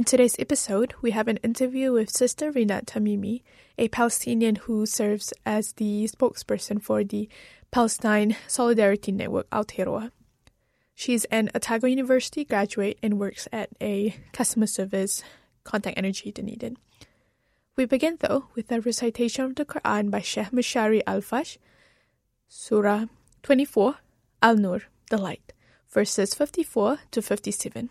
In 0.00 0.04
today's 0.04 0.34
episode, 0.38 0.94
we 1.02 1.10
have 1.10 1.28
an 1.28 1.36
interview 1.42 1.92
with 1.92 2.08
Sister 2.08 2.50
Rinad 2.50 2.86
Tamimi, 2.86 3.42
a 3.76 3.88
Palestinian 3.88 4.54
who 4.54 4.86
serves 4.86 5.34
as 5.44 5.74
the 5.74 6.08
spokesperson 6.08 6.80
for 6.80 7.04
the 7.04 7.28
Palestine 7.70 8.34
Solidarity 8.48 9.12
Network 9.12 9.50
Aotearoa. 9.50 10.10
She's 10.94 11.26
an 11.26 11.50
Otago 11.54 11.86
University 11.86 12.46
graduate 12.46 12.98
and 13.02 13.20
works 13.20 13.46
at 13.52 13.68
a 13.78 14.16
customer 14.32 14.66
service 14.66 15.22
contact 15.64 15.98
energy 15.98 16.32
Dunedin. 16.32 16.78
We 17.76 17.84
begin 17.84 18.16
though 18.20 18.46
with 18.54 18.72
a 18.72 18.80
recitation 18.80 19.44
of 19.44 19.56
the 19.56 19.66
Quran 19.66 20.10
by 20.10 20.22
Sheikh 20.22 20.50
Mishari 20.50 21.04
Alafasy, 21.04 21.58
Surah 22.48 23.04
24, 23.42 23.96
Al 24.40 24.56
Nur, 24.56 24.80
the 25.10 25.18
light, 25.18 25.52
verses 25.90 26.32
54 26.32 27.00
to 27.10 27.20
57. 27.20 27.90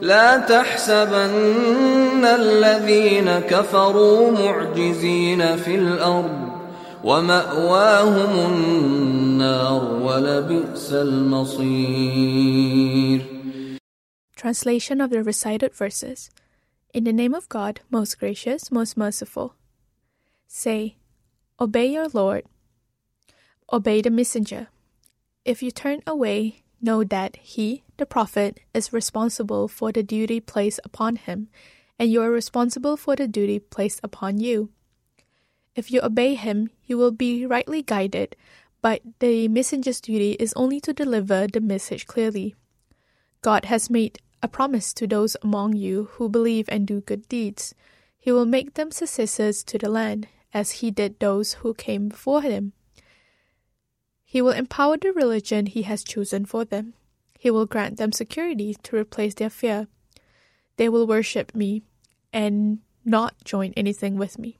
لا 0.00 0.38
تحسبن 0.38 2.24
الذين 2.24 3.38
كفروا 3.38 4.30
معجزين 4.30 5.56
في 5.56 5.74
الارض 5.74 6.56
وماواهم 7.04 8.52
النار 8.52 9.84
ولبئس 10.02 10.92
المصير 10.92 12.36
Translation 14.36 15.00
of 15.00 15.10
the 15.10 15.22
recited 15.22 15.74
verses. 15.74 16.30
In 16.92 17.04
the 17.04 17.12
name 17.12 17.34
of 17.34 17.48
God, 17.48 17.80
most 17.90 18.18
gracious, 18.20 18.70
most 18.70 18.96
merciful. 18.96 19.54
Say, 20.46 20.96
Obey 21.58 21.86
your 21.86 22.08
Lord. 22.12 22.44
Obey 23.72 24.02
the 24.02 24.10
messenger. 24.10 24.68
If 25.44 25.62
you 25.62 25.70
turn 25.70 26.02
away, 26.06 26.64
know 26.82 27.02
that 27.04 27.36
he, 27.36 27.82
the 28.01 28.05
prophet, 28.07 28.59
is 28.73 28.91
responsible 28.91 29.67
for 29.67 29.91
the 29.91 30.01
duty 30.01 30.39
placed 30.41 30.79
upon 30.83 31.15
him, 31.15 31.47
and 31.99 32.11
you 32.11 32.19
are 32.19 32.31
responsible 32.31 32.97
for 32.97 33.15
the 33.15 33.27
duty 33.27 33.59
placed 33.59 33.99
upon 34.03 34.39
you. 34.39 34.71
If 35.75 35.91
you 35.91 36.01
obey 36.01 36.33
him, 36.33 36.71
you 36.83 36.97
will 36.97 37.11
be 37.11 37.45
rightly 37.45 37.83
guided, 37.83 38.35
but 38.81 39.01
the 39.19 39.47
messenger's 39.47 40.01
duty 40.01 40.31
is 40.39 40.51
only 40.55 40.81
to 40.81 40.93
deliver 40.93 41.45
the 41.45 41.61
message 41.61 42.07
clearly. 42.07 42.55
God 43.43 43.65
has 43.65 43.89
made 43.89 44.17
a 44.41 44.47
promise 44.47 44.93
to 44.95 45.05
those 45.05 45.37
among 45.43 45.75
you 45.75 46.09
who 46.13 46.27
believe 46.27 46.65
and 46.69 46.87
do 46.87 47.01
good 47.01 47.29
deeds. 47.29 47.75
He 48.17 48.31
will 48.31 48.47
make 48.47 48.73
them 48.73 48.89
successors 48.89 49.63
to 49.65 49.77
the 49.77 49.89
land, 49.89 50.27
as 50.53 50.81
he 50.81 50.89
did 50.89 51.19
those 51.19 51.53
who 51.61 51.75
came 51.75 52.09
before 52.09 52.41
him. 52.41 52.73
He 54.25 54.41
will 54.41 54.57
empower 54.57 54.97
the 54.97 55.13
religion 55.13 55.67
he 55.67 55.83
has 55.83 56.03
chosen 56.03 56.45
for 56.45 56.65
them. 56.65 56.95
He 57.41 57.49
will 57.49 57.65
grant 57.65 57.97
them 57.97 58.11
security 58.11 58.75
to 58.83 58.95
replace 58.95 59.33
their 59.33 59.49
fear. 59.49 59.87
They 60.77 60.87
will 60.87 61.07
worship 61.07 61.55
me 61.55 61.81
and 62.31 62.85
not 63.03 63.33
join 63.43 63.73
anything 63.75 64.15
with 64.15 64.37
me. 64.37 64.59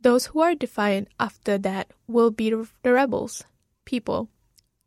Those 0.00 0.32
who 0.32 0.40
are 0.40 0.54
defiant 0.54 1.08
after 1.20 1.58
that 1.58 1.92
will 2.06 2.30
be 2.30 2.48
the 2.48 2.90
rebels, 2.90 3.44
people. 3.84 4.30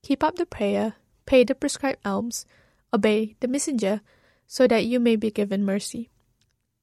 Keep 0.01 0.23
up 0.23 0.37
the 0.37 0.47
prayer, 0.47 0.95
pay 1.27 1.43
the 1.43 1.53
prescribed 1.53 1.99
alms, 2.03 2.47
obey 2.91 3.35
the 3.39 3.47
messenger, 3.47 4.01
so 4.47 4.65
that 4.65 4.87
you 4.87 4.99
may 4.99 5.15
be 5.15 5.29
given 5.29 5.63
mercy. 5.63 6.09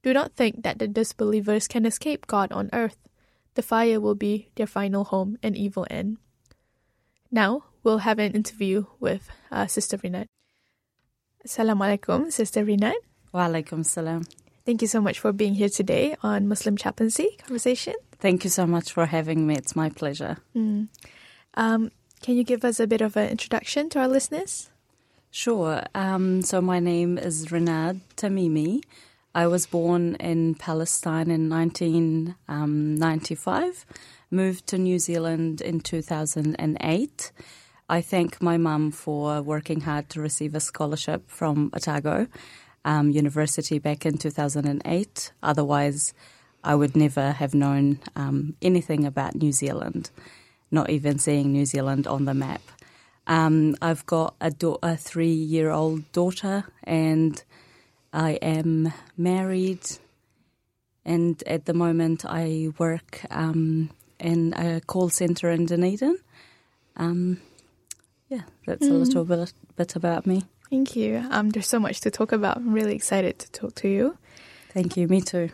Do 0.04 0.12
not 0.12 0.36
think 0.36 0.62
that 0.62 0.78
the 0.78 0.86
disbelievers 0.86 1.66
can 1.66 1.86
escape 1.86 2.28
God 2.28 2.52
on 2.52 2.70
earth. 2.72 2.98
The 3.54 3.62
fire 3.62 4.00
will 4.00 4.14
be 4.14 4.50
their 4.54 4.68
final 4.68 5.02
home 5.02 5.38
and 5.42 5.56
evil 5.56 5.88
end. 5.90 6.18
Now 7.32 7.64
we'll 7.82 7.98
have 7.98 8.18
an 8.18 8.32
interview 8.32 8.86
with 9.00 9.28
uh, 9.50 9.66
Sister 9.66 9.98
Rinad. 9.98 10.26
Assalamu 11.46 11.98
alaikum, 11.98 12.32
Sister 12.32 12.64
Rinad. 12.64 12.94
Wa 13.32 13.48
alaikum 13.48 13.84
salam. 13.84 14.24
Thank 14.64 14.82
you 14.82 14.88
so 14.88 15.00
much 15.00 15.18
for 15.18 15.32
being 15.32 15.54
here 15.54 15.68
today 15.68 16.14
on 16.22 16.46
Muslim 16.46 16.76
Chaplaincy 16.76 17.36
Conversation. 17.44 17.94
Thank 18.20 18.44
you 18.44 18.50
so 18.50 18.66
much 18.66 18.92
for 18.92 19.06
having 19.06 19.44
me. 19.46 19.56
It's 19.56 19.74
my 19.74 19.88
pleasure. 19.88 20.36
Mm. 20.54 20.86
Um, 21.54 21.90
can 22.22 22.36
you 22.36 22.44
give 22.44 22.64
us 22.64 22.78
a 22.78 22.86
bit 22.86 23.00
of 23.00 23.16
an 23.16 23.28
introduction 23.28 23.88
to 23.90 23.98
our 23.98 24.06
listeners? 24.06 24.70
Sure. 25.32 25.82
Um, 25.94 26.42
so 26.42 26.60
my 26.60 26.78
name 26.78 27.18
is 27.18 27.46
Rinad 27.46 28.00
Tamimi. 28.16 28.82
I 29.34 29.46
was 29.46 29.66
born 29.66 30.14
in 30.16 30.54
Palestine 30.54 31.30
in 31.30 31.48
1995, 31.48 33.64
um, 33.64 33.72
moved 34.30 34.66
to 34.68 34.78
New 34.78 34.98
Zealand 34.98 35.60
in 35.60 35.80
2008. 35.80 37.32
I 37.92 38.00
thank 38.00 38.40
my 38.40 38.56
mum 38.56 38.90
for 38.90 39.42
working 39.42 39.82
hard 39.82 40.08
to 40.10 40.22
receive 40.22 40.54
a 40.54 40.60
scholarship 40.60 41.28
from 41.28 41.70
Otago 41.74 42.26
um, 42.86 43.10
University 43.10 43.78
back 43.78 44.06
in 44.06 44.16
2008. 44.16 45.32
Otherwise, 45.42 46.14
I 46.64 46.74
would 46.74 46.96
never 46.96 47.32
have 47.32 47.52
known 47.52 47.98
um, 48.16 48.56
anything 48.62 49.04
about 49.04 49.34
New 49.34 49.52
Zealand, 49.52 50.08
not 50.70 50.88
even 50.88 51.18
seeing 51.18 51.52
New 51.52 51.66
Zealand 51.66 52.06
on 52.06 52.24
the 52.24 52.32
map. 52.32 52.62
Um, 53.26 53.76
I've 53.82 54.06
got 54.06 54.36
a, 54.40 54.54
a 54.82 54.96
three 54.96 55.34
year 55.34 55.70
old 55.70 56.10
daughter, 56.12 56.64
and 56.84 57.44
I 58.10 58.38
am 58.40 58.90
married. 59.18 59.86
And 61.04 61.42
at 61.46 61.66
the 61.66 61.74
moment, 61.74 62.24
I 62.26 62.68
work 62.78 63.20
um, 63.30 63.90
in 64.18 64.54
a 64.54 64.80
call 64.80 65.10
center 65.10 65.50
in 65.50 65.66
Dunedin. 65.66 66.16
Um, 66.96 67.38
yeah, 68.32 68.42
that's 68.66 68.86
mm. 68.86 68.90
a 68.90 68.94
little 68.94 69.24
bit, 69.26 69.52
bit 69.76 69.94
about 69.94 70.26
me. 70.26 70.44
Thank 70.70 70.96
you. 70.96 71.22
Um, 71.30 71.50
there's 71.50 71.68
so 71.68 71.78
much 71.78 72.00
to 72.00 72.10
talk 72.10 72.32
about. 72.32 72.56
I'm 72.56 72.72
really 72.72 72.94
excited 72.94 73.38
to 73.40 73.50
talk 73.52 73.74
to 73.76 73.88
you. 73.88 74.16
Thank 74.72 74.96
you. 74.96 75.06
Me 75.06 75.20
too. 75.20 75.50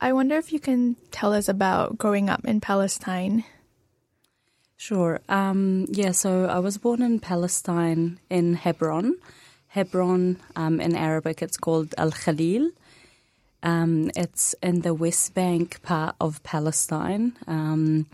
I 0.00 0.14
wonder 0.14 0.36
if 0.36 0.50
you 0.50 0.58
can 0.58 0.96
tell 1.10 1.34
us 1.34 1.46
about 1.46 1.98
growing 1.98 2.30
up 2.30 2.42
in 2.46 2.60
Palestine. 2.62 3.44
Sure. 4.78 5.20
Um, 5.28 5.86
yeah, 5.90 6.12
so 6.12 6.46
I 6.46 6.58
was 6.60 6.78
born 6.78 7.02
in 7.02 7.20
Palestine 7.20 8.18
in 8.30 8.54
Hebron. 8.54 9.16
Hebron, 9.68 10.38
um, 10.54 10.80
in 10.80 10.96
Arabic, 10.96 11.42
it's 11.42 11.58
called 11.58 11.94
Al 11.98 12.12
Khalil. 12.12 12.70
Um, 13.62 14.10
it's 14.16 14.54
in 14.62 14.80
the 14.80 14.94
West 14.94 15.34
Bank 15.34 15.82
part 15.82 16.16
of 16.18 16.42
Palestine. 16.42 17.36
Um, 17.46 18.06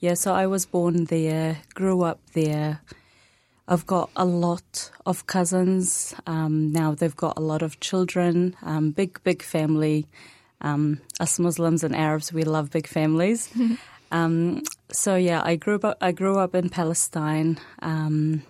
yeah, 0.00 0.14
so 0.14 0.32
I 0.32 0.46
was 0.46 0.64
born 0.64 1.04
there, 1.04 1.58
grew 1.74 2.02
up 2.02 2.20
there. 2.32 2.80
I've 3.68 3.86
got 3.86 4.10
a 4.16 4.24
lot 4.24 4.90
of 5.06 5.26
cousins. 5.26 6.14
Um, 6.26 6.72
now 6.72 6.94
they've 6.94 7.16
got 7.16 7.38
a 7.38 7.40
lot 7.40 7.62
of 7.62 7.80
children, 7.80 8.56
um, 8.62 8.90
big, 8.90 9.22
big 9.22 9.42
family. 9.42 10.06
Um, 10.60 11.00
us 11.20 11.38
Muslims 11.38 11.82
and 11.84 11.94
Arabs, 11.94 12.32
we 12.32 12.44
love 12.44 12.70
big 12.70 12.86
families. 12.86 13.50
Um, 14.12 14.62
so 14.92 15.16
yeah, 15.16 15.40
I 15.42 15.56
grew 15.56 15.76
up. 15.76 15.96
I 16.02 16.12
grew 16.12 16.38
up 16.38 16.54
in 16.54 16.68
Palestine, 16.68 17.58
um, 17.80 18.42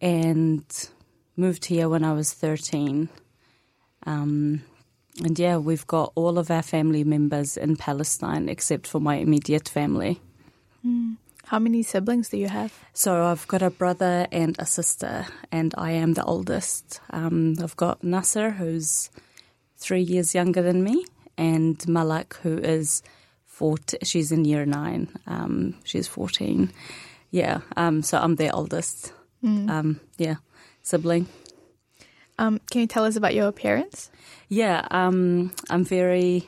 and 0.00 0.64
moved 1.36 1.66
here 1.66 1.88
when 1.88 2.02
I 2.02 2.12
was 2.12 2.32
thirteen. 2.32 3.08
Um, 4.06 4.62
and 5.24 5.38
yeah, 5.38 5.58
we've 5.58 5.86
got 5.86 6.12
all 6.16 6.36
of 6.36 6.50
our 6.50 6.62
family 6.62 7.04
members 7.04 7.56
in 7.56 7.76
Palestine 7.76 8.48
except 8.48 8.88
for 8.88 9.00
my 9.00 9.16
immediate 9.16 9.68
family. 9.68 10.20
How 11.48 11.58
many 11.58 11.82
siblings 11.82 12.28
do 12.28 12.36
you 12.36 12.48
have? 12.48 12.74
So 12.92 13.24
I've 13.24 13.48
got 13.48 13.62
a 13.62 13.70
brother 13.70 14.26
and 14.30 14.54
a 14.58 14.66
sister, 14.66 15.24
and 15.50 15.74
I 15.78 15.92
am 15.92 16.12
the 16.12 16.22
oldest. 16.22 17.00
Um, 17.08 17.56
I've 17.62 17.74
got 17.74 18.04
Nasser, 18.04 18.50
who's 18.50 19.08
three 19.78 20.02
years 20.02 20.34
younger 20.34 20.60
than 20.60 20.84
me, 20.84 21.06
and 21.38 21.82
Malak, 21.88 22.36
who 22.42 22.58
is 22.58 23.02
14, 23.46 24.00
she's 24.02 24.30
in 24.30 24.44
year 24.44 24.66
nine. 24.66 25.08
Um, 25.26 25.76
she's 25.84 26.06
14. 26.06 26.70
Yeah, 27.30 27.60
um, 27.78 28.02
so 28.02 28.18
I'm 28.18 28.36
the 28.36 28.50
oldest. 28.50 29.14
Um, 29.70 30.00
yeah, 30.18 30.36
sibling. 30.82 31.28
Um, 32.38 32.60
can 32.70 32.82
you 32.82 32.86
tell 32.86 33.06
us 33.06 33.16
about 33.16 33.34
your 33.34 33.52
parents? 33.52 34.10
Yeah, 34.50 34.86
um, 34.90 35.54
I'm 35.70 35.84
very 35.84 36.46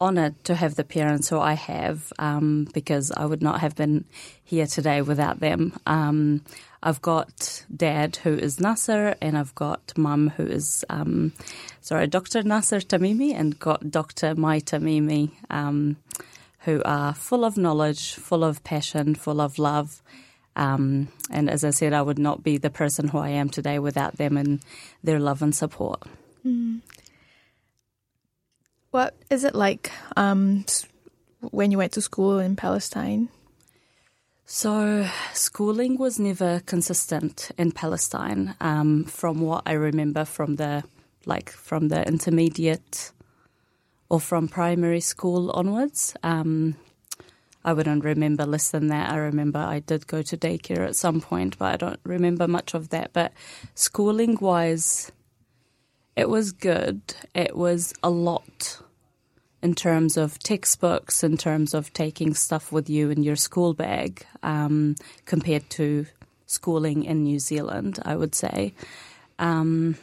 honoured 0.00 0.42
to 0.44 0.54
have 0.54 0.76
the 0.76 0.84
parents 0.84 1.28
who 1.28 1.38
I 1.38 1.54
have 1.54 2.12
um, 2.18 2.68
because 2.72 3.10
I 3.10 3.26
would 3.26 3.42
not 3.42 3.60
have 3.60 3.74
been 3.74 4.04
here 4.44 4.66
today 4.66 5.02
without 5.02 5.40
them. 5.40 5.78
Um, 5.86 6.42
I've 6.82 7.02
got 7.02 7.64
dad 7.74 8.16
who 8.16 8.34
is 8.34 8.60
Nasser, 8.60 9.16
and 9.20 9.36
I've 9.36 9.54
got 9.56 9.92
mum 9.96 10.30
who 10.30 10.44
is, 10.46 10.84
um, 10.88 11.32
sorry, 11.80 12.06
Dr. 12.06 12.44
Nasser 12.44 12.78
Tamimi, 12.78 13.34
and 13.34 13.58
got 13.58 13.90
Dr. 13.90 14.36
Mai 14.36 14.60
Tamimi, 14.60 15.32
um, 15.50 15.96
who 16.60 16.80
are 16.84 17.14
full 17.14 17.44
of 17.44 17.56
knowledge, 17.56 18.14
full 18.14 18.44
of 18.44 18.62
passion, 18.62 19.16
full 19.16 19.40
of 19.40 19.58
love. 19.58 20.00
Um, 20.54 21.08
and 21.30 21.50
as 21.50 21.64
I 21.64 21.70
said, 21.70 21.92
I 21.92 22.02
would 22.02 22.18
not 22.18 22.44
be 22.44 22.58
the 22.58 22.70
person 22.70 23.08
who 23.08 23.18
I 23.18 23.30
am 23.30 23.48
today 23.48 23.80
without 23.80 24.16
them 24.16 24.36
and 24.36 24.60
their 25.02 25.18
love 25.18 25.42
and 25.42 25.54
support. 25.54 26.02
What 28.90 29.14
is 29.28 29.44
it 29.44 29.54
like 29.54 29.90
um, 30.16 30.64
when 31.40 31.70
you 31.70 31.78
went 31.78 31.92
to 31.92 32.00
school 32.00 32.38
in 32.38 32.56
Palestine? 32.56 33.28
So, 34.46 35.06
schooling 35.34 35.98
was 35.98 36.18
never 36.18 36.60
consistent 36.60 37.50
in 37.58 37.72
Palestine. 37.72 38.54
Um, 38.62 39.04
from 39.04 39.40
what 39.42 39.64
I 39.66 39.72
remember 39.72 40.24
from 40.24 40.56
the 40.56 40.84
like 41.26 41.50
from 41.50 41.88
the 41.88 42.08
intermediate 42.08 43.12
or 44.08 44.20
from 44.20 44.48
primary 44.48 45.00
school 45.00 45.50
onwards, 45.50 46.14
um, 46.22 46.76
I 47.62 47.74
wouldn't 47.74 48.04
remember 48.04 48.46
less 48.46 48.70
than 48.70 48.86
that. 48.86 49.10
I 49.10 49.16
remember 49.18 49.58
I 49.58 49.80
did 49.80 50.06
go 50.06 50.22
to 50.22 50.36
daycare 50.38 50.88
at 50.88 50.96
some 50.96 51.20
point, 51.20 51.58
but 51.58 51.74
I 51.74 51.76
don't 51.76 52.00
remember 52.04 52.48
much 52.48 52.72
of 52.72 52.88
that. 52.88 53.12
But 53.12 53.34
schooling 53.74 54.38
wise, 54.40 55.12
it 56.18 56.28
was 56.28 56.52
good. 56.52 57.00
It 57.34 57.56
was 57.56 57.94
a 58.02 58.10
lot 58.10 58.80
in 59.62 59.74
terms 59.74 60.16
of 60.16 60.38
textbooks, 60.40 61.22
in 61.22 61.36
terms 61.36 61.74
of 61.74 61.92
taking 61.92 62.34
stuff 62.34 62.72
with 62.72 62.90
you 62.90 63.10
in 63.10 63.22
your 63.22 63.36
school 63.36 63.72
bag, 63.72 64.26
um, 64.42 64.96
compared 65.26 65.70
to 65.70 66.06
schooling 66.46 67.04
in 67.04 67.22
New 67.22 67.38
Zealand, 67.38 67.98
I 68.04 68.16
would 68.16 68.34
say. 68.34 68.74
Um, 69.38 69.96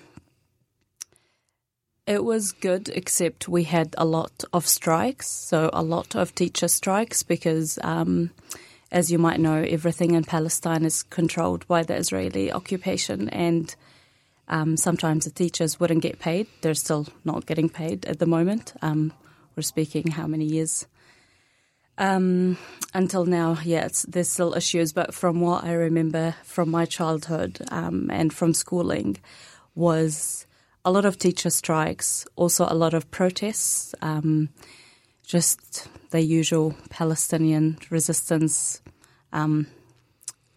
it 2.07 2.23
was 2.23 2.51
good, 2.51 2.89
except 2.89 3.49
we 3.49 3.63
had 3.63 3.95
a 3.97 4.05
lot 4.05 4.43
of 4.53 4.67
strikes, 4.67 5.27
so 5.27 5.69
a 5.73 5.81
lot 5.81 6.15
of 6.15 6.35
teacher 6.35 6.67
strikes 6.67 7.23
because, 7.23 7.79
um, 7.83 8.31
as 8.91 9.11
you 9.11 9.17
might 9.17 9.39
know, 9.39 9.65
everything 9.67 10.13
in 10.13 10.23
Palestine 10.23 10.85
is 10.85 11.03
controlled 11.03 11.67
by 11.67 11.83
the 11.83 11.95
Israeli 11.95 12.51
occupation, 12.51 13.27
and 13.29 13.75
um, 14.47 14.77
sometimes 14.77 15.25
the 15.25 15.31
teachers 15.31 15.79
wouldn't 15.79 16.01
get 16.01 16.19
paid. 16.19 16.47
They're 16.61 16.73
still 16.73 17.07
not 17.23 17.45
getting 17.45 17.69
paid 17.69 18.05
at 18.05 18.19
the 18.19 18.25
moment. 18.25 18.73
Um, 18.81 19.13
we're 19.55 19.63
speaking 19.63 20.11
how 20.11 20.27
many 20.27 20.45
years? 20.45 20.85
Um, 21.97 22.57
until 22.93 23.25
now, 23.25 23.57
it's, 23.63 24.03
there's 24.03 24.29
still 24.29 24.53
issues, 24.53 24.91
but 24.91 25.13
from 25.13 25.39
what 25.39 25.63
I 25.63 25.73
remember 25.73 26.35
from 26.43 26.69
my 26.69 26.85
childhood 26.85 27.59
um, 27.71 28.09
and 28.11 28.33
from 28.33 28.53
schooling, 28.53 29.17
was 29.75 30.45
a 30.83 30.91
lot 30.91 31.05
of 31.05 31.17
teacher 31.17 31.49
strikes, 31.49 32.25
also 32.35 32.65
a 32.69 32.75
lot 32.75 32.93
of 32.93 33.09
protests, 33.11 33.95
um, 34.01 34.49
just 35.25 35.87
the 36.11 36.21
usual 36.21 36.75
Palestinian 36.89 37.77
resistance 37.89 38.81
um, 39.33 39.67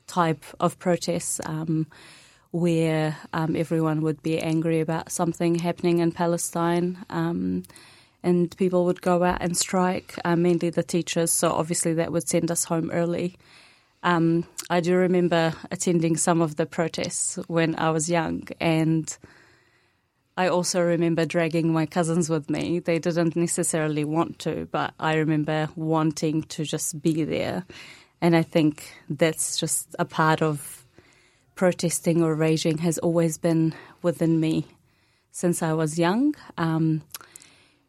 type 0.07 0.45
of 0.61 0.79
protests. 0.79 1.41
Where 2.59 3.17
um, 3.33 3.55
everyone 3.57 4.01
would 4.03 4.21
be 4.23 4.39
angry 4.39 4.81
about 4.81 5.13
something 5.13 5.55
happening 5.55 5.99
in 6.01 6.13
Palestine. 6.13 7.05
Um, 7.09 7.63
and 8.23 8.57
people 8.57 8.85
would 8.87 9.01
go 9.01 9.23
out 9.23 9.41
and 9.41 9.57
strike, 9.57 10.19
uh, 10.25 10.37
mainly 10.37 10.71
the 10.71 10.83
teachers. 10.83 11.31
So 11.31 11.53
obviously 11.53 11.95
that 11.95 12.13
would 12.13 12.29
send 12.29 12.51
us 12.51 12.65
home 12.65 12.91
early. 12.91 13.37
Um, 14.03 14.45
I 14.71 14.81
do 14.81 14.97
remember 14.97 15.55
attending 15.71 16.17
some 16.17 16.41
of 16.41 16.57
the 16.57 16.67
protests 16.67 17.37
when 17.47 17.75
I 17.77 17.91
was 17.91 18.09
young, 18.09 18.47
and 18.61 19.17
I 20.37 20.49
also 20.49 20.81
remember 20.81 21.25
dragging 21.27 21.73
my 21.73 21.87
cousins 21.87 22.31
with 22.31 22.49
me. 22.49 22.79
They 22.79 22.99
didn't 22.99 23.35
necessarily 23.35 24.05
want 24.05 24.39
to, 24.41 24.69
but 24.71 24.95
I 25.01 25.17
remember 25.17 25.69
wanting 25.75 26.43
to 26.45 26.65
just 26.65 27.03
be 27.03 27.25
there. 27.25 27.65
And 28.21 28.37
I 28.37 28.43
think 28.43 28.95
that's 29.09 29.59
just 29.59 29.95
a 29.99 30.05
part 30.05 30.43
of 30.43 30.85
protesting 31.59 32.23
or 32.23 32.37
raging 32.37 32.79
has 32.79 32.99
always 32.99 33.37
been 33.37 33.75
within 34.01 34.39
me 34.39 34.65
since 35.33 35.61
I 35.61 35.73
was 35.73 35.99
young. 35.99 36.37
Um, 36.57 37.03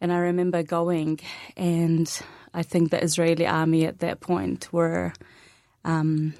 and 0.02 0.12
I 0.12 0.18
remember 0.18 0.64
going, 0.64 1.20
and 1.56 2.10
I 2.52 2.64
think 2.64 2.90
the 2.90 3.04
Israeli 3.04 3.46
army 3.46 3.86
at 3.86 4.00
that 4.00 4.22
point 4.22 4.74
were 4.74 5.14
um, 5.86 6.34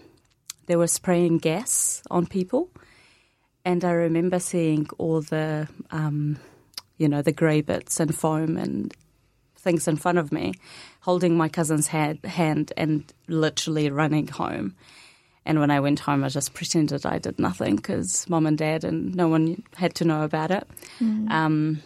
they 0.66 0.76
were 0.76 0.88
spraying 0.88 1.38
gas 1.38 2.02
on 2.10 2.26
people, 2.26 2.72
and 3.64 3.86
I 3.86 3.92
remember 3.92 4.40
seeing 4.40 4.88
all 4.98 5.22
the 5.22 5.68
um, 5.92 6.40
you 6.98 7.08
know 7.08 7.22
the 7.22 7.32
grey 7.32 7.62
bits 7.62 8.00
and 8.00 8.16
foam 8.16 8.58
and 8.58 8.92
things 9.56 9.88
in 9.88 9.98
front 9.98 10.18
of 10.18 10.32
me, 10.32 10.56
holding 11.02 11.38
my 11.38 11.48
cousin's 11.48 11.90
hand, 11.90 12.26
hand 12.26 12.74
and 12.76 13.14
literally 13.28 13.92
running 13.92 14.30
home. 14.30 14.76
And 15.50 15.60
when 15.60 15.72
I 15.72 15.80
went 15.80 16.00
home, 16.00 16.24
I 16.24 16.30
just 16.30 16.54
pretended 16.54 17.08
I 17.08 17.18
did 17.18 17.40
nothing 17.40 17.78
because 17.78 18.30
mom 18.30 18.46
and 18.46 18.56
dad 18.56 18.84
and 18.84 19.16
no 19.16 19.28
one 19.28 19.64
had 19.76 19.96
to 19.96 20.06
know 20.06 20.22
about 20.22 20.52
it. 20.52 20.68
Um, 21.32 21.82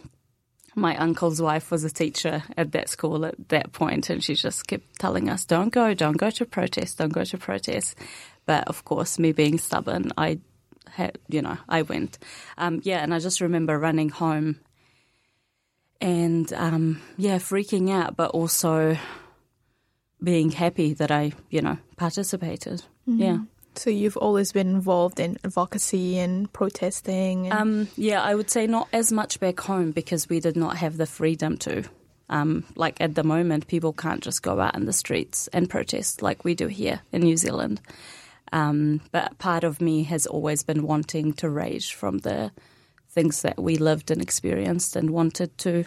my 0.74 0.94
uncle's 0.98 1.40
wife 1.40 1.70
was 1.70 1.82
a 1.82 1.88
teacher 1.90 2.42
at 2.58 2.72
that 2.72 2.90
school 2.90 3.24
at 3.24 3.48
that 3.48 3.72
point, 3.72 4.10
and 4.10 4.22
she 4.22 4.34
just 4.34 4.66
kept 4.66 4.98
telling 4.98 5.30
us, 5.30 5.46
"Don't 5.46 5.70
go, 5.70 5.94
don't 5.94 6.18
go 6.18 6.28
to 6.28 6.44
protest, 6.44 6.98
don't 6.98 7.14
go 7.14 7.24
to 7.24 7.38
protest." 7.38 7.96
But 8.44 8.68
of 8.68 8.84
course, 8.84 9.18
me 9.18 9.32
being 9.32 9.56
stubborn, 9.56 10.12
I 10.18 10.40
had, 10.90 11.16
you 11.28 11.40
know, 11.40 11.56
I 11.66 11.80
went. 11.80 12.18
Um, 12.58 12.82
yeah, 12.84 13.02
and 13.02 13.14
I 13.14 13.18
just 13.18 13.40
remember 13.40 13.78
running 13.78 14.10
home 14.10 14.60
and 16.02 16.52
um, 16.52 17.00
yeah, 17.16 17.38
freaking 17.38 17.90
out, 17.90 18.14
but 18.14 18.32
also 18.32 18.98
being 20.22 20.50
happy 20.50 20.92
that 20.92 21.10
I, 21.10 21.32
you 21.48 21.62
know, 21.62 21.78
participated. 21.96 22.82
Yeah. 23.06 23.38
So 23.76 23.90
you've 23.90 24.16
always 24.16 24.52
been 24.52 24.68
involved 24.68 25.20
in 25.20 25.36
advocacy 25.44 26.18
and 26.18 26.52
protesting. 26.52 27.50
And, 27.50 27.58
Um, 27.58 27.88
yeah, 27.96 28.22
I 28.22 28.34
would 28.34 28.50
say 28.50 28.66
not 28.66 28.88
as 28.92 29.12
much 29.12 29.40
back 29.40 29.60
home 29.60 29.90
because 29.92 30.28
we 30.28 30.40
did 30.40 30.56
not 30.56 30.76
have 30.76 30.96
the 30.96 31.06
freedom 31.06 31.56
to. 31.58 31.84
Um, 32.28 32.64
like 32.74 33.00
at 33.00 33.14
the 33.14 33.24
moment, 33.24 33.66
people 33.66 33.92
can't 33.92 34.22
just 34.22 34.42
go 34.42 34.60
out 34.60 34.76
in 34.76 34.86
the 34.86 34.92
streets 34.92 35.48
and 35.52 35.68
protest 35.68 36.22
like 36.22 36.44
we 36.44 36.54
do 36.54 36.68
here 36.68 37.00
in 37.12 37.22
New 37.22 37.36
Zealand. 37.36 37.80
Um, 38.52 39.00
but 39.10 39.38
part 39.38 39.64
of 39.64 39.80
me 39.80 40.04
has 40.04 40.26
always 40.26 40.62
been 40.62 40.84
wanting 40.84 41.32
to 41.34 41.50
rage 41.50 41.94
from 41.94 42.18
the 42.18 42.52
things 43.10 43.42
that 43.42 43.58
we 43.58 43.76
lived 43.76 44.10
and 44.10 44.22
experienced 44.22 44.96
and 44.96 45.10
wanted 45.10 45.56
to 45.58 45.84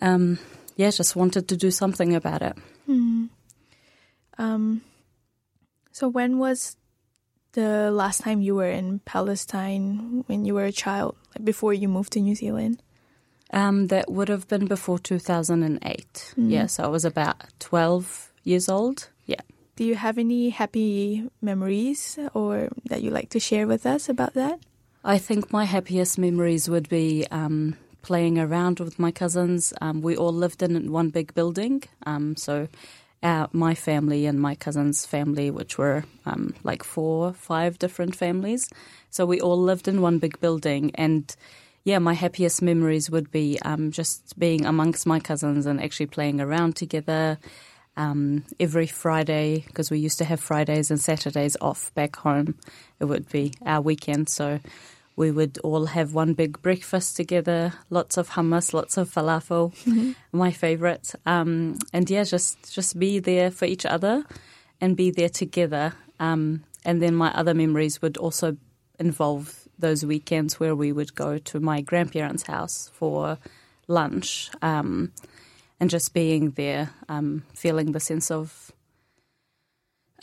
um, 0.00 0.38
yeah, 0.76 0.90
just 0.90 1.16
wanted 1.16 1.48
to 1.48 1.56
do 1.56 1.70
something 1.70 2.14
about 2.14 2.42
it. 2.42 2.56
Hmm. 2.86 3.26
Um, 4.38 4.82
so 5.92 6.08
when 6.08 6.38
was 6.38 6.76
the 7.52 7.90
last 7.90 8.22
time 8.22 8.40
you 8.40 8.54
were 8.54 8.70
in 8.70 9.00
Palestine 9.00 10.24
when 10.26 10.44
you 10.44 10.54
were 10.54 10.64
a 10.64 10.72
child, 10.72 11.16
like 11.34 11.44
before 11.44 11.74
you 11.74 11.88
moved 11.88 12.12
to 12.14 12.20
New 12.20 12.34
Zealand? 12.34 12.82
Um, 13.52 13.88
that 13.88 14.10
would 14.10 14.28
have 14.28 14.48
been 14.48 14.66
before 14.66 14.98
2008. 14.98 16.34
Mm. 16.38 16.50
Yeah, 16.50 16.66
so 16.66 16.84
I 16.84 16.86
was 16.86 17.04
about 17.04 17.44
12 17.60 18.32
years 18.44 18.68
old. 18.68 19.10
Yeah. 19.26 19.42
Do 19.76 19.84
you 19.84 19.94
have 19.94 20.16
any 20.16 20.48
happy 20.48 21.28
memories 21.42 22.18
or 22.32 22.70
that 22.86 23.02
you 23.02 23.10
like 23.10 23.28
to 23.30 23.40
share 23.40 23.66
with 23.66 23.84
us 23.84 24.08
about 24.08 24.32
that? 24.34 24.58
I 25.04 25.18
think 25.18 25.52
my 25.52 25.64
happiest 25.64 26.18
memories 26.18 26.70
would 26.70 26.88
be 26.88 27.26
um, 27.30 27.76
playing 28.02 28.38
around 28.38 28.80
with 28.80 28.98
my 28.98 29.10
cousins. 29.10 29.72
Um, 29.80 30.00
we 30.00 30.16
all 30.16 30.32
lived 30.32 30.62
in 30.62 30.90
one 30.90 31.10
big 31.10 31.34
building. 31.34 31.82
Um, 32.06 32.36
so 32.36 32.68
our, 33.22 33.48
my 33.52 33.74
family 33.74 34.26
and 34.26 34.40
my 34.40 34.54
cousin's 34.54 35.06
family, 35.06 35.50
which 35.50 35.78
were 35.78 36.04
um, 36.26 36.54
like 36.62 36.82
four, 36.82 37.32
five 37.32 37.78
different 37.78 38.16
families. 38.16 38.68
So 39.10 39.26
we 39.26 39.40
all 39.40 39.60
lived 39.60 39.88
in 39.88 40.00
one 40.00 40.18
big 40.18 40.40
building. 40.40 40.90
And 40.94 41.34
yeah, 41.84 41.98
my 41.98 42.14
happiest 42.14 42.62
memories 42.62 43.10
would 43.10 43.30
be 43.30 43.58
um, 43.62 43.90
just 43.90 44.38
being 44.38 44.64
amongst 44.66 45.06
my 45.06 45.20
cousins 45.20 45.66
and 45.66 45.82
actually 45.82 46.06
playing 46.06 46.40
around 46.40 46.76
together. 46.76 47.38
Um, 47.94 48.44
every 48.58 48.86
Friday, 48.86 49.64
because 49.66 49.90
we 49.90 49.98
used 49.98 50.16
to 50.18 50.24
have 50.24 50.40
Fridays 50.40 50.90
and 50.90 50.98
Saturdays 50.98 51.58
off 51.60 51.92
back 51.94 52.16
home, 52.16 52.54
it 52.98 53.04
would 53.04 53.28
be 53.28 53.52
our 53.66 53.82
weekend. 53.82 54.30
So 54.30 54.60
we 55.16 55.30
would 55.30 55.58
all 55.58 55.86
have 55.86 56.14
one 56.14 56.32
big 56.32 56.62
breakfast 56.62 57.16
together, 57.16 57.74
lots 57.90 58.16
of 58.16 58.30
hummus, 58.30 58.72
lots 58.72 58.96
of 58.96 59.10
falafel, 59.10 59.74
mm-hmm. 59.84 60.12
my 60.32 60.50
favorite. 60.50 61.14
Um, 61.26 61.78
and 61.92 62.08
yeah, 62.08 62.24
just 62.24 62.72
just 62.72 62.98
be 62.98 63.18
there 63.18 63.50
for 63.50 63.66
each 63.66 63.84
other 63.84 64.24
and 64.80 64.96
be 64.96 65.10
there 65.10 65.28
together. 65.28 65.94
Um, 66.18 66.64
and 66.84 67.02
then 67.02 67.14
my 67.14 67.32
other 67.34 67.54
memories 67.54 68.00
would 68.00 68.16
also 68.16 68.56
involve 68.98 69.68
those 69.78 70.04
weekends 70.04 70.58
where 70.58 70.74
we 70.74 70.92
would 70.92 71.14
go 71.14 71.38
to 71.38 71.60
my 71.60 71.80
grandparents' 71.80 72.44
house 72.44 72.90
for 72.94 73.38
lunch 73.88 74.50
um, 74.62 75.12
and 75.78 75.90
just 75.90 76.14
being 76.14 76.52
there, 76.52 76.90
um, 77.08 77.42
feeling 77.54 77.92
the 77.92 78.00
sense 78.00 78.30
of 78.30 78.72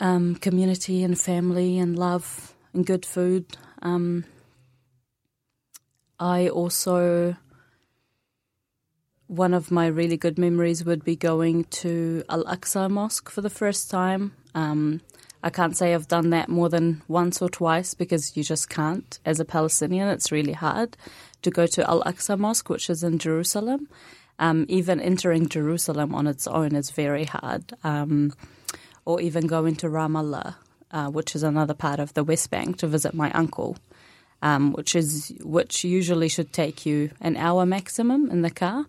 um, 0.00 0.34
community 0.36 1.04
and 1.04 1.20
family 1.20 1.78
and 1.78 1.98
love 1.98 2.54
and 2.72 2.86
good 2.86 3.04
food. 3.04 3.46
I 6.20 6.50
also, 6.50 7.34
one 9.26 9.54
of 9.54 9.70
my 9.70 9.86
really 9.86 10.18
good 10.18 10.38
memories 10.38 10.84
would 10.84 11.02
be 11.02 11.16
going 11.16 11.64
to 11.64 12.22
Al 12.28 12.44
Aqsa 12.44 12.90
Mosque 12.90 13.30
for 13.30 13.40
the 13.40 13.48
first 13.48 13.90
time. 13.90 14.34
Um, 14.54 15.00
I 15.42 15.48
can't 15.48 15.74
say 15.74 15.94
I've 15.94 16.08
done 16.08 16.28
that 16.30 16.50
more 16.50 16.68
than 16.68 17.00
once 17.08 17.40
or 17.40 17.48
twice 17.48 17.94
because 17.94 18.36
you 18.36 18.44
just 18.44 18.68
can't. 18.68 19.18
As 19.24 19.40
a 19.40 19.46
Palestinian, 19.46 20.08
it's 20.08 20.30
really 20.30 20.52
hard 20.52 20.98
to 21.40 21.50
go 21.50 21.66
to 21.68 21.88
Al 21.88 22.02
Aqsa 22.02 22.38
Mosque, 22.38 22.68
which 22.68 22.90
is 22.90 23.02
in 23.02 23.18
Jerusalem. 23.18 23.88
Um, 24.38 24.66
even 24.68 25.00
entering 25.00 25.48
Jerusalem 25.48 26.14
on 26.14 26.26
its 26.26 26.46
own 26.46 26.74
is 26.74 26.90
very 26.90 27.24
hard. 27.24 27.72
Um, 27.82 28.34
or 29.06 29.22
even 29.22 29.46
going 29.46 29.76
to 29.76 29.86
Ramallah, 29.86 30.56
uh, 30.90 31.08
which 31.08 31.34
is 31.34 31.42
another 31.42 31.74
part 31.74 31.98
of 31.98 32.12
the 32.12 32.24
West 32.24 32.50
Bank, 32.50 32.76
to 32.78 32.86
visit 32.86 33.14
my 33.14 33.30
uncle 33.32 33.78
um, 34.42 34.72
which 34.72 34.94
is 34.94 35.32
which 35.40 35.84
usually 35.84 36.28
should 36.28 36.52
take 36.52 36.86
you 36.86 37.10
an 37.20 37.36
hour 37.36 37.66
maximum 37.66 38.30
in 38.30 38.42
the 38.42 38.50
car. 38.50 38.86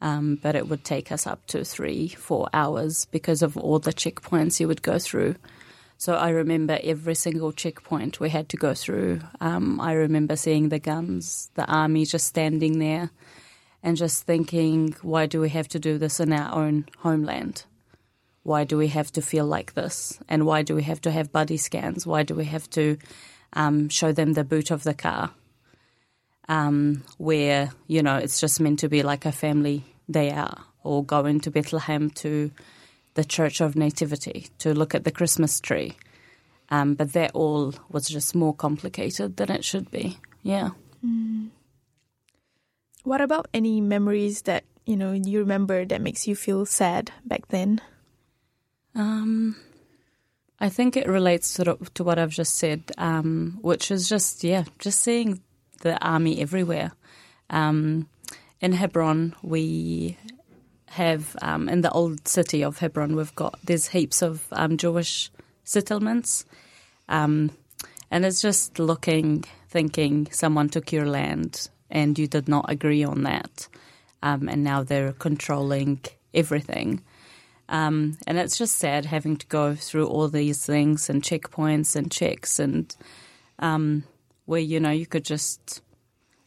Um, 0.00 0.38
but 0.42 0.54
it 0.54 0.68
would 0.68 0.84
take 0.84 1.10
us 1.10 1.26
up 1.26 1.46
to 1.46 1.64
three, 1.64 2.08
four 2.08 2.48
hours 2.52 3.06
because 3.06 3.40
of 3.40 3.56
all 3.56 3.78
the 3.78 3.92
checkpoints 3.92 4.60
you 4.60 4.68
would 4.68 4.82
go 4.82 4.98
through. 4.98 5.36
So 5.96 6.14
I 6.14 6.28
remember 6.30 6.78
every 6.82 7.14
single 7.14 7.52
checkpoint 7.52 8.20
we 8.20 8.28
had 8.28 8.50
to 8.50 8.58
go 8.58 8.74
through. 8.74 9.20
Um, 9.40 9.80
I 9.80 9.92
remember 9.92 10.36
seeing 10.36 10.68
the 10.68 10.78
guns, 10.78 11.50
the 11.54 11.64
army 11.64 12.04
just 12.04 12.26
standing 12.26 12.80
there, 12.80 13.10
and 13.82 13.96
just 13.96 14.24
thinking, 14.24 14.94
why 15.00 15.24
do 15.26 15.40
we 15.40 15.48
have 15.50 15.68
to 15.68 15.78
do 15.78 15.96
this 15.96 16.20
in 16.20 16.32
our 16.32 16.54
own 16.54 16.86
homeland? 16.98 17.64
Why 18.42 18.64
do 18.64 18.76
we 18.76 18.88
have 18.88 19.10
to 19.12 19.22
feel 19.22 19.46
like 19.46 19.72
this? 19.72 20.18
And 20.28 20.44
why 20.44 20.62
do 20.62 20.74
we 20.74 20.82
have 20.82 21.00
to 21.02 21.10
have 21.10 21.32
body 21.32 21.56
scans? 21.56 22.06
Why 22.06 22.22
do 22.22 22.34
we 22.34 22.44
have 22.44 22.68
to 22.70 22.98
um, 23.54 23.88
show 23.88 24.12
them 24.12 24.34
the 24.34 24.44
boot 24.44 24.70
of 24.70 24.82
the 24.82 24.94
car, 24.94 25.30
um, 26.48 27.04
where 27.18 27.70
you 27.86 28.02
know 28.02 28.16
it's 28.16 28.40
just 28.40 28.60
meant 28.60 28.80
to 28.80 28.88
be 28.88 29.02
like 29.02 29.24
a 29.24 29.32
family 29.32 29.84
day 30.10 30.30
out, 30.30 30.58
or 30.82 31.04
go 31.04 31.24
into 31.24 31.50
Bethlehem 31.50 32.10
to 32.10 32.50
the 33.14 33.24
Church 33.24 33.60
of 33.60 33.76
Nativity 33.76 34.48
to 34.58 34.74
look 34.74 34.94
at 34.94 35.04
the 35.04 35.10
Christmas 35.12 35.60
tree. 35.60 35.96
Um, 36.70 36.94
but 36.94 37.12
that 37.12 37.32
all 37.34 37.74
was 37.90 38.08
just 38.08 38.34
more 38.34 38.54
complicated 38.54 39.36
than 39.36 39.50
it 39.50 39.64
should 39.64 39.90
be. 39.90 40.18
Yeah. 40.42 40.70
Mm. 41.04 41.50
What 43.04 43.20
about 43.20 43.48
any 43.52 43.80
memories 43.80 44.42
that 44.42 44.64
you 44.86 44.96
know 44.96 45.12
you 45.12 45.38
remember 45.40 45.84
that 45.84 46.00
makes 46.00 46.26
you 46.26 46.34
feel 46.34 46.66
sad 46.66 47.12
back 47.24 47.48
then? 47.48 47.80
Um, 48.94 49.56
I 50.60 50.68
think 50.68 50.96
it 50.96 51.08
relates 51.08 51.54
to, 51.54 51.76
to 51.94 52.04
what 52.04 52.18
I've 52.18 52.30
just 52.30 52.56
said, 52.56 52.92
um, 52.96 53.58
which 53.60 53.90
is 53.90 54.08
just, 54.08 54.44
yeah, 54.44 54.64
just 54.78 55.00
seeing 55.00 55.40
the 55.80 55.98
army 56.04 56.40
everywhere. 56.40 56.92
Um, 57.50 58.08
in 58.60 58.72
Hebron, 58.72 59.34
we 59.42 60.16
have, 60.86 61.36
um, 61.42 61.68
in 61.68 61.80
the 61.80 61.90
old 61.90 62.26
city 62.28 62.62
of 62.62 62.78
Hebron, 62.78 63.16
we've 63.16 63.34
got, 63.34 63.58
there's 63.64 63.88
heaps 63.88 64.22
of 64.22 64.46
um, 64.52 64.76
Jewish 64.76 65.30
settlements. 65.64 66.44
Um, 67.08 67.50
and 68.10 68.24
it's 68.24 68.40
just 68.40 68.78
looking, 68.78 69.44
thinking 69.68 70.28
someone 70.30 70.68
took 70.68 70.92
your 70.92 71.06
land 71.06 71.68
and 71.90 72.18
you 72.18 72.26
did 72.26 72.48
not 72.48 72.66
agree 72.70 73.04
on 73.04 73.24
that. 73.24 73.68
Um, 74.22 74.48
and 74.48 74.62
now 74.64 74.82
they're 74.82 75.12
controlling 75.12 76.00
everything. 76.32 77.02
Um, 77.68 78.18
and 78.26 78.38
it's 78.38 78.58
just 78.58 78.76
sad 78.76 79.06
having 79.06 79.36
to 79.36 79.46
go 79.46 79.74
through 79.74 80.06
all 80.06 80.28
these 80.28 80.64
things 80.64 81.08
and 81.08 81.22
checkpoints 81.22 81.96
and 81.96 82.10
checks 82.10 82.58
and 82.58 82.94
um, 83.58 84.04
where, 84.44 84.60
you 84.60 84.80
know, 84.80 84.90
you 84.90 85.06
could 85.06 85.24
just 85.24 85.80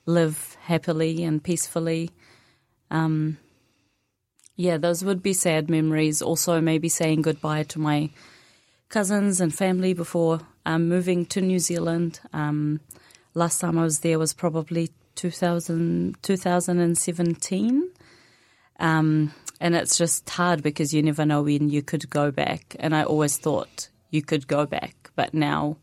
live 0.05 0.55
happily 0.61 1.23
and 1.23 1.43
peacefully. 1.43 2.11
Um, 2.91 3.37
yeah, 4.55 4.77
those 4.77 5.03
would 5.03 5.21
be 5.21 5.33
sad 5.33 5.69
memories. 5.69 6.21
Also, 6.21 6.61
maybe 6.61 6.89
saying 6.89 7.21
goodbye 7.21 7.63
to 7.63 7.79
my 7.79 8.09
cousins 8.89 9.41
and 9.41 9.53
family 9.53 9.93
before 9.93 10.41
um, 10.65 10.87
moving 10.87 11.25
to 11.27 11.41
New 11.41 11.59
Zealand. 11.59 12.19
Um, 12.33 12.79
last 13.33 13.59
time 13.59 13.77
I 13.77 13.83
was 13.83 13.99
there 13.99 14.19
was 14.19 14.33
probably 14.33 14.89
2000, 15.15 16.17
2017. 16.21 17.89
Um, 18.79 19.33
and 19.59 19.75
it's 19.75 19.97
just 19.97 20.29
hard 20.29 20.63
because 20.63 20.93
you 20.93 21.01
never 21.01 21.25
know 21.25 21.41
when 21.41 21.69
you 21.69 21.81
could 21.81 22.09
go 22.09 22.31
back. 22.31 22.75
And 22.79 22.95
I 22.95 23.03
always 23.03 23.37
thought 23.37 23.89
you 24.11 24.21
could 24.21 24.47
go 24.47 24.65
back, 24.65 25.11
but 25.15 25.33
now 25.33 25.77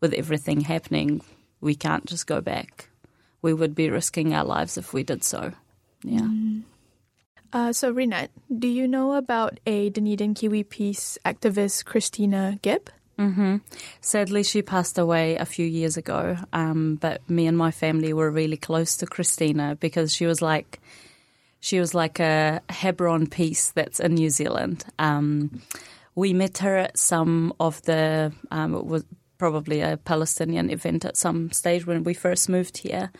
with 0.00 0.12
everything 0.14 0.62
happening, 0.62 1.22
we 1.60 1.74
can't 1.74 2.06
just 2.06 2.26
go 2.26 2.40
back. 2.40 2.88
We 3.42 3.54
would 3.54 3.74
be 3.74 3.90
risking 3.90 4.34
our 4.34 4.44
lives 4.44 4.76
if 4.76 4.92
we 4.92 5.02
did 5.02 5.24
so. 5.24 5.52
Yeah. 6.02 6.20
Mm. 6.20 6.62
Uh, 7.52 7.72
so, 7.72 7.92
Rinad, 7.92 8.28
do 8.56 8.68
you 8.68 8.86
know 8.86 9.14
about 9.14 9.58
a 9.66 9.90
Dunedin 9.90 10.34
Kiwi 10.34 10.62
Peace 10.62 11.18
activist, 11.24 11.84
Christina 11.84 12.58
Gibb? 12.62 12.90
Mm-hmm. 13.18 13.56
Sadly, 14.00 14.42
she 14.44 14.62
passed 14.62 14.96
away 14.96 15.36
a 15.36 15.44
few 15.44 15.66
years 15.66 15.96
ago, 15.96 16.36
um, 16.52 16.94
but 16.94 17.28
me 17.28 17.46
and 17.46 17.58
my 17.58 17.70
family 17.70 18.12
were 18.12 18.30
really 18.30 18.56
close 18.56 18.96
to 18.98 19.06
Christina 19.06 19.76
because 19.78 20.14
she 20.14 20.26
was 20.26 20.40
like 20.40 20.80
she 21.60 21.78
was 21.78 21.94
like 21.94 22.18
a 22.20 22.62
Hebron 22.68 23.26
piece 23.26 23.70
that's 23.70 24.00
in 24.00 24.14
New 24.14 24.30
Zealand. 24.30 24.84
Um, 24.98 25.60
we 26.14 26.32
met 26.32 26.58
her 26.58 26.76
at 26.76 26.98
some 26.98 27.52
of 27.60 27.82
the, 27.82 28.32
um, 28.50 28.74
it 28.74 28.86
was 28.86 29.04
probably 29.38 29.80
a 29.80 29.96
Palestinian 29.98 30.70
event 30.70 31.04
at 31.04 31.16
some 31.16 31.52
stage 31.52 31.86
when 31.86 32.02
we 32.04 32.14
first 32.14 32.48
moved 32.48 32.78
here. 32.78 33.10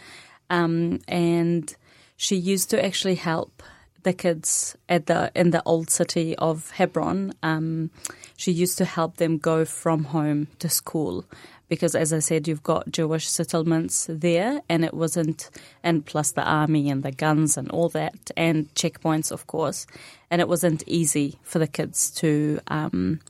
Um, 0.49 1.01
and 1.07 1.75
she 2.17 2.37
used 2.37 2.71
to 2.71 2.85
actually 2.85 3.15
help 3.15 3.63
the 4.03 4.13
kids 4.13 4.77
at 4.89 5.07
the 5.07 5.31
in 5.35 5.51
the 5.51 5.63
old 5.65 5.91
city 5.91 6.35
of 6.37 6.71
Hebron. 6.71 7.33
Um, 7.43 7.91
she 8.37 8.51
used 8.51 8.79
to 8.79 8.85
help 8.85 9.17
them 9.17 9.39
go 9.39 9.65
from 9.65 10.05
home 10.05 10.49
to 10.59 10.69
school 10.69 11.25
because, 11.71 11.95
as 11.95 12.13
I 12.13 12.19
said, 12.19 12.47
you've 12.47 12.63
got 12.63 12.93
Jewish 12.93 13.27
settlements 13.27 14.07
there, 14.11 14.61
and 14.69 14.85
it 14.85 14.93
wasn't, 14.93 15.49
and 15.83 16.05
plus 16.05 16.33
the 16.33 16.43
army 16.43 16.91
and 16.91 17.03
the 17.03 17.13
guns 17.13 17.57
and 17.57 17.71
all 17.71 17.89
that, 17.91 18.31
and 18.37 18.69
checkpoints, 18.75 19.33
of 19.33 19.47
course, 19.47 19.87
and 20.31 20.43
it 20.43 20.49
wasn't 20.49 20.83
easy 20.87 21.39
for 21.43 21.59
the 21.59 21.67
kids 21.67 22.11
to 22.21 22.61
um, 22.67 23.21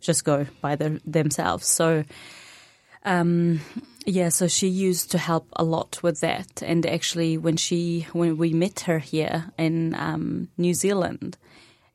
just 0.00 0.24
go 0.24 0.46
by 0.60 0.74
the, 0.74 1.00
themselves. 1.06 1.68
So. 1.68 2.02
Um, 3.04 3.60
Yeah, 4.04 4.30
so 4.30 4.48
she 4.48 4.66
used 4.66 5.12
to 5.12 5.18
help 5.18 5.46
a 5.52 5.62
lot 5.62 6.02
with 6.02 6.18
that, 6.22 6.60
and 6.60 6.84
actually, 6.84 7.38
when 7.38 7.56
she 7.56 8.06
when 8.12 8.36
we 8.36 8.52
met 8.52 8.80
her 8.88 8.98
here 8.98 9.52
in 9.56 9.94
um, 9.94 10.48
New 10.58 10.74
Zealand, 10.74 11.38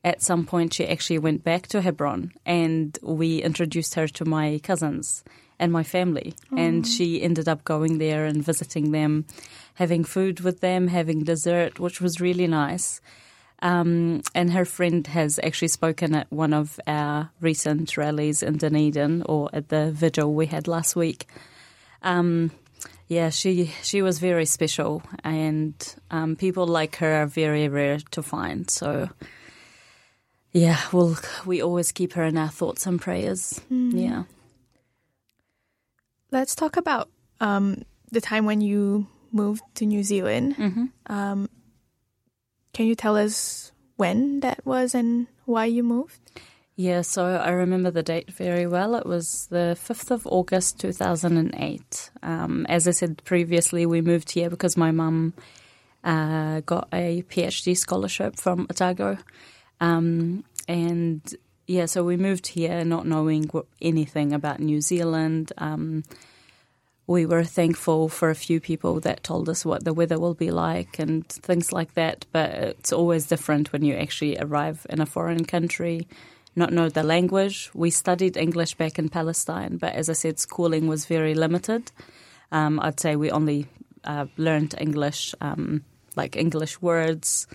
at 0.02 0.22
some 0.22 0.46
point 0.46 0.72
she 0.72 0.88
actually 0.88 1.20
went 1.20 1.44
back 1.44 1.66
to 1.68 1.82
Hebron, 1.82 2.32
and 2.46 2.98
we 3.02 3.42
introduced 3.42 3.94
her 3.94 4.08
to 4.08 4.24
my 4.24 4.58
cousins 4.62 5.22
and 5.58 5.72
my 5.72 5.82
family, 5.82 6.34
and 6.56 6.86
she 6.86 7.22
ended 7.22 7.48
up 7.48 7.64
going 7.64 7.98
there 7.98 8.24
and 8.24 8.44
visiting 8.44 8.92
them, 8.92 9.26
having 9.74 10.04
food 10.04 10.40
with 10.40 10.60
them, 10.60 10.88
having 10.88 11.24
dessert, 11.24 11.78
which 11.80 12.00
was 12.00 12.20
really 12.20 12.46
nice. 12.46 13.00
Um, 13.60 14.22
and 14.34 14.52
her 14.52 14.64
friend 14.64 15.04
has 15.08 15.40
actually 15.42 15.68
spoken 15.68 16.14
at 16.14 16.30
one 16.30 16.52
of 16.52 16.78
our 16.86 17.30
recent 17.40 17.96
rallies 17.96 18.42
in 18.42 18.58
Dunedin, 18.58 19.22
or 19.26 19.50
at 19.52 19.68
the 19.68 19.90
vigil 19.90 20.32
we 20.32 20.46
had 20.46 20.68
last 20.68 20.94
week. 20.94 21.26
Um, 22.02 22.52
yeah, 23.08 23.30
she 23.30 23.72
she 23.82 24.02
was 24.02 24.20
very 24.20 24.44
special, 24.44 25.02
and 25.24 25.74
um, 26.10 26.36
people 26.36 26.66
like 26.66 26.96
her 26.96 27.22
are 27.22 27.26
very 27.26 27.68
rare 27.68 27.98
to 28.12 28.22
find. 28.22 28.70
So, 28.70 29.08
yeah, 30.52 30.78
we'll 30.92 31.16
we 31.44 31.60
always 31.62 31.90
keep 31.90 32.12
her 32.12 32.22
in 32.24 32.36
our 32.36 32.48
thoughts 32.48 32.86
and 32.86 33.00
prayers. 33.00 33.60
Yeah. 33.70 34.24
Let's 36.30 36.54
talk 36.54 36.76
about 36.76 37.08
um, 37.40 37.82
the 38.10 38.20
time 38.20 38.44
when 38.44 38.60
you 38.60 39.06
moved 39.32 39.62
to 39.76 39.86
New 39.86 40.02
Zealand. 40.02 40.54
hmm 40.56 40.86
Um, 41.06 41.48
can 42.72 42.86
you 42.86 42.94
tell 42.94 43.16
us 43.16 43.72
when 43.96 44.40
that 44.40 44.64
was 44.64 44.94
and 44.94 45.26
why 45.46 45.64
you 45.64 45.82
moved? 45.82 46.20
Yeah, 46.76 47.02
so 47.02 47.24
I 47.24 47.50
remember 47.50 47.90
the 47.90 48.04
date 48.04 48.30
very 48.30 48.66
well. 48.66 48.94
It 48.94 49.04
was 49.04 49.48
the 49.50 49.76
5th 49.76 50.12
of 50.12 50.26
August 50.28 50.78
2008. 50.78 52.10
Um, 52.22 52.66
as 52.68 52.86
I 52.86 52.92
said 52.92 53.20
previously, 53.24 53.84
we 53.84 54.00
moved 54.00 54.30
here 54.30 54.48
because 54.48 54.76
my 54.76 54.92
mum 54.92 55.34
uh, 56.04 56.60
got 56.60 56.88
a 56.92 57.22
PhD 57.22 57.76
scholarship 57.76 58.36
from 58.36 58.68
Otago. 58.70 59.18
Um, 59.80 60.44
and 60.68 61.22
yeah, 61.68 61.84
so 61.84 62.02
we 62.02 62.16
moved 62.16 62.46
here 62.46 62.82
not 62.82 63.06
knowing 63.06 63.50
anything 63.82 64.32
about 64.32 64.58
New 64.58 64.80
Zealand. 64.80 65.52
Um, 65.58 66.02
we 67.06 67.26
were 67.26 67.44
thankful 67.44 68.08
for 68.08 68.30
a 68.30 68.34
few 68.34 68.58
people 68.58 69.00
that 69.00 69.22
told 69.22 69.50
us 69.50 69.66
what 69.66 69.84
the 69.84 69.92
weather 69.92 70.18
will 70.18 70.32
be 70.32 70.50
like 70.50 70.98
and 70.98 71.28
things 71.28 71.70
like 71.70 71.92
that. 71.92 72.24
But 72.32 72.52
it's 72.52 72.90
always 72.90 73.26
different 73.26 73.70
when 73.70 73.84
you 73.84 73.94
actually 73.94 74.38
arrive 74.38 74.86
in 74.88 75.02
a 75.02 75.06
foreign 75.06 75.44
country, 75.44 76.08
not 76.56 76.72
know 76.72 76.88
the 76.88 77.02
language. 77.02 77.70
We 77.74 77.90
studied 77.90 78.38
English 78.38 78.74
back 78.76 78.98
in 78.98 79.10
Palestine, 79.10 79.76
but 79.76 79.92
as 79.92 80.08
I 80.08 80.14
said, 80.14 80.38
schooling 80.38 80.86
was 80.86 81.04
very 81.04 81.34
limited. 81.34 81.92
Um, 82.50 82.80
I'd 82.80 82.98
say 82.98 83.14
we 83.14 83.30
only 83.30 83.66
uh, 84.04 84.24
learned 84.38 84.74
English, 84.80 85.34
um, 85.42 85.84
like 86.16 86.34
English 86.34 86.80
words, 86.80 87.46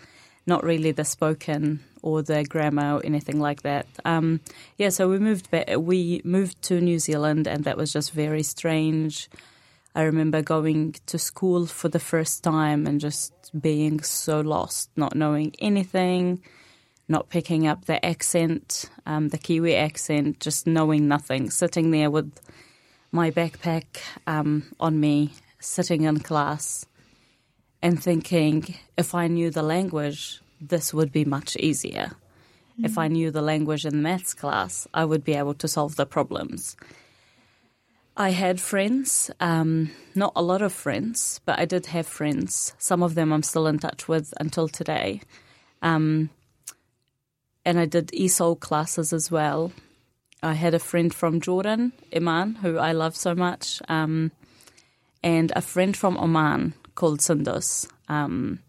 not 0.46 0.64
really 0.64 0.92
the 0.92 1.04
spoken 1.04 1.80
or 2.04 2.22
the 2.22 2.44
grammar 2.44 2.98
or 2.98 3.02
anything 3.04 3.40
like 3.40 3.64
that. 3.64 3.88
Um, 4.06 4.42
yeah, 4.78 4.90
so 4.90 5.10
we 5.10 5.18
moved 5.18 5.50
back. 5.50 5.68
We 5.76 6.22
moved 6.24 6.62
to 6.64 6.80
New 6.80 7.00
Zealand, 7.00 7.48
and 7.48 7.64
that 7.64 7.78
was 7.78 7.92
just 7.92 8.12
very 8.12 8.44
strange. 8.44 9.30
I 9.96 10.04
remember 10.04 10.42
going 10.42 10.96
to 11.08 11.18
school 11.18 11.66
for 11.66 11.88
the 11.90 12.00
first 12.00 12.44
time 12.44 12.86
and 12.88 13.00
just 13.00 13.34
being 13.60 14.02
so 14.02 14.42
lost, 14.42 14.90
not 14.96 15.16
knowing 15.16 15.54
anything, 15.60 16.42
not 17.08 17.30
picking 17.30 17.68
up 17.68 17.86
the 17.86 18.04
accent, 18.06 18.90
um, 19.06 19.30
the 19.30 19.38
Kiwi 19.38 19.76
accent, 19.76 20.40
just 20.40 20.66
knowing 20.66 21.08
nothing, 21.08 21.50
sitting 21.50 21.92
there 21.92 22.10
with 22.10 22.32
my 23.12 23.30
backpack 23.30 24.02
um, 24.26 24.64
on 24.80 25.00
me, 25.00 25.34
sitting 25.60 26.04
in 26.04 26.20
class, 26.20 26.86
and 27.82 28.02
thinking 28.02 28.76
if 28.98 29.14
I 29.14 29.28
knew 29.28 29.52
the 29.52 29.62
language, 29.62 30.42
this 30.70 30.94
would 30.94 31.12
be 31.12 31.26
much 31.26 31.56
easier. 31.58 32.12
If 32.82 32.98
I 32.98 33.08
knew 33.08 33.30
the 33.30 33.42
language 33.42 33.86
in 33.86 33.98
the 33.98 34.02
maths 34.02 34.34
class, 34.34 34.88
I 34.94 35.06
would 35.06 35.24
be 35.24 35.34
able 35.34 35.54
to 35.56 35.68
solve 35.68 35.96
the 35.96 36.08
problems. 36.08 36.76
I 38.18 38.30
had 38.30 38.60
friends, 38.60 39.32
um, 39.40 39.92
not 40.16 40.34
a 40.36 40.42
lot 40.42 40.62
of 40.62 40.74
friends, 40.74 41.40
but 41.46 41.60
I 41.60 41.66
did 41.66 41.88
have 41.88 42.08
friends. 42.08 42.74
Some 42.78 43.04
of 43.04 43.16
them 43.16 43.32
I'm 43.32 43.44
still 43.44 43.68
in 43.68 43.80
touch 43.80 44.08
with 44.08 44.34
until 44.40 44.68
today. 44.68 45.22
Um, 45.82 46.30
and 47.66 47.80
I 47.80 47.86
did 47.86 48.08
ESOL 48.08 48.60
classes 48.60 49.14
as 49.14 49.32
well. 49.32 49.72
I 50.44 50.54
had 50.54 50.74
a 50.74 50.80
friend 50.80 51.14
from 51.14 51.42
Jordan, 51.42 51.94
Iman, 52.16 52.56
who 52.56 52.78
I 52.78 52.92
love 52.92 53.16
so 53.16 53.34
much, 53.34 53.82
um, 53.88 54.32
and 55.24 55.52
a 55.56 55.62
friend 55.62 55.96
from 55.96 56.18
Oman 56.18 56.74
called 56.96 57.22
Sundus, 57.22 57.88
um, 58.10 58.60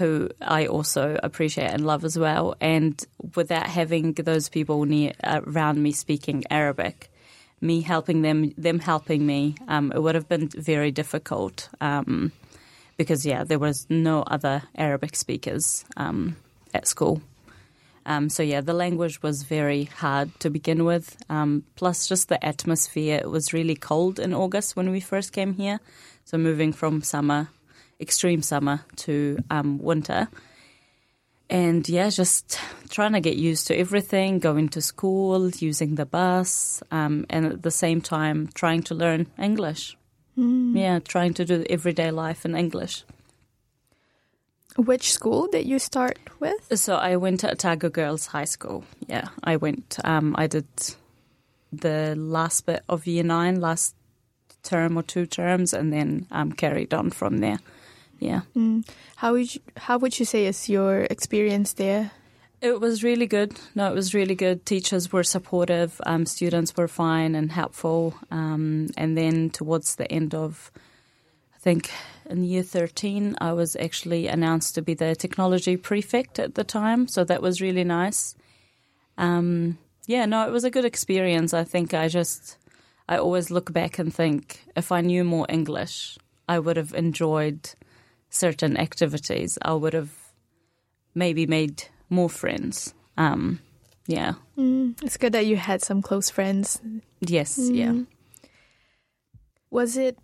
who 0.00 0.30
I 0.40 0.66
also 0.66 1.18
appreciate 1.22 1.70
and 1.70 1.86
love 1.86 2.04
as 2.06 2.18
well. 2.18 2.56
And 2.58 3.00
without 3.36 3.66
having 3.66 4.14
those 4.14 4.48
people 4.48 4.86
near 4.86 5.12
around 5.22 5.82
me 5.82 5.92
speaking 5.92 6.44
Arabic, 6.50 7.12
me 7.60 7.82
helping 7.82 8.22
them, 8.22 8.54
them 8.56 8.78
helping 8.78 9.26
me, 9.26 9.56
um, 9.68 9.92
it 9.94 10.02
would 10.02 10.14
have 10.14 10.26
been 10.26 10.48
very 10.48 10.90
difficult 10.90 11.68
um, 11.82 12.32
because 12.96 13.26
yeah, 13.26 13.44
there 13.44 13.58
was 13.58 13.86
no 13.90 14.22
other 14.22 14.62
Arabic 14.74 15.14
speakers 15.16 15.84
um, 15.98 16.34
at 16.72 16.86
school. 16.86 17.20
Um, 18.06 18.30
so 18.30 18.42
yeah, 18.42 18.62
the 18.62 18.72
language 18.72 19.22
was 19.22 19.42
very 19.42 19.84
hard 19.84 20.30
to 20.40 20.48
begin 20.48 20.86
with. 20.86 21.14
Um, 21.28 21.62
plus, 21.76 22.08
just 22.08 22.30
the 22.30 22.42
atmosphere. 22.42 23.20
It 23.22 23.30
was 23.30 23.52
really 23.52 23.76
cold 23.76 24.18
in 24.18 24.32
August 24.32 24.76
when 24.76 24.90
we 24.90 25.00
first 25.00 25.34
came 25.34 25.52
here. 25.52 25.78
So 26.24 26.38
moving 26.38 26.72
from 26.72 27.02
summer, 27.02 27.50
extreme 28.00 28.42
summer, 28.42 28.84
to 28.96 29.38
um, 29.50 29.78
winter, 29.78 30.28
and 31.50 31.88
yeah, 31.88 32.08
just 32.10 32.60
trying 32.88 33.12
to 33.12 33.20
get 33.20 33.36
used 33.36 33.66
to 33.66 33.76
everything, 33.76 34.38
going 34.38 34.68
to 34.70 34.80
school, 34.80 35.50
using 35.50 35.96
the 35.96 36.06
bus, 36.06 36.82
um, 36.92 37.26
and 37.28 37.46
at 37.46 37.62
the 37.62 37.72
same 37.72 38.00
time 38.00 38.48
trying 38.54 38.82
to 38.84 38.94
learn 38.94 39.26
English. 39.36 39.96
Yeah, 40.76 41.00
trying 41.00 41.34
to 41.34 41.44
do 41.44 41.64
everyday 41.68 42.12
life 42.12 42.44
in 42.44 42.54
English. 42.54 43.04
Which 44.76 45.12
school 45.12 45.48
did 45.48 45.66
you 45.66 45.80
start 45.80 46.18
with? 46.38 46.78
So 46.78 46.94
I 46.94 47.16
went 47.16 47.40
to 47.40 47.50
Otago 47.50 47.90
Girls 47.90 48.26
High 48.26 48.44
School. 48.46 48.84
Yeah, 49.08 49.28
I 49.42 49.56
went. 49.56 49.98
Um, 50.04 50.36
I 50.38 50.46
did 50.46 50.66
the 51.72 52.14
last 52.16 52.66
bit 52.66 52.82
of 52.88 53.06
year 53.06 53.24
nine, 53.24 53.60
last 53.60 53.96
term 54.62 54.96
or 54.96 55.02
two 55.02 55.26
terms, 55.26 55.74
and 55.74 55.92
then 55.92 56.26
um, 56.30 56.52
carried 56.52 56.94
on 56.94 57.10
from 57.10 57.38
there. 57.38 57.58
Yeah, 58.20 58.42
Mm. 58.54 58.86
How 59.16 59.32
would 59.32 59.54
you, 59.54 59.60
how 59.76 59.98
would 59.98 60.18
you 60.18 60.24
say 60.26 60.46
is 60.46 60.68
your 60.68 61.02
experience 61.10 61.72
there? 61.72 62.12
it 62.60 62.80
was 62.80 63.02
really 63.02 63.26
good. 63.26 63.58
No, 63.74 63.90
it 63.90 63.94
was 63.94 64.12
really 64.12 64.34
good. 64.34 64.66
Teachers 64.66 65.10
were 65.12 65.24
supportive. 65.24 66.00
Um, 66.04 66.26
students 66.26 66.76
were 66.76 66.88
fine 66.88 67.34
and 67.34 67.50
helpful. 67.50 68.14
Um, 68.30 68.88
and 68.98 69.16
then 69.16 69.50
towards 69.50 69.96
the 69.96 70.10
end 70.12 70.34
of, 70.34 70.70
I 71.54 71.58
think 71.58 71.90
in 72.28 72.44
year 72.44 72.62
13, 72.62 73.36
I 73.40 73.52
was 73.54 73.76
actually 73.76 74.26
announced 74.26 74.74
to 74.74 74.82
be 74.82 74.94
the 74.94 75.16
technology 75.16 75.76
prefect 75.76 76.38
at 76.38 76.54
the 76.54 76.64
time. 76.64 77.08
So 77.08 77.24
that 77.24 77.40
was 77.40 77.62
really 77.62 77.84
nice. 77.84 78.34
Um, 79.16 79.78
yeah, 80.06 80.26
no, 80.26 80.46
it 80.46 80.52
was 80.52 80.64
a 80.64 80.70
good 80.70 80.84
experience. 80.84 81.54
I 81.54 81.64
think 81.64 81.94
I 81.94 82.08
just, 82.08 82.58
I 83.08 83.16
always 83.16 83.50
look 83.50 83.72
back 83.72 83.98
and 83.98 84.14
think 84.14 84.66
if 84.76 84.92
I 84.92 85.00
knew 85.00 85.24
more 85.24 85.46
English, 85.48 86.18
I 86.46 86.58
would 86.58 86.76
have 86.76 86.92
enjoyed 86.92 87.70
certain 88.30 88.76
activities. 88.76 89.58
I 89.62 89.74
would 89.74 89.92
have 89.92 90.10
maybe 91.14 91.46
made 91.46 91.84
more 92.08 92.30
friends. 92.30 92.94
Um, 93.16 93.60
yeah. 94.06 94.34
Mm. 94.56 95.00
It's 95.02 95.16
good 95.16 95.32
that 95.32 95.46
you 95.46 95.56
had 95.56 95.82
some 95.82 96.02
close 96.02 96.30
friends. 96.30 96.80
Yes. 97.20 97.58
Yeah. 97.58 97.90
Mm. 97.92 98.06
Was 99.70 99.96
it 99.96 100.18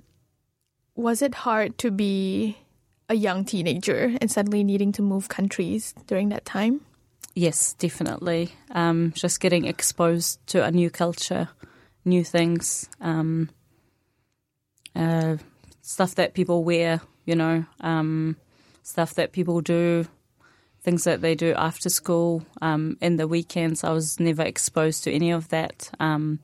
was 0.96 1.22
it 1.22 1.34
hard 1.34 1.78
to 1.78 1.90
be 1.90 2.56
a 3.08 3.14
young 3.14 3.44
teenager 3.44 4.16
and 4.20 4.30
suddenly 4.30 4.64
needing 4.64 4.92
to 4.92 5.02
move 5.02 5.28
countries 5.28 5.94
during 6.06 6.30
that 6.30 6.44
time? 6.44 6.80
Yes, 7.34 7.74
definitely. 7.74 8.50
Um, 8.70 9.12
just 9.14 9.40
getting 9.40 9.66
exposed 9.66 10.44
to 10.48 10.64
a 10.64 10.70
new 10.70 10.88
culture, 10.88 11.50
new 12.04 12.24
things, 12.24 12.88
um, 13.00 13.50
uh, 14.96 15.36
stuff 15.82 16.14
that 16.14 16.32
people 16.32 16.64
wear, 16.64 17.02
you 17.26 17.34
know, 17.34 17.64
um, 17.80 18.36
stuff 18.82 19.14
that 19.14 19.32
people 19.32 19.60
do, 19.60 20.06
things 20.80 21.04
that 21.04 21.20
they 21.20 21.34
do 21.34 21.52
after 21.54 21.90
school, 21.90 22.46
um, 22.62 22.96
in 23.00 23.16
the 23.16 23.28
weekends. 23.28 23.84
I 23.84 23.90
was 23.90 24.18
never 24.18 24.42
exposed 24.42 25.04
to 25.04 25.12
any 25.12 25.32
of 25.32 25.48
that. 25.48 25.90
Um, 26.00 26.38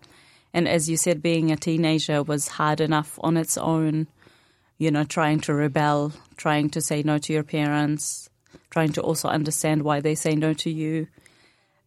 and 0.52 0.68
as 0.68 0.90
you 0.90 0.96
said, 0.96 1.22
being 1.22 1.50
a 1.50 1.56
teenager 1.56 2.22
was 2.22 2.48
hard 2.48 2.80
enough 2.80 3.18
on 3.22 3.36
its 3.36 3.56
own, 3.56 4.08
you 4.76 4.90
know, 4.90 5.04
trying 5.04 5.40
to 5.40 5.54
rebel, 5.54 6.12
trying 6.36 6.68
to 6.70 6.80
say 6.80 7.02
no 7.02 7.18
to 7.18 7.32
your 7.32 7.44
parents, 7.44 8.28
trying 8.68 8.92
to 8.92 9.00
also 9.00 9.28
understand 9.28 9.82
why 9.82 10.00
they 10.00 10.14
say 10.14 10.34
no 10.34 10.52
to 10.54 10.70
you. 10.70 11.06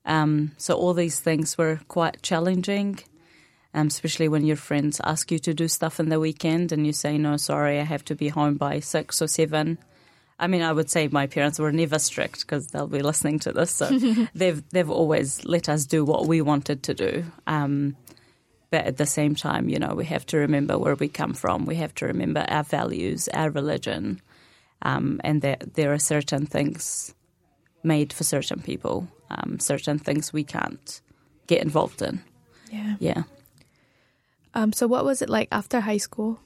Um, 0.05 0.53
so 0.57 0.75
all 0.75 0.93
these 0.93 1.19
things 1.19 1.57
were 1.57 1.81
quite 1.87 2.21
challenging. 2.21 2.99
Um, 3.75 3.87
especially 3.87 4.29
when 4.29 4.45
your 4.45 4.55
friends 4.55 5.01
ask 5.03 5.31
you 5.31 5.39
to 5.39 5.53
do 5.53 5.67
stuff 5.67 5.99
in 5.99 6.07
the 6.07 6.19
weekend 6.19 6.71
and 6.71 6.87
you 6.87 6.93
say, 6.93 7.17
no, 7.17 7.35
sorry, 7.35 7.77
I 7.77 7.83
have 7.83 8.05
to 8.05 8.15
be 8.15 8.29
home 8.29 8.55
by 8.55 8.79
six 8.79 9.21
or 9.21 9.27
seven. 9.27 9.77
I 10.39 10.47
mean, 10.47 10.61
I 10.61 10.71
would 10.71 10.89
say 10.89 11.09
my 11.09 11.27
parents 11.27 11.59
were 11.59 11.73
never 11.73 11.99
strict 11.99 12.39
because 12.39 12.67
they'll 12.67 12.87
be 12.87 13.01
listening 13.01 13.39
to 13.39 13.51
this. 13.51 13.71
So 13.71 13.87
they've 14.33 14.63
they've 14.69 14.89
always 14.89 15.43
let 15.43 15.67
us 15.67 15.85
do 15.85 16.05
what 16.05 16.25
we 16.25 16.41
wanted 16.41 16.83
to 16.83 16.93
do. 16.93 17.25
Um, 17.47 17.97
but 18.71 18.85
at 18.85 18.97
the 18.97 19.05
same 19.05 19.35
time, 19.35 19.67
you 19.67 19.77
know, 19.77 19.93
we 19.93 20.05
have 20.05 20.25
to 20.27 20.37
remember 20.37 20.77
where 20.77 20.95
we 20.95 21.09
come 21.09 21.33
from. 21.33 21.65
We 21.65 21.75
have 21.75 21.93
to 21.95 22.05
remember 22.05 22.45
our 22.47 22.63
values, 22.63 23.27
our 23.33 23.49
religion, 23.49 24.21
um, 24.81 25.19
and 25.23 25.41
that 25.41 25.75
there 25.75 25.91
are 25.91 25.99
certain 25.99 26.45
things 26.45 27.13
made 27.83 28.13
for 28.13 28.23
certain 28.23 28.61
people, 28.61 29.07
um, 29.29 29.59
certain 29.59 29.99
things 29.99 30.31
we 30.31 30.45
can't 30.45 31.01
get 31.47 31.61
involved 31.61 32.01
in. 32.01 32.21
Yeah. 32.71 32.95
Yeah. 32.99 33.23
Um, 34.55 34.73
so 34.73 34.87
what 34.87 35.05
was 35.05 35.21
it 35.21 35.29
like 35.29 35.49
after 35.51 35.81
high 35.81 35.97
school? 35.97 36.39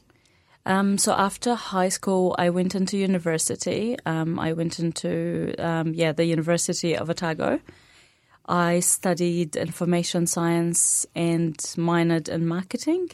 Um, 0.65 0.97
so 0.97 1.13
after 1.13 1.55
high 1.55 1.89
school, 1.89 2.35
I 2.37 2.49
went 2.49 2.75
into 2.75 2.97
university. 2.97 3.97
Um, 4.05 4.39
I 4.39 4.53
went 4.53 4.79
into 4.79 5.55
um, 5.57 5.93
yeah 5.93 6.11
the 6.11 6.25
University 6.25 6.97
of 6.97 7.09
Otago. 7.09 7.59
I 8.45 8.79
studied 8.79 9.55
information 9.55 10.25
science 10.25 11.05
and 11.15 11.55
minored 11.77 12.27
in 12.29 12.47
marketing. 12.47 13.11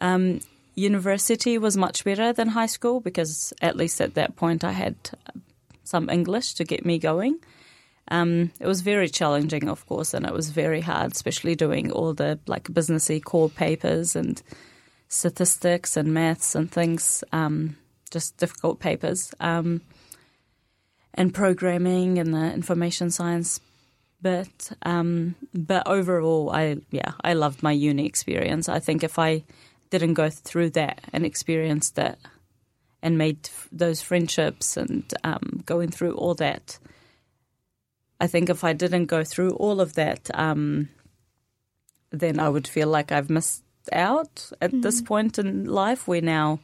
Um, 0.00 0.40
university 0.76 1.58
was 1.58 1.76
much 1.76 2.04
better 2.04 2.32
than 2.32 2.48
high 2.48 2.66
school 2.66 3.00
because 3.00 3.52
at 3.60 3.76
least 3.76 4.00
at 4.00 4.14
that 4.14 4.36
point 4.36 4.64
I 4.64 4.72
had 4.72 4.96
some 5.82 6.08
English 6.08 6.54
to 6.54 6.64
get 6.64 6.86
me 6.86 6.98
going. 6.98 7.38
Um, 8.08 8.52
it 8.60 8.66
was 8.66 8.82
very 8.82 9.08
challenging, 9.08 9.68
of 9.68 9.86
course, 9.86 10.14
and 10.14 10.26
it 10.26 10.32
was 10.32 10.50
very 10.50 10.80
hard, 10.80 11.12
especially 11.12 11.54
doing 11.54 11.90
all 11.90 12.12
the 12.12 12.38
like 12.46 12.64
businessy 12.64 13.22
core 13.22 13.48
papers 13.48 14.14
and 14.14 14.42
statistics 15.08 15.96
and 15.96 16.12
maths 16.12 16.54
and 16.54 16.70
things, 16.70 17.24
um, 17.32 17.76
just 18.10 18.36
difficult 18.36 18.78
papers, 18.78 19.32
um, 19.40 19.80
and 21.14 21.32
programming 21.32 22.18
and 22.18 22.34
the 22.34 22.52
information 22.52 23.10
science 23.10 23.60
bit. 24.20 24.70
Um, 24.82 25.36
but 25.54 25.86
overall, 25.86 26.50
I 26.50 26.78
yeah, 26.90 27.12
I 27.22 27.34
loved 27.34 27.62
my 27.62 27.72
uni 27.72 28.06
experience. 28.06 28.68
I 28.68 28.80
think 28.80 29.04
if 29.04 29.18
I 29.18 29.44
didn't 29.90 30.14
go 30.14 30.28
through 30.28 30.70
that 30.70 31.00
and 31.12 31.24
experience 31.24 31.90
that 31.90 32.18
and 33.02 33.16
made 33.16 33.48
those 33.70 34.02
friendships 34.02 34.76
and 34.76 35.04
um, 35.22 35.62
going 35.66 35.90
through 35.90 36.14
all 36.14 36.34
that 36.34 36.78
I 38.24 38.26
think 38.26 38.48
if 38.48 38.64
I 38.64 38.72
didn't 38.72 39.04
go 39.04 39.22
through 39.22 39.50
all 39.56 39.82
of 39.82 39.92
that, 39.96 40.30
um, 40.32 40.88
then 42.10 42.40
I 42.40 42.48
would 42.48 42.66
feel 42.66 42.88
like 42.88 43.12
I've 43.12 43.28
missed 43.28 43.62
out 43.92 44.50
at 44.62 44.70
mm-hmm. 44.70 44.80
this 44.80 45.02
point 45.02 45.38
in 45.38 45.66
life. 45.66 46.08
We're 46.08 46.22
now 46.22 46.60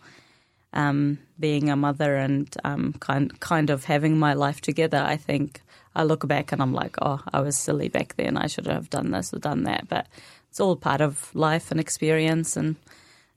um, 0.73 1.19
being 1.39 1.69
a 1.69 1.77
mother 1.77 2.17
and 2.17 2.49
um, 2.65 2.95
kind 2.99 3.39
kind 3.41 3.69
of 3.69 3.85
having 3.85 4.19
my 4.19 4.33
life 4.33 4.63
together. 4.63 5.05
I 5.07 5.19
think 5.19 5.61
I 5.95 6.05
look 6.05 6.27
back 6.27 6.51
and 6.51 6.63
I'm 6.63 6.73
like, 6.73 6.97
oh, 7.03 7.21
I 7.31 7.41
was 7.41 7.59
silly 7.59 7.89
back 7.89 8.17
then. 8.17 8.39
I 8.39 8.47
should 8.47 8.67
have 8.67 8.89
done 8.89 9.11
this 9.11 9.35
or 9.35 9.39
done 9.39 9.65
that. 9.65 9.87
But 9.87 10.07
it's 10.49 10.61
all 10.61 10.77
part 10.77 11.03
of 11.03 11.31
life 11.35 11.71
and 11.71 11.79
experience. 11.79 12.57
And 12.57 12.77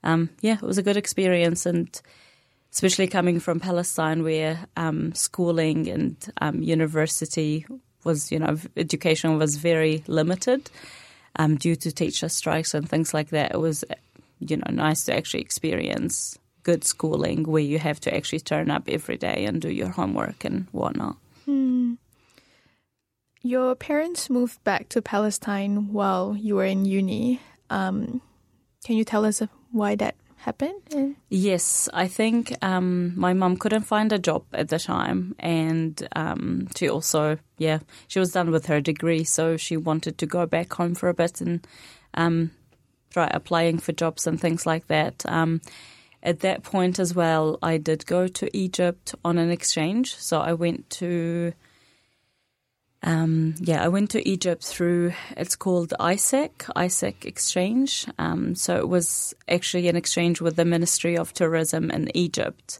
um, 0.01 0.29
yeah, 0.39 0.55
it 0.55 0.69
was 0.71 0.77
a 0.77 0.87
good 0.87 0.95
experience 0.95 1.65
and 1.65 2.01
especially 2.71 3.07
coming 3.07 3.41
from 3.41 3.59
Palestine, 3.59 4.23
where 4.23 4.65
um, 4.77 5.13
schooling 5.13 5.89
and 5.89 6.15
um, 6.39 6.63
university 6.63 7.65
was, 8.05 8.31
you 8.31 8.39
know, 8.39 8.57
education 8.77 9.37
was 9.37 9.55
very 9.55 10.03
limited 10.07 10.69
um, 11.35 11.55
due 11.55 11.75
to 11.75 11.91
teacher 11.91 12.29
strikes 12.29 12.73
and 12.73 12.87
things 12.87 13.13
like 13.13 13.29
that. 13.29 13.53
It 13.53 13.59
was, 13.59 13.83
you 14.39 14.57
know, 14.57 14.69
nice 14.69 15.05
to 15.05 15.15
actually 15.15 15.41
experience 15.41 16.37
good 16.63 16.83
schooling 16.83 17.43
where 17.43 17.61
you 17.61 17.77
have 17.79 17.99
to 18.01 18.15
actually 18.15 18.39
turn 18.39 18.71
up 18.71 18.83
every 18.87 19.17
day 19.17 19.45
and 19.45 19.61
do 19.61 19.69
your 19.69 19.89
homework 19.89 20.45
and 20.45 20.67
whatnot. 20.71 21.17
Hmm. 21.45 21.93
Your 23.41 23.75
parents 23.75 24.29
moved 24.29 24.63
back 24.63 24.87
to 24.89 25.01
Palestine 25.01 25.91
while 25.91 26.35
you 26.39 26.55
were 26.55 26.65
in 26.65 26.85
uni. 26.85 27.41
Um, 27.69 28.21
can 28.85 28.95
you 28.95 29.03
tell 29.03 29.25
us 29.25 29.41
why 29.71 29.95
that 29.95 30.15
happen? 30.43 31.15
Yes, 31.29 31.89
I 31.93 32.07
think 32.07 32.53
um, 32.61 33.13
my 33.17 33.33
mum 33.33 33.57
couldn't 33.57 33.83
find 33.83 34.11
a 34.11 34.19
job 34.19 34.43
at 34.53 34.69
the 34.69 34.79
time, 34.79 35.35
and 35.39 36.07
um, 36.15 36.67
she 36.75 36.89
also, 36.89 37.37
yeah, 37.57 37.79
she 38.07 38.19
was 38.19 38.31
done 38.31 38.51
with 38.51 38.65
her 38.67 38.81
degree, 38.81 39.23
so 39.23 39.57
she 39.57 39.77
wanted 39.77 40.17
to 40.17 40.25
go 40.25 40.45
back 40.45 40.73
home 40.73 40.95
for 40.95 41.09
a 41.09 41.13
bit 41.13 41.41
and 41.41 41.65
um, 42.13 42.51
try 43.09 43.27
applying 43.31 43.79
for 43.79 43.93
jobs 43.93 44.27
and 44.27 44.39
things 44.39 44.65
like 44.65 44.87
that. 44.87 45.25
Um, 45.27 45.61
at 46.21 46.41
that 46.41 46.63
point 46.63 46.99
as 46.99 47.15
well, 47.15 47.57
I 47.61 47.77
did 47.77 48.05
go 48.05 48.27
to 48.27 48.57
Egypt 48.57 49.15
on 49.25 49.37
an 49.37 49.49
exchange, 49.49 50.15
so 50.15 50.39
I 50.39 50.53
went 50.53 50.89
to 51.01 51.53
um, 53.03 53.55
yeah, 53.59 53.83
I 53.83 53.89
went 53.89 54.11
to 54.11 54.27
Egypt 54.27 54.63
through, 54.63 55.13
it's 55.35 55.57
called 55.57 55.93
AIESEC, 55.99 56.51
AIESEC 56.75 57.25
Exchange. 57.25 58.07
Um, 58.17 58.55
so 58.55 58.77
it 58.77 58.87
was 58.87 59.33
actually 59.49 59.89
an 59.89 59.97
exchange 59.97 60.39
with 60.39 60.55
the 60.55 60.63
Ministry 60.63 61.17
of 61.17 61.33
Tourism 61.33 61.91
in 61.91 62.15
Egypt. 62.15 62.79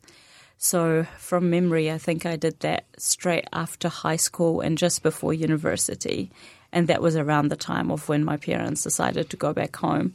So 0.57 1.05
from 1.17 1.49
memory, 1.49 1.91
I 1.91 1.97
think 1.97 2.25
I 2.25 2.37
did 2.37 2.61
that 2.61 2.85
straight 2.97 3.47
after 3.51 3.89
high 3.89 4.15
school 4.15 4.61
and 4.61 4.77
just 4.77 5.03
before 5.03 5.33
university. 5.33 6.31
And 6.71 6.87
that 6.87 7.01
was 7.01 7.17
around 7.17 7.49
the 7.49 7.57
time 7.57 7.91
of 7.91 8.07
when 8.07 8.23
my 8.23 8.37
parents 8.37 8.83
decided 8.83 9.29
to 9.29 9.37
go 9.37 9.51
back 9.51 9.75
home. 9.75 10.13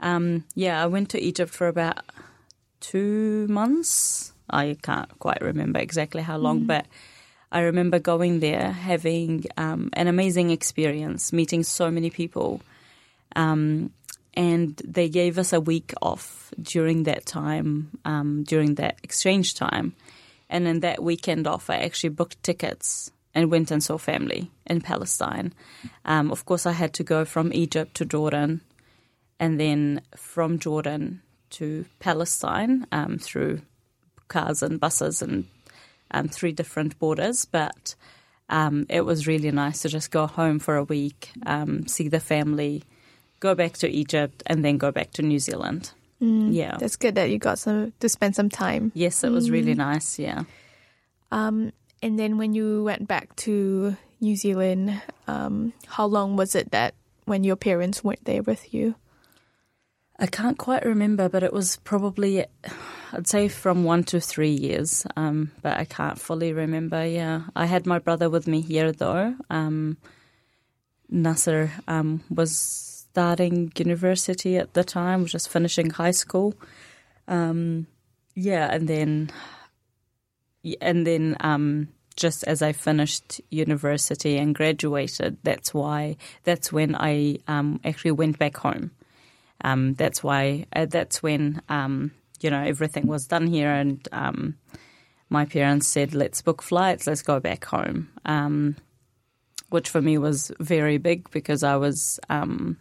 Um, 0.00 0.44
yeah, 0.54 0.82
I 0.82 0.86
went 0.86 1.10
to 1.10 1.22
Egypt 1.22 1.52
for 1.52 1.68
about 1.68 1.98
two 2.80 3.46
months. 3.48 4.32
I 4.48 4.78
can't 4.82 5.10
quite 5.18 5.42
remember 5.42 5.78
exactly 5.78 6.22
how 6.22 6.38
long, 6.38 6.62
mm. 6.62 6.66
but 6.68 6.86
I 7.52 7.60
remember 7.60 7.98
going 7.98 8.40
there, 8.40 8.72
having 8.72 9.44
um, 9.58 9.90
an 9.92 10.08
amazing 10.08 10.50
experience, 10.50 11.34
meeting 11.34 11.62
so 11.62 11.90
many 11.90 12.08
people. 12.08 12.62
Um, 13.36 13.92
and 14.34 14.80
they 14.84 15.10
gave 15.10 15.36
us 15.36 15.52
a 15.52 15.60
week 15.60 15.92
off 16.00 16.50
during 16.60 17.02
that 17.02 17.26
time, 17.26 17.90
um, 18.06 18.44
during 18.44 18.76
that 18.76 18.98
exchange 19.02 19.54
time. 19.54 19.94
And 20.48 20.66
in 20.66 20.80
that 20.80 21.02
weekend 21.02 21.46
off, 21.46 21.68
I 21.68 21.76
actually 21.76 22.10
booked 22.10 22.42
tickets 22.42 23.10
and 23.34 23.50
went 23.50 23.70
and 23.70 23.82
saw 23.82 23.98
family 23.98 24.50
in 24.66 24.80
Palestine. 24.80 25.52
Um, 26.06 26.30
of 26.30 26.46
course, 26.46 26.64
I 26.64 26.72
had 26.72 26.94
to 26.94 27.04
go 27.04 27.26
from 27.26 27.52
Egypt 27.52 27.94
to 27.96 28.06
Jordan 28.06 28.62
and 29.38 29.60
then 29.60 30.00
from 30.16 30.58
Jordan 30.58 31.20
to 31.50 31.84
Palestine 32.00 32.86
um, 32.92 33.18
through 33.18 33.60
cars 34.28 34.62
and 34.62 34.80
buses 34.80 35.20
and 35.20 35.46
um, 36.12 36.28
three 36.28 36.52
different 36.52 36.98
borders, 36.98 37.44
but 37.44 37.94
um, 38.48 38.86
it 38.88 39.02
was 39.02 39.26
really 39.26 39.50
nice 39.50 39.82
to 39.82 39.88
just 39.88 40.10
go 40.10 40.26
home 40.26 40.58
for 40.58 40.76
a 40.76 40.84
week, 40.84 41.30
um, 41.46 41.86
see 41.86 42.08
the 42.08 42.20
family, 42.20 42.84
go 43.40 43.54
back 43.54 43.72
to 43.78 43.88
Egypt, 43.88 44.42
and 44.46 44.64
then 44.64 44.78
go 44.78 44.92
back 44.92 45.10
to 45.12 45.22
New 45.22 45.38
Zealand. 45.38 45.92
Mm, 46.20 46.54
yeah, 46.54 46.76
that's 46.78 46.96
good 46.96 47.16
that 47.16 47.30
you 47.30 47.38
got 47.38 47.58
some 47.58 47.92
to 47.98 48.08
spend 48.08 48.36
some 48.36 48.48
time. 48.48 48.92
Yes, 48.94 49.24
it 49.24 49.30
was 49.30 49.48
mm. 49.48 49.52
really 49.52 49.74
nice. 49.74 50.18
Yeah. 50.18 50.44
Um, 51.32 51.72
and 52.02 52.18
then 52.18 52.36
when 52.36 52.54
you 52.54 52.84
went 52.84 53.08
back 53.08 53.34
to 53.36 53.96
New 54.20 54.36
Zealand, 54.36 55.00
um, 55.26 55.72
how 55.86 56.06
long 56.06 56.36
was 56.36 56.54
it 56.54 56.70
that 56.70 56.94
when 57.24 57.42
your 57.42 57.56
parents 57.56 58.04
weren't 58.04 58.24
there 58.24 58.42
with 58.42 58.72
you? 58.74 58.94
I 60.18 60.26
can't 60.26 60.58
quite 60.58 60.84
remember, 60.84 61.28
but 61.28 61.42
it 61.42 61.52
was 61.52 61.76
probably, 61.78 62.44
I'd 63.12 63.26
say 63.26 63.48
from 63.48 63.84
one 63.84 64.04
to 64.04 64.20
three 64.20 64.52
years, 64.52 65.06
um, 65.16 65.52
but 65.62 65.76
I 65.76 65.84
can't 65.84 66.18
fully 66.18 66.52
remember. 66.52 67.06
Yeah, 67.06 67.42
I 67.54 67.66
had 67.66 67.86
my 67.86 67.98
brother 67.98 68.30
with 68.30 68.46
me 68.46 68.60
here 68.60 68.92
though. 68.92 69.34
Um, 69.50 69.98
Nasser 71.08 71.70
um, 71.86 72.22
was 72.30 72.56
starting 73.12 73.72
university 73.76 74.56
at 74.56 74.72
the 74.72 74.84
time, 74.84 75.22
was 75.22 75.32
just 75.32 75.50
finishing 75.50 75.90
high 75.90 76.12
school. 76.12 76.54
Um, 77.28 77.86
yeah, 78.34 78.72
and 78.72 78.88
then, 78.88 79.30
and 80.80 81.06
then 81.06 81.36
um, 81.40 81.88
just 82.16 82.44
as 82.44 82.62
I 82.62 82.72
finished 82.72 83.40
university 83.50 84.38
and 84.38 84.54
graduated, 84.54 85.36
that's 85.42 85.74
why 85.74 86.16
that's 86.44 86.72
when 86.72 86.94
I 86.94 87.38
um, 87.46 87.80
actually 87.84 88.12
went 88.12 88.38
back 88.38 88.56
home 88.56 88.92
um, 89.62 89.94
that's 89.94 90.22
why 90.22 90.66
uh, 90.74 90.86
that's 90.86 91.22
when 91.22 91.62
um, 91.68 92.12
you 92.42 92.50
know 92.50 92.62
everything 92.62 93.06
was 93.06 93.26
done 93.26 93.46
here, 93.46 93.70
and 93.70 94.06
um, 94.12 94.56
my 95.28 95.44
parents 95.44 95.86
said, 95.86 96.14
"Let's 96.14 96.42
book 96.42 96.62
flights. 96.62 97.06
Let's 97.06 97.22
go 97.22 97.40
back 97.40 97.64
home," 97.64 98.10
um, 98.24 98.76
which 99.70 99.88
for 99.88 100.02
me 100.02 100.18
was 100.18 100.52
very 100.60 100.98
big 100.98 101.30
because 101.30 101.62
I 101.62 101.76
was. 101.76 102.20
Um, 102.28 102.78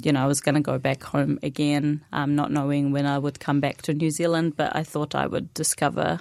you 0.00 0.12
know, 0.12 0.22
I 0.22 0.26
was 0.26 0.40
going 0.40 0.54
to 0.54 0.60
go 0.60 0.78
back 0.78 1.02
home 1.02 1.40
again, 1.42 2.04
um, 2.12 2.36
not 2.36 2.52
knowing 2.52 2.92
when 2.92 3.04
I 3.04 3.18
would 3.18 3.40
come 3.40 3.58
back 3.58 3.82
to 3.82 3.92
New 3.92 4.10
Zealand, 4.10 4.56
but 4.56 4.76
I 4.76 4.84
thought 4.84 5.16
I 5.16 5.26
would 5.26 5.52
discover 5.54 6.20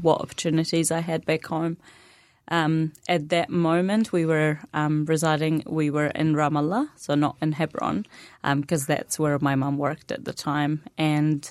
what 0.00 0.20
opportunities 0.20 0.90
I 0.90 1.00
had 1.00 1.26
back 1.26 1.46
home. 1.46 1.76
Um, 2.48 2.92
at 3.08 3.28
that 3.30 3.50
moment, 3.50 4.12
we 4.12 4.24
were 4.24 4.60
um, 4.72 5.04
residing, 5.06 5.64
we 5.66 5.90
were 5.90 6.06
in 6.06 6.34
Ramallah, 6.34 6.88
so 6.96 7.14
not 7.14 7.36
in 7.42 7.52
Hebron, 7.52 8.06
because 8.42 8.82
um, 8.82 8.86
that's 8.86 9.18
where 9.18 9.38
my 9.40 9.54
mum 9.56 9.78
worked 9.78 10.12
at 10.12 10.24
the 10.24 10.32
time. 10.32 10.82
And 10.96 11.50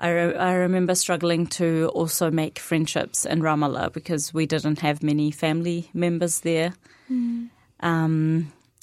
I, 0.00 0.10
re- 0.10 0.36
I 0.36 0.54
remember 0.54 0.94
struggling 0.94 1.46
to 1.48 1.90
also 1.94 2.30
make 2.30 2.58
friendships 2.58 3.26
in 3.26 3.40
Ramallah 3.40 3.92
because 3.92 4.32
we 4.32 4.46
didn't 4.46 4.80
have 4.80 5.02
many 5.02 5.30
family 5.30 5.90
members 5.92 6.40
there. 6.40 6.74
Mm. 7.10 7.50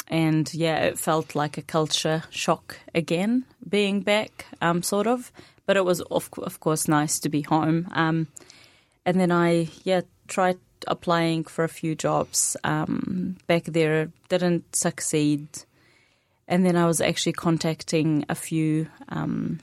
and 0.07 0.53
yeah, 0.53 0.77
it 0.77 0.99
felt 0.99 1.33
like 1.33 1.57
a 1.57 1.63
culture 1.63 2.23
shock 2.29 2.77
again, 2.93 3.45
being 3.67 4.01
back, 4.01 4.45
um, 4.61 4.83
sort 4.83 5.07
of. 5.07 5.31
But 5.65 5.77
it 5.77 5.85
was, 5.85 6.01
of, 6.01 6.29
of 6.37 6.59
course, 6.59 6.87
nice 6.87 7.19
to 7.19 7.29
be 7.29 7.41
home. 7.41 7.87
Um, 7.91 8.27
and 9.05 9.19
then 9.19 9.31
I, 9.31 9.69
yeah, 9.83 10.01
tried 10.27 10.57
applying 10.87 11.43
for 11.43 11.63
a 11.63 11.69
few 11.69 11.95
jobs 11.95 12.55
um, 12.63 13.37
back 13.47 13.65
there, 13.65 14.11
didn't 14.29 14.75
succeed. 14.75 15.47
And 16.47 16.65
then 16.65 16.75
I 16.75 16.85
was 16.85 17.01
actually 17.01 17.33
contacting 17.33 18.25
a 18.29 18.35
few. 18.35 18.87
Um, 19.09 19.59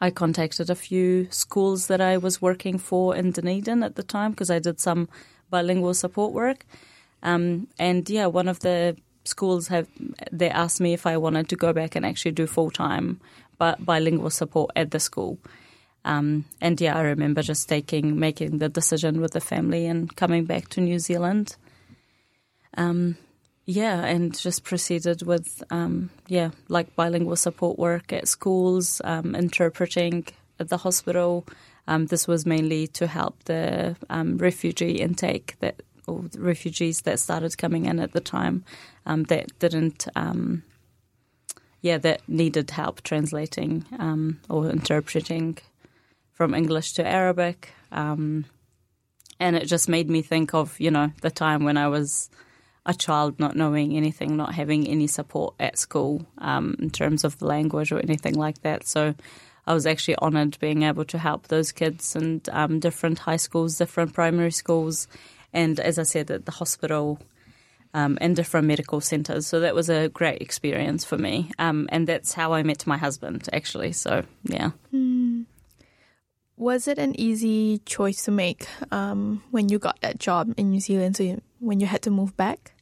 I 0.00 0.10
contacted 0.10 0.70
a 0.70 0.74
few 0.74 1.28
schools 1.30 1.88
that 1.88 2.00
I 2.00 2.16
was 2.16 2.40
working 2.40 2.78
for 2.78 3.14
in 3.14 3.32
Dunedin 3.32 3.82
at 3.82 3.96
the 3.96 4.02
time 4.02 4.30
because 4.30 4.50
I 4.50 4.58
did 4.58 4.80
some 4.80 5.08
bilingual 5.50 5.92
support 5.92 6.32
work. 6.32 6.64
Um, 7.22 7.68
and 7.78 8.08
yeah, 8.08 8.26
one 8.26 8.48
of 8.48 8.60
the 8.60 8.96
schools 9.24 9.68
have 9.68 9.88
they 10.32 10.48
asked 10.48 10.80
me 10.80 10.94
if 10.94 11.06
I 11.06 11.18
wanted 11.18 11.48
to 11.50 11.56
go 11.56 11.72
back 11.72 11.94
and 11.94 12.06
actually 12.06 12.32
do 12.32 12.46
full 12.46 12.70
time 12.70 13.20
bilingual 13.58 14.30
support 14.30 14.70
at 14.74 14.90
the 14.90 15.00
school. 15.00 15.38
Um, 16.04 16.46
and 16.60 16.80
yeah, 16.80 16.96
I 16.96 17.02
remember 17.02 17.42
just 17.42 17.68
taking, 17.68 18.18
making 18.18 18.58
the 18.58 18.68
decision 18.68 19.20
with 19.20 19.32
the 19.32 19.40
family 19.40 19.86
and 19.86 20.14
coming 20.16 20.44
back 20.44 20.68
to 20.70 20.80
New 20.80 20.98
Zealand. 20.98 21.56
Um, 22.76 23.16
yeah, 23.66 24.04
and 24.04 24.36
just 24.36 24.64
proceeded 24.64 25.22
with, 25.22 25.62
um, 25.70 26.10
yeah, 26.26 26.50
like 26.68 26.96
bilingual 26.96 27.36
support 27.36 27.78
work 27.78 28.12
at 28.12 28.28
schools, 28.28 29.00
um, 29.04 29.34
interpreting 29.34 30.26
at 30.58 30.68
the 30.68 30.78
hospital. 30.78 31.46
Um, 31.86 32.06
this 32.06 32.26
was 32.26 32.46
mainly 32.46 32.86
to 32.88 33.06
help 33.06 33.44
the 33.44 33.96
um, 34.08 34.38
refugee 34.38 35.00
intake 35.00 35.56
that, 35.60 35.82
or 36.06 36.24
refugees 36.36 37.02
that 37.02 37.18
started 37.18 37.58
coming 37.58 37.84
in 37.86 38.00
at 38.00 38.12
the 38.12 38.20
time 38.20 38.64
that 39.04 39.58
didn't 39.58 40.06
yeah, 41.82 41.96
that 41.98 42.20
needed 42.28 42.70
help 42.70 43.02
translating 43.02 43.86
or 44.48 44.68
interpreting 44.68 45.58
from 46.40 46.54
English 46.54 46.94
to 46.94 47.06
Arabic. 47.06 47.68
Um, 47.92 48.46
and 49.38 49.56
it 49.56 49.66
just 49.66 49.90
made 49.90 50.08
me 50.08 50.22
think 50.22 50.54
of, 50.54 50.80
you 50.80 50.90
know, 50.90 51.12
the 51.20 51.30
time 51.30 51.64
when 51.64 51.76
I 51.76 51.88
was 51.88 52.30
a 52.86 52.94
child 52.94 53.38
not 53.38 53.56
knowing 53.56 53.94
anything, 53.94 54.38
not 54.38 54.54
having 54.54 54.88
any 54.88 55.06
support 55.06 55.54
at 55.60 55.76
school 55.76 56.24
um, 56.38 56.76
in 56.78 56.88
terms 56.88 57.24
of 57.24 57.38
the 57.38 57.44
language 57.44 57.92
or 57.92 57.98
anything 57.98 58.36
like 58.36 58.62
that. 58.62 58.86
So 58.86 59.14
I 59.66 59.74
was 59.74 59.84
actually 59.84 60.16
honoured 60.16 60.58
being 60.60 60.82
able 60.84 61.04
to 61.04 61.18
help 61.18 61.48
those 61.48 61.72
kids 61.72 62.16
in 62.16 62.40
um, 62.50 62.80
different 62.80 63.18
high 63.18 63.36
schools, 63.36 63.76
different 63.76 64.14
primary 64.14 64.52
schools, 64.52 65.08
and 65.52 65.78
as 65.78 65.98
I 65.98 66.04
said, 66.04 66.30
at 66.30 66.46
the 66.46 66.52
hospital 66.52 67.18
um, 67.92 68.16
and 68.18 68.34
different 68.34 68.66
medical 68.66 69.02
centres. 69.02 69.46
So 69.46 69.60
that 69.60 69.74
was 69.74 69.90
a 69.90 70.08
great 70.08 70.40
experience 70.40 71.04
for 71.04 71.18
me. 71.18 71.50
Um, 71.58 71.86
and 71.92 72.06
that's 72.06 72.32
how 72.32 72.54
I 72.54 72.62
met 72.62 72.86
my 72.86 72.96
husband, 72.96 73.46
actually. 73.52 73.92
So, 73.92 74.24
yeah. 74.44 74.70
Mm. 74.90 75.19
Was 76.60 76.86
it 76.86 76.98
an 76.98 77.18
easy 77.18 77.78
choice 77.86 78.26
to 78.26 78.30
make 78.30 78.68
um, 78.92 79.42
when 79.50 79.70
you 79.70 79.78
got 79.78 79.98
that 80.02 80.18
job 80.18 80.52
in 80.58 80.72
New 80.72 80.80
Zealand, 80.80 81.16
so 81.16 81.22
you, 81.22 81.40
when 81.58 81.80
you 81.80 81.86
had 81.86 82.02
to 82.02 82.10
move 82.10 82.36
back? 82.36 82.72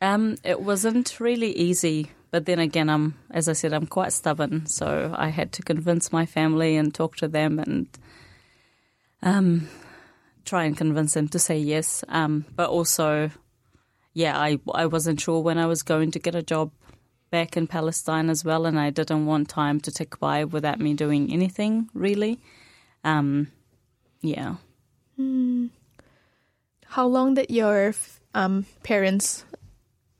Um, 0.00 0.38
it 0.42 0.62
wasn't 0.62 1.20
really 1.20 1.52
easy, 1.52 2.12
but 2.30 2.46
then 2.46 2.58
again, 2.58 2.88
I'm 2.88 3.16
as 3.30 3.46
I 3.46 3.52
said, 3.52 3.74
I'm 3.74 3.86
quite 3.86 4.14
stubborn, 4.14 4.64
so 4.64 5.14
I 5.14 5.28
had 5.28 5.52
to 5.52 5.62
convince 5.62 6.10
my 6.10 6.24
family 6.24 6.78
and 6.78 6.94
talk 6.94 7.16
to 7.16 7.28
them 7.28 7.58
and 7.58 7.88
um, 9.20 9.68
try 10.46 10.64
and 10.64 10.74
convince 10.74 11.12
them 11.12 11.28
to 11.28 11.38
say 11.38 11.58
yes. 11.58 12.02
Um, 12.08 12.46
but 12.56 12.70
also, 12.70 13.30
yeah, 14.14 14.40
I 14.40 14.60
I 14.72 14.86
wasn't 14.86 15.20
sure 15.20 15.42
when 15.42 15.58
I 15.58 15.66
was 15.66 15.82
going 15.82 16.10
to 16.12 16.18
get 16.18 16.34
a 16.34 16.42
job 16.42 16.72
back 17.30 17.58
in 17.58 17.66
Palestine 17.66 18.30
as 18.30 18.46
well, 18.46 18.64
and 18.64 18.80
I 18.80 18.88
didn't 18.88 19.26
want 19.26 19.50
time 19.50 19.78
to 19.80 19.90
tick 19.90 20.18
by 20.18 20.44
without 20.44 20.80
me 20.80 20.94
doing 20.94 21.30
anything 21.30 21.90
really. 21.92 22.40
Um, 23.04 23.48
yeah. 24.20 24.56
Mm. 25.18 25.70
How 26.86 27.06
long 27.06 27.34
did 27.34 27.50
your 27.50 27.94
um, 28.34 28.66
parents 28.82 29.44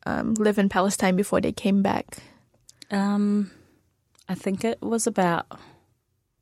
um, 0.07 0.35
live 0.35 0.59
in 0.59 0.69
Palestine 0.69 1.17
before 1.17 1.41
they 1.41 1.53
came 1.53 1.83
back? 1.83 2.19
Um, 2.91 3.51
I 4.29 4.35
think 4.35 4.65
it 4.65 4.81
was 4.81 5.07
about 5.07 5.47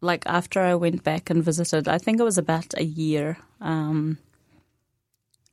like 0.00 0.24
after 0.26 0.60
I 0.60 0.74
went 0.74 1.02
back 1.02 1.30
and 1.30 1.42
visited. 1.42 1.88
I 1.88 1.98
think 1.98 2.20
it 2.20 2.24
was 2.24 2.38
about 2.38 2.74
a 2.76 2.84
year, 2.84 3.38
um, 3.60 4.18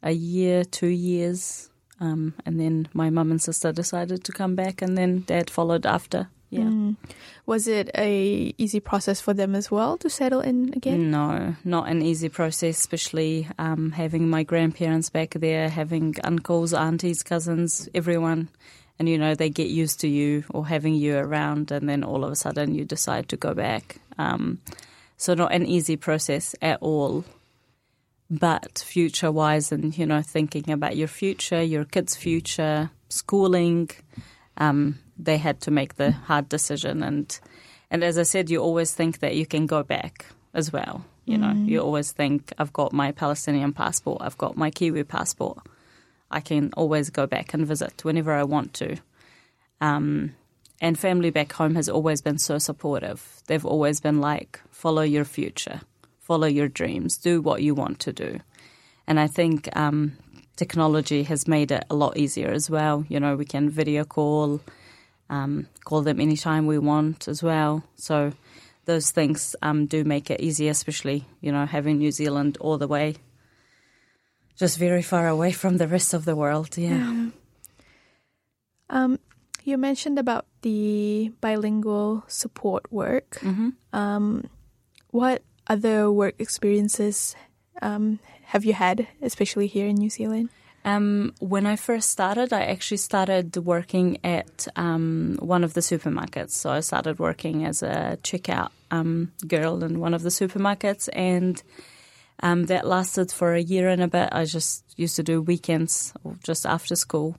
a 0.04 0.12
year, 0.12 0.64
two 0.64 0.88
years, 0.88 1.70
um, 2.00 2.34
and 2.46 2.60
then 2.60 2.88
my 2.94 3.10
mum 3.10 3.32
and 3.32 3.42
sister 3.42 3.72
decided 3.72 4.24
to 4.24 4.32
come 4.32 4.56
back, 4.56 4.82
and 4.82 4.98
then 4.98 5.22
dad 5.22 5.50
followed 5.50 5.86
after. 5.86 6.30
Yeah. 6.50 6.62
Mm. 6.62 6.96
Was 7.46 7.68
it 7.68 7.92
a 7.96 8.54
easy 8.58 8.80
process 8.80 9.22
for 9.22 9.34
them 9.34 9.54
as 9.54 9.70
well 9.70 9.98
to 9.98 10.10
settle 10.10 10.42
in 10.42 10.74
again? 10.76 11.12
No, 11.12 11.56
not 11.64 11.88
an 11.88 12.02
easy 12.02 12.28
process, 12.28 12.80
especially 12.80 13.48
um, 13.60 13.92
having 13.92 14.30
my 14.30 14.42
grandparents 14.42 15.12
back 15.12 15.32
there, 15.36 15.70
having 15.70 16.16
uncles, 16.24 16.74
aunties, 16.74 17.22
cousins, 17.22 17.88
everyone. 17.94 18.50
And 18.98 19.08
you 19.08 19.20
know, 19.20 19.36
they 19.36 19.50
get 19.50 19.68
used 19.68 20.00
to 20.00 20.08
you 20.08 20.44
or 20.50 20.66
having 20.66 20.96
you 20.96 21.18
around, 21.18 21.70
and 21.70 21.88
then 21.88 22.04
all 22.04 22.24
of 22.24 22.32
a 22.32 22.36
sudden 22.36 22.74
you 22.74 22.84
decide 22.84 23.30
to 23.30 23.38
go 23.38 23.54
back. 23.54 23.98
Um, 24.18 24.60
so, 25.18 25.34
not 25.36 25.54
an 25.54 25.66
easy 25.68 25.98
process 25.98 26.56
at 26.62 26.80
all. 26.82 27.26
But 28.32 28.80
future 28.80 29.32
wise, 29.32 29.72
and 29.72 29.96
you 29.96 30.08
know, 30.08 30.24
thinking 30.24 30.72
about 30.72 30.98
your 30.98 31.08
future, 31.08 31.62
your 31.62 31.86
kids' 31.86 32.16
future, 32.16 32.90
schooling, 33.10 33.92
um, 34.58 34.98
they 35.18 35.38
had 35.38 35.62
to 35.62 35.72
make 35.72 35.96
the 35.96 36.12
hard 36.12 36.50
decision. 36.50 37.04
And 37.04 37.40
and 37.92 38.04
as 38.04 38.18
I 38.18 38.24
said, 38.24 38.50
you 38.50 38.60
always 38.62 38.94
think 38.94 39.20
that 39.20 39.36
you 39.36 39.46
can 39.46 39.66
go 39.66 39.84
back 39.84 40.26
as 40.54 40.74
well. 40.74 41.06
You 41.26 41.38
know, 41.38 41.54
mm. 41.54 41.68
you 41.68 41.80
always 41.80 42.12
think 42.12 42.54
I've 42.58 42.74
got 42.74 42.94
my 42.94 43.12
Palestinian 43.12 43.74
passport, 43.74 44.22
I've 44.22 44.38
got 44.38 44.58
my 44.58 44.72
Kiwi 44.72 45.04
passport. 45.04 45.60
I 46.32 46.40
can 46.40 46.72
always 46.76 47.10
go 47.10 47.28
back 47.28 47.54
and 47.54 47.68
visit 47.68 48.04
whenever 48.04 48.34
I 48.34 48.44
want 48.44 48.74
to. 48.76 48.98
Um, 49.80 50.36
and 50.82 51.00
family 51.00 51.30
back 51.30 51.54
home 51.54 51.76
has 51.76 51.88
always 51.88 52.22
been 52.22 52.38
so 52.38 52.58
supportive. 52.58 53.42
They've 53.48 53.66
always 53.66 54.02
been 54.02 54.20
like, 54.20 54.60
follow 54.72 55.02
your 55.04 55.26
future, 55.26 55.82
follow 56.20 56.48
your 56.48 56.68
dreams, 56.68 57.18
do 57.18 57.42
what 57.42 57.62
you 57.62 57.74
want 57.74 58.00
to 58.02 58.14
do. 58.14 58.40
And 59.08 59.20
I 59.20 59.28
think 59.28 59.70
um, 59.76 60.18
technology 60.56 61.24
has 61.24 61.48
made 61.48 61.72
it 61.72 61.86
a 61.90 61.96
lot 61.96 62.18
easier 62.18 62.50
as 62.50 62.70
well. 62.70 63.06
You 63.08 63.20
know, 63.20 63.36
we 63.36 63.46
can 63.46 63.70
video 63.70 64.04
call, 64.04 64.62
um, 65.30 65.68
call 65.84 66.02
them 66.02 66.20
anytime 66.20 66.68
we 66.68 66.78
want 66.78 67.28
as 67.28 67.42
well. 67.42 67.84
So 67.96 68.34
those 68.86 69.12
things 69.12 69.56
um, 69.62 69.86
do 69.88 70.04
make 70.04 70.30
it 70.30 70.42
easier, 70.42 70.72
especially, 70.72 71.26
you 71.42 71.52
know, 71.52 71.66
having 71.66 71.98
New 71.98 72.12
Zealand 72.12 72.58
all 72.60 72.78
the 72.78 72.88
way 72.88 73.16
just 74.56 74.78
very 74.78 75.02
far 75.02 75.28
away 75.28 75.52
from 75.52 75.78
the 75.78 75.88
rest 75.88 76.14
of 76.14 76.26
the 76.26 76.36
world. 76.36 76.78
Yeah. 76.78 76.90
yeah. 76.90 77.30
Um, 78.90 79.20
you 79.64 79.78
mentioned 79.78 80.20
about 80.20 80.46
the 80.62 81.32
bilingual 81.42 82.24
support 82.28 82.92
work. 82.92 83.38
Mm-hmm. 83.42 83.70
Um, 83.94 84.50
what 85.10 85.44
other 85.68 86.12
work 86.12 86.36
experiences 86.40 87.36
um, 87.82 88.20
have 88.46 88.64
you 88.64 88.74
had, 88.74 89.08
especially 89.22 89.68
here 89.68 89.88
in 89.88 89.96
New 89.96 90.10
Zealand? 90.10 90.50
Um, 90.86 91.34
when 91.40 91.66
I 91.66 91.78
first 91.78 92.12
started, 92.12 92.54
I 92.54 92.66
actually 92.66 92.98
started 92.98 93.58
working 93.58 94.20
at 94.24 94.68
um, 94.76 95.36
one 95.40 95.64
of 95.64 95.74
the 95.74 95.82
supermarkets. 95.82 96.52
So 96.52 96.70
I 96.70 96.82
started 96.82 97.18
working 97.18 97.66
as 97.66 97.82
a 97.82 98.20
checkout 98.22 98.70
um, 98.92 99.32
girl 99.48 99.84
in 99.84 100.00
one 100.00 100.14
of 100.14 100.22
the 100.22 100.30
supermarkets, 100.30 101.10
and 101.12 101.62
um, 102.44 102.66
that 102.66 102.86
lasted 102.86 103.32
for 103.32 103.56
a 103.56 103.62
year 103.62 103.90
and 103.90 104.04
a 104.04 104.08
bit. 104.08 104.30
I 104.32 104.46
just 104.46 104.84
used 104.96 105.16
to 105.16 105.24
do 105.24 105.42
weekends 105.42 106.14
or 106.24 106.36
just 106.44 106.68
after 106.68 106.96
school. 106.96 107.36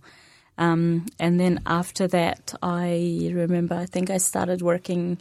Um, 0.59 1.07
and 1.21 1.39
then 1.39 1.61
after 1.67 2.09
that, 2.09 2.53
I 2.63 3.31
remember 3.33 3.77
I 3.77 3.87
think 3.87 4.11
I 4.11 4.17
started 4.17 4.61
working 4.61 5.19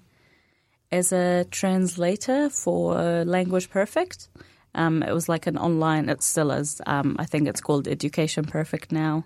as 0.91 1.11
a 1.11 1.45
translator 1.51 2.49
for 2.49 3.23
Language 3.25 3.69
Perfect. 3.69 4.29
Um, 4.75 5.01
it 5.01 5.13
was 5.13 5.27
like 5.27 5.47
an 5.47 5.57
online, 5.57 6.09
it 6.09 6.21
still 6.21 6.51
is. 6.51 6.81
Um, 6.85 7.15
I 7.17 7.25
think 7.25 7.47
it's 7.47 7.61
called 7.61 7.87
Education 7.87 8.45
Perfect 8.45 8.91
now, 8.91 9.25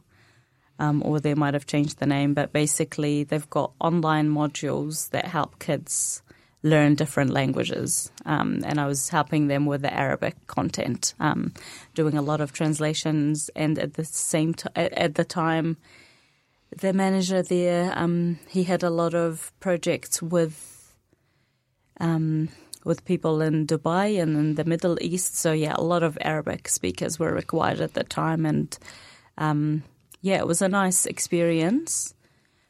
um, 0.77 1.01
or 1.03 1.19
they 1.19 1.33
might 1.33 1.53
have 1.55 1.65
changed 1.65 1.99
the 1.99 2.05
name, 2.05 2.33
but 2.33 2.53
basically 2.53 3.23
they've 3.23 3.49
got 3.49 3.73
online 3.81 4.29
modules 4.29 5.09
that 5.09 5.25
help 5.25 5.59
kids 5.59 6.21
learn 6.61 6.95
different 6.95 7.31
languages. 7.31 8.11
Um, 8.25 8.61
and 8.65 8.79
I 8.79 8.85
was 8.85 9.09
helping 9.09 9.47
them 9.47 9.65
with 9.65 9.81
the 9.81 9.93
Arabic 9.93 10.35
content, 10.47 11.13
um, 11.19 11.53
doing 11.95 12.17
a 12.17 12.21
lot 12.21 12.41
of 12.41 12.51
translations. 12.51 13.49
And 13.55 13.79
at 13.79 13.93
the 13.93 14.05
same 14.05 14.53
time, 14.53 14.73
at, 14.75 15.15
the 15.15 15.23
time, 15.23 15.77
the 16.75 16.93
manager 16.93 17.41
there, 17.41 17.93
um, 17.95 18.39
he 18.47 18.63
had 18.63 18.83
a 18.83 18.89
lot 18.89 19.15
of 19.15 19.53
projects 19.59 20.21
with 20.21 20.93
with 22.89 23.05
people 23.05 23.39
in 23.39 23.67
Dubai 23.67 24.19
and 24.19 24.35
in 24.35 24.55
the 24.55 24.65
Middle 24.65 24.97
East. 24.99 25.37
So 25.37 25.53
yeah, 25.53 25.75
a 25.77 25.83
lot 25.93 26.01
of 26.01 26.17
Arabic 26.21 26.67
speakers 26.67 27.19
were 27.19 27.31
required 27.31 27.81
at 27.81 27.93
the 27.93 28.03
time, 28.03 28.47
and 28.47 28.75
um, 29.37 29.83
yeah, 30.21 30.39
it 30.39 30.47
was 30.47 30.63
a 30.63 30.67
nice 30.67 31.05
experience 31.05 32.15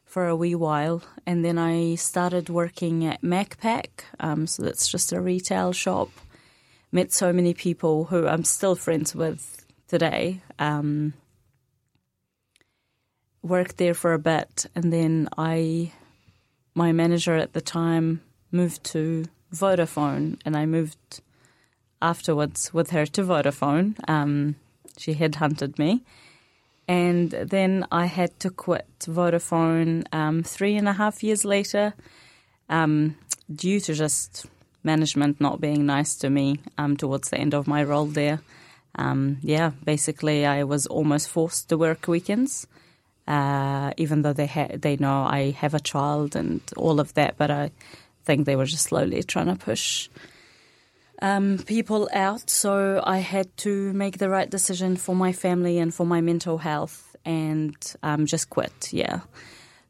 for 0.04 0.28
a 0.28 0.36
wee 0.36 0.56
while, 0.56 1.02
and 1.26 1.46
then 1.46 1.58
I 1.58 1.96
started 1.96 2.50
working 2.50 3.06
at 3.06 3.22
Macpac. 3.22 4.04
Um, 4.20 4.46
so 4.46 4.62
that's 4.62 4.90
just 4.90 5.14
a 5.14 5.22
retail 5.22 5.72
shop. 5.72 6.10
Met 6.92 7.14
so 7.14 7.32
many 7.32 7.54
people 7.54 8.06
who 8.06 8.28
I'm 8.28 8.44
still 8.44 8.76
friends 8.76 9.16
with 9.16 9.66
today. 9.88 10.42
Um, 10.60 11.14
worked 13.42 13.78
there 13.78 13.94
for 13.94 14.12
a 14.12 14.20
bit, 14.20 14.66
and 14.76 14.92
then 14.92 15.30
I, 15.38 15.94
my 16.76 16.92
manager 16.92 17.36
at 17.36 17.54
the 17.54 17.62
time, 17.62 18.22
moved 18.52 18.84
to 18.96 19.24
Vodafone, 19.54 20.40
and 20.46 20.56
I 20.56 20.66
moved 20.66 21.22
afterwards 22.02 22.74
with 22.74 22.92
her 22.92 23.06
to 23.06 23.24
Vodafone. 23.24 23.96
Um, 24.10 24.56
she 24.98 25.16
headhunted 25.16 25.78
me 25.78 26.04
and 26.90 27.30
then 27.30 27.86
I 27.92 28.08
had 28.08 28.40
to 28.40 28.50
quit 28.50 28.88
Vodafone 29.02 30.06
um, 30.12 30.42
three 30.42 30.76
and 30.76 30.90
a 30.90 30.94
half 30.94 31.22
years 31.22 31.46
later 31.46 31.94
um, 32.68 33.16
due 33.54 33.80
to 33.82 33.94
just 33.94 34.48
management 34.84 35.40
not 35.40 35.62
being 35.62 35.86
nice 35.86 36.16
to 36.16 36.32
me 36.32 36.58
um, 36.80 36.98
towards 36.98 37.30
the 37.30 37.38
end 37.38 37.54
of 37.54 37.68
my 37.68 37.84
role 37.84 38.08
there. 38.08 38.42
Um, 38.96 39.38
yeah, 39.44 39.70
basically, 39.84 40.48
I 40.48 40.64
was 40.64 40.88
almost 40.88 41.30
forced 41.30 41.70
to 41.70 41.78
work 41.78 42.08
weekends. 42.08 42.66
Uh, 43.28 43.92
even 43.98 44.24
though 44.24 44.34
they 44.34 44.48
ha- 44.48 44.76
they 44.76 44.98
know 44.98 45.22
I 45.22 45.52
have 45.52 45.76
a 45.76 45.80
child 45.80 46.36
and 46.36 46.60
all 46.76 47.00
of 47.00 47.14
that, 47.14 47.38
but 47.38 47.52
I 47.52 47.70
think 48.30 48.46
they 48.46 48.56
were 48.56 48.66
just 48.66 48.84
slowly 48.84 49.24
trying 49.24 49.48
to 49.48 49.56
push 49.56 50.08
um, 51.20 51.58
people 51.66 52.08
out. 52.14 52.48
So 52.48 53.02
I 53.04 53.18
had 53.18 53.48
to 53.66 53.92
make 53.94 54.20
the 54.20 54.30
right 54.30 54.48
decision 54.48 54.98
for 54.98 55.16
my 55.16 55.34
family 55.34 55.80
and 55.80 55.92
for 55.92 56.06
my 56.06 56.22
mental 56.22 56.60
health 56.60 57.16
and 57.26 57.76
um, 58.04 58.28
just 58.28 58.52
quit. 58.52 58.94
Yeah. 58.94 59.22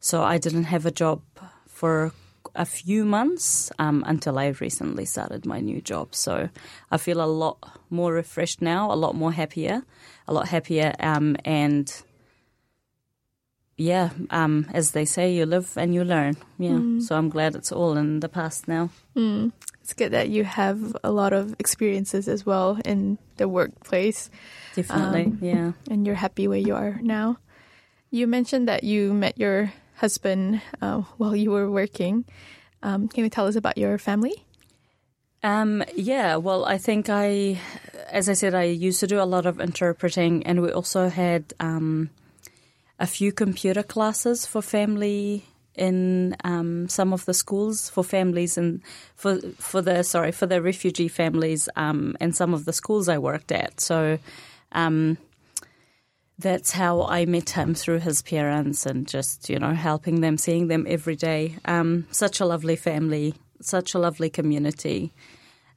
So 0.00 0.22
I 0.22 0.38
didn't 0.38 0.64
have 0.64 0.86
a 0.86 0.90
job 0.90 1.20
for 1.66 2.12
a 2.54 2.64
few 2.64 3.04
months 3.04 3.70
um, 3.78 4.04
until 4.06 4.38
I 4.38 4.46
recently 4.58 5.04
started 5.04 5.44
my 5.44 5.60
new 5.60 5.82
job. 5.82 6.14
So 6.14 6.48
I 6.90 6.96
feel 6.96 7.20
a 7.20 7.28
lot 7.44 7.58
more 7.90 8.14
refreshed 8.14 8.62
now, 8.62 8.90
a 8.90 8.96
lot 8.96 9.14
more 9.14 9.32
happier, 9.32 9.82
a 10.26 10.32
lot 10.32 10.48
happier, 10.48 10.94
um, 10.98 11.36
and 11.44 11.86
yeah, 13.80 14.10
um, 14.28 14.68
as 14.76 14.92
they 14.92 15.04
say, 15.04 15.32
you 15.32 15.46
live 15.46 15.72
and 15.76 15.94
you 15.94 16.04
learn. 16.04 16.36
Yeah, 16.58 16.78
mm. 16.78 17.00
so 17.00 17.16
I'm 17.16 17.30
glad 17.32 17.56
it's 17.56 17.72
all 17.72 17.96
in 17.96 18.20
the 18.20 18.28
past 18.28 18.68
now. 18.68 18.90
Mm 19.16 19.52
it's 19.90 19.98
good 19.98 20.12
that 20.12 20.28
you 20.28 20.44
have 20.44 20.96
a 21.02 21.10
lot 21.10 21.32
of 21.32 21.56
experiences 21.58 22.28
as 22.28 22.46
well 22.46 22.78
in 22.84 23.18
the 23.38 23.48
workplace. 23.48 24.30
Definitely, 24.76 25.24
um, 25.24 25.38
yeah. 25.42 25.72
And 25.90 26.06
you're 26.06 26.14
happy 26.14 26.46
where 26.46 26.62
you 26.62 26.76
are 26.76 27.00
now. 27.02 27.38
You 28.08 28.28
mentioned 28.28 28.68
that 28.68 28.84
you 28.84 29.12
met 29.12 29.36
your 29.36 29.72
husband 29.96 30.62
uh, 30.80 31.02
while 31.18 31.34
you 31.34 31.50
were 31.50 31.68
working. 31.68 32.24
Um, 32.84 33.08
can 33.08 33.24
you 33.24 33.30
tell 33.30 33.48
us 33.48 33.56
about 33.56 33.78
your 33.78 33.98
family? 33.98 34.46
Um, 35.42 35.82
yeah, 35.96 36.36
well, 36.36 36.64
I 36.64 36.78
think 36.78 37.08
I, 37.10 37.58
as 38.12 38.28
I 38.28 38.34
said, 38.34 38.54
I 38.54 38.70
used 38.70 39.00
to 39.00 39.08
do 39.08 39.20
a 39.20 39.26
lot 39.26 39.44
of 39.44 39.58
interpreting, 39.58 40.46
and 40.46 40.62
we 40.62 40.70
also 40.70 41.08
had 41.08 41.52
um, 41.58 42.10
a 43.00 43.06
few 43.06 43.32
computer 43.32 43.82
classes 43.82 44.46
for 44.46 44.62
family 44.62 45.44
in 45.74 46.36
um, 46.44 46.88
some 46.88 47.12
of 47.12 47.24
the 47.24 47.32
schools 47.32 47.88
for 47.88 48.04
families 48.04 48.58
and 48.58 48.82
for 49.16 49.40
for 49.58 49.80
the 49.80 50.02
sorry 50.02 50.30
for 50.30 50.46
the 50.46 50.60
refugee 50.60 51.08
families 51.08 51.68
um, 51.76 52.14
and 52.20 52.36
some 52.36 52.52
of 52.52 52.66
the 52.66 52.72
schools 52.72 53.08
I 53.08 53.18
worked 53.18 53.50
at. 53.50 53.80
So 53.80 54.18
um, 54.72 55.16
that's 56.38 56.72
how 56.72 57.02
I 57.02 57.24
met 57.24 57.50
him 57.50 57.74
through 57.74 58.00
his 58.00 58.20
parents 58.20 58.84
and 58.84 59.08
just 59.08 59.48
you 59.48 59.58
know 59.58 59.72
helping 59.72 60.20
them, 60.20 60.36
seeing 60.36 60.68
them 60.68 60.86
every 60.88 61.16
day. 61.16 61.56
Um, 61.64 62.06
such 62.10 62.40
a 62.40 62.46
lovely 62.46 62.76
family, 62.76 63.34
such 63.62 63.94
a 63.94 63.98
lovely 63.98 64.28
community. 64.28 65.12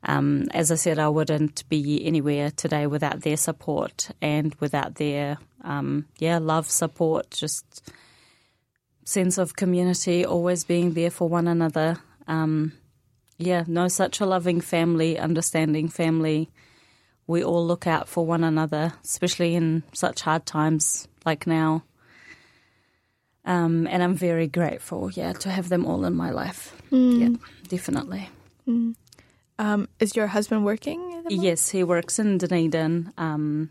Um, 0.05 0.47
as 0.51 0.69
I 0.71 0.75
said, 0.75 0.99
I 0.99 1.07
wouldn't 1.07 1.67
be 1.69 2.05
anywhere 2.05 2.51
today 2.51 2.87
without 2.87 3.21
their 3.21 3.37
support 3.37 4.09
and 4.21 4.53
without 4.59 4.95
their 4.95 5.37
um, 5.61 6.05
yeah 6.19 6.39
love, 6.39 6.69
support, 6.69 7.31
just 7.31 7.91
sense 9.05 9.37
of 9.37 9.55
community, 9.55 10.25
always 10.25 10.63
being 10.63 10.93
there 10.93 11.11
for 11.11 11.29
one 11.29 11.47
another. 11.47 11.97
Um, 12.27 12.73
yeah, 13.37 13.63
no, 13.67 13.87
such 13.87 14.19
a 14.19 14.25
loving 14.25 14.61
family, 14.61 15.17
understanding 15.17 15.89
family. 15.89 16.49
We 17.25 17.43
all 17.43 17.65
look 17.65 17.87
out 17.87 18.09
for 18.09 18.25
one 18.25 18.43
another, 18.43 18.93
especially 19.03 19.55
in 19.55 19.83
such 19.93 20.21
hard 20.21 20.45
times 20.45 21.07
like 21.25 21.47
now. 21.47 21.83
Um, 23.45 23.87
and 23.87 24.01
I'm 24.01 24.15
very 24.15 24.47
grateful, 24.47 25.11
yeah, 25.11 25.33
to 25.33 25.49
have 25.49 25.69
them 25.69 25.85
all 25.85 26.05
in 26.05 26.13
my 26.13 26.31
life. 26.31 26.73
Mm. 26.91 27.19
Yeah, 27.19 27.49
definitely. 27.67 28.29
Mm. 28.67 28.95
Um, 29.59 29.87
is 29.99 30.15
your 30.15 30.27
husband 30.27 30.65
working? 30.65 31.23
Yes, 31.29 31.69
he 31.69 31.83
works 31.83 32.19
in 32.19 32.37
Dunedin, 32.37 33.13
um, 33.17 33.69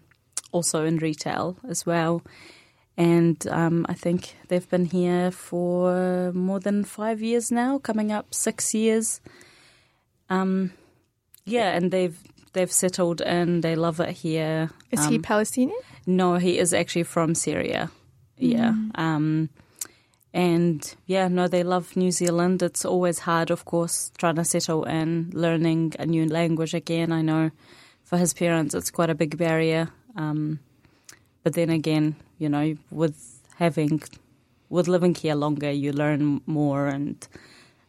also 0.53 0.85
in 0.85 0.99
retail 0.99 1.59
as 1.69 1.85
well 1.85 2.23
and 2.97 3.47
um, 3.49 3.87
I 3.89 3.95
think 3.95 4.37
they've 4.49 4.69
been 4.69 4.85
here 4.85 5.31
for 5.31 6.33
more 6.35 6.61
than 6.61 6.85
five 6.85 7.23
years 7.23 7.51
now, 7.51 7.79
coming 7.79 8.13
up 8.13 8.35
six 8.35 8.75
years. 8.75 9.21
Um, 10.29 10.73
yeah, 11.45 11.71
and 11.71 11.91
they've 11.91 12.19
they've 12.53 12.71
settled 12.71 13.21
in. 13.23 13.63
They 13.63 13.77
love 13.77 14.01
it 14.01 14.11
here. 14.11 14.71
Is 14.91 15.01
um, 15.01 15.13
he 15.13 15.19
Palestinian? 15.19 15.79
No, 16.07 16.37
he 16.37 16.59
is 16.59 16.75
actually 16.75 17.05
from 17.05 17.35
Syria. 17.35 17.91
Yeah. 18.37 18.73
Mm. 18.73 19.49
And 20.35 20.95
yeah, 21.07 21.29
no, 21.29 21.47
they 21.47 21.63
love 21.63 21.95
New 21.97 22.11
Zealand. 22.11 22.63
It's 22.63 22.85
always 22.85 23.21
hard, 23.21 23.51
of 23.51 23.65
course, 23.65 24.11
trying 24.17 24.37
to 24.37 24.45
settle 24.45 24.85
in, 24.85 25.31
learning 25.35 25.95
a 25.99 26.07
new 26.07 26.27
language 26.27 26.73
again. 26.75 27.13
I 27.13 27.21
know 27.21 27.51
for 28.05 28.17
his 28.17 28.33
parents, 28.33 28.75
it's 28.75 28.91
quite 28.91 29.11
a 29.11 29.15
big 29.15 29.37
barrier. 29.37 29.91
Um, 30.17 30.61
but 31.43 31.53
then 31.53 31.71
again, 31.71 32.17
you 32.39 32.49
know, 32.49 32.77
with 32.91 33.41
having, 33.57 34.03
with 34.71 34.89
living 34.89 35.15
here 35.15 35.35
longer, 35.35 35.71
you 35.71 35.93
learn 35.93 36.41
more 36.47 36.87
and 36.87 37.27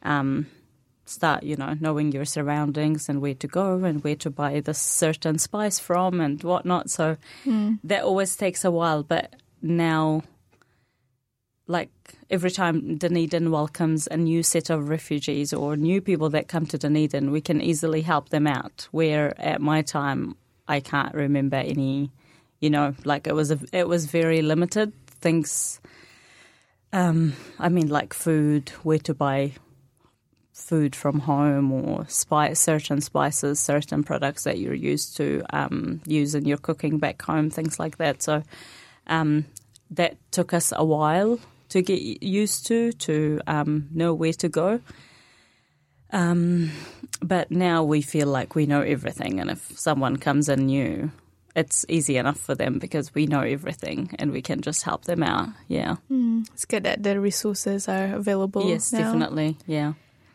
um, 0.02 0.48
start, 1.06 1.44
you 1.44 1.56
know, 1.56 1.78
knowing 1.80 2.12
your 2.12 2.26
surroundings 2.26 3.08
and 3.08 3.22
where 3.22 3.36
to 3.36 3.48
go 3.48 3.84
and 3.86 4.04
where 4.04 4.16
to 4.18 4.30
buy 4.30 4.60
this 4.60 4.80
certain 4.80 5.40
spice 5.40 5.80
from 5.80 6.20
and 6.20 6.44
whatnot. 6.44 6.90
So 6.90 7.18
mm. 7.46 7.80
that 7.86 8.04
always 8.04 8.36
takes 8.36 8.66
a 8.66 8.72
while. 8.72 9.04
But 9.04 9.36
now, 9.62 10.24
like 11.68 11.90
every 12.30 12.52
time 12.52 12.98
Dunedin 12.98 13.52
welcomes 13.52 14.08
a 14.08 14.18
new 14.18 14.44
set 14.44 14.70
of 14.70 14.90
refugees 14.90 15.54
or 15.54 15.78
new 15.78 16.02
people 16.02 16.30
that 16.32 16.48
come 16.48 16.66
to 16.68 16.78
Dunedin, 16.78 17.32
we 17.32 17.42
can 17.42 17.62
easily 17.62 18.02
help 18.02 18.30
them 18.30 18.48
out. 18.48 18.88
Where 18.92 19.40
at 19.40 19.62
my 19.62 19.82
time, 19.82 20.36
I 20.68 20.80
can't 20.80 21.14
remember 21.14 21.58
any 21.58 22.12
you 22.64 22.70
know, 22.70 22.96
like 23.04 23.28
it 23.28 23.36
was 23.36 23.52
a, 23.52 23.60
it 23.74 23.90
was 23.90 24.06
very 24.06 24.42
limited 24.42 24.94
things. 25.20 25.82
Um, 26.94 27.34
I 27.60 27.68
mean, 27.68 27.90
like 27.90 28.14
food, 28.14 28.70
where 28.84 29.00
to 29.00 29.14
buy 29.14 29.52
food 30.54 30.96
from 30.96 31.20
home, 31.20 31.74
or 31.74 32.08
spice, 32.08 32.62
certain 32.62 33.02
spices, 33.02 33.60
certain 33.60 34.02
products 34.02 34.46
that 34.46 34.60
you're 34.60 34.74
used 34.74 35.18
to 35.18 35.44
um, 35.50 36.02
use 36.06 36.36
in 36.36 36.46
your 36.46 36.58
cooking 36.58 37.00
back 37.00 37.22
home, 37.22 37.50
things 37.50 37.80
like 37.80 37.98
that. 37.98 38.24
So 38.24 38.44
um, 39.08 39.46
that 39.92 40.16
took 40.32 40.54
us 40.54 40.72
a 40.74 40.86
while 40.86 41.40
to 41.74 41.82
get 41.82 42.24
used 42.24 42.68
to, 42.68 42.94
to 42.94 43.42
um, 43.48 43.90
know 43.92 44.14
where 44.14 44.34
to 44.34 44.48
go. 44.48 44.80
Um, 46.12 46.72
but 47.22 47.50
now 47.50 47.84
we 47.84 48.04
feel 48.04 48.28
like 48.28 48.54
we 48.54 48.68
know 48.68 48.82
everything, 48.82 49.40
and 49.40 49.50
if 49.50 49.80
someone 49.80 50.18
comes 50.18 50.50
in 50.50 50.68
new, 50.68 51.12
it's 51.56 51.84
easy 51.90 52.18
enough 52.18 52.38
for 52.40 52.54
them 52.54 52.78
because 52.78 53.14
we 53.16 53.26
know 53.26 53.42
everything 53.42 54.12
and 54.20 54.32
we 54.32 54.44
can 54.44 54.62
just 54.62 54.84
help 54.84 55.06
them 55.06 55.24
out. 55.24 55.50
Yeah. 55.68 55.96
Mm, 56.12 56.48
it's 56.54 56.66
good 56.66 56.84
that 56.84 57.02
the 57.02 57.20
resources 57.20 57.90
are 57.90 58.14
available. 58.14 58.70
Yes, 58.70 58.94
now. 58.94 59.00
definitely. 59.00 59.58
Yeah. 59.66 59.94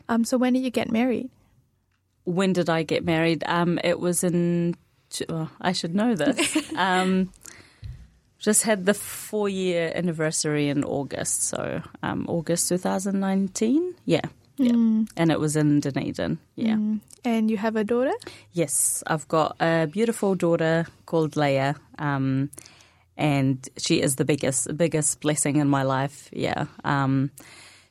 Um, 0.09 0.25
so 0.25 0.37
when 0.37 0.53
did 0.53 0.63
you 0.63 0.71
get 0.71 0.91
married? 0.91 1.29
When 2.25 2.51
did 2.51 2.69
I 2.69 2.83
get 2.83 3.05
married? 3.05 3.43
Um, 3.47 3.79
it 3.81 3.99
was 3.99 4.25
in. 4.25 4.75
Oh, 5.29 5.49
I 5.61 5.71
should 5.71 5.95
know 5.95 6.15
this. 6.15 6.71
um, 6.75 7.31
just 8.39 8.63
had 8.63 8.85
the 8.85 8.93
four 8.93 9.49
year 9.49 9.91
anniversary 9.93 10.69
in 10.69 10.83
August. 10.83 11.43
So 11.43 11.81
um, 12.01 12.25
August 12.27 12.69
2019. 12.69 13.95
Yeah. 14.05 14.21
Yeah. 14.57 14.71
And 14.71 15.31
it 15.31 15.39
was 15.39 15.55
in 15.55 15.79
Dunedin. 15.79 16.37
Yeah. 16.55 16.75
Mm. 16.75 16.99
And 17.23 17.51
you 17.51 17.57
have 17.57 17.75
a 17.75 17.83
daughter? 17.83 18.13
Yes, 18.53 19.03
I've 19.07 19.27
got 19.27 19.55
a 19.59 19.87
beautiful 19.87 20.35
daughter 20.35 20.85
called 21.05 21.31
Leia. 21.31 21.75
Um, 21.97 22.49
and 23.17 23.67
she 23.77 24.01
is 24.01 24.15
the 24.15 24.25
biggest 24.25 24.75
biggest 24.77 25.19
blessing 25.19 25.57
in 25.57 25.67
my 25.67 25.83
life. 25.83 26.29
Yeah. 26.31 26.65
Um, 26.83 27.31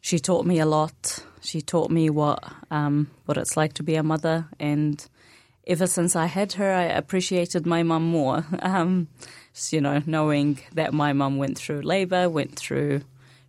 she 0.01 0.18
taught 0.18 0.46
me 0.46 0.59
a 0.59 0.66
lot. 0.66 1.22
She 1.42 1.61
taught 1.61 1.90
me 1.90 2.11
what 2.11 2.42
um, 2.70 3.11
what 3.26 3.36
it's 3.36 3.57
like 3.57 3.74
to 3.74 3.82
be 3.82 3.94
a 3.94 4.03
mother, 4.03 4.46
and 4.59 5.07
ever 5.66 5.86
since 5.86 6.16
I 6.16 6.26
had 6.26 6.55
her, 6.55 6.72
I 6.72 6.84
appreciated 6.84 7.66
my 7.66 7.82
mum 7.82 8.05
more. 8.05 8.44
You 9.72 9.80
know, 9.80 10.02
knowing 10.06 10.61
that 10.74 10.92
my 10.92 11.12
mum 11.12 11.38
went 11.38 11.59
through 11.59 11.82
labour, 11.82 12.28
went 12.28 12.56
through 12.56 13.02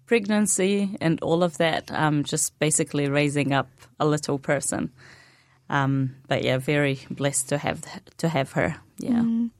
pregnancy, 0.05 0.97
and 0.99 1.21
all 1.21 1.43
of 1.43 1.57
that. 1.57 1.91
Um, 1.91 2.23
just 2.23 2.57
basically 2.59 3.09
raising 3.09 3.53
up 3.53 3.69
a 3.99 4.05
little 4.05 4.39
person. 4.39 4.91
Um, 5.69 6.15
but 6.27 6.43
yeah, 6.43 6.57
very 6.57 6.99
blessed 7.11 7.49
to 7.49 7.57
have 7.57 7.85
to 8.17 8.27
have 8.27 8.51
her. 8.53 8.77
Yeah. 8.97 9.21
Mm. 9.21 9.51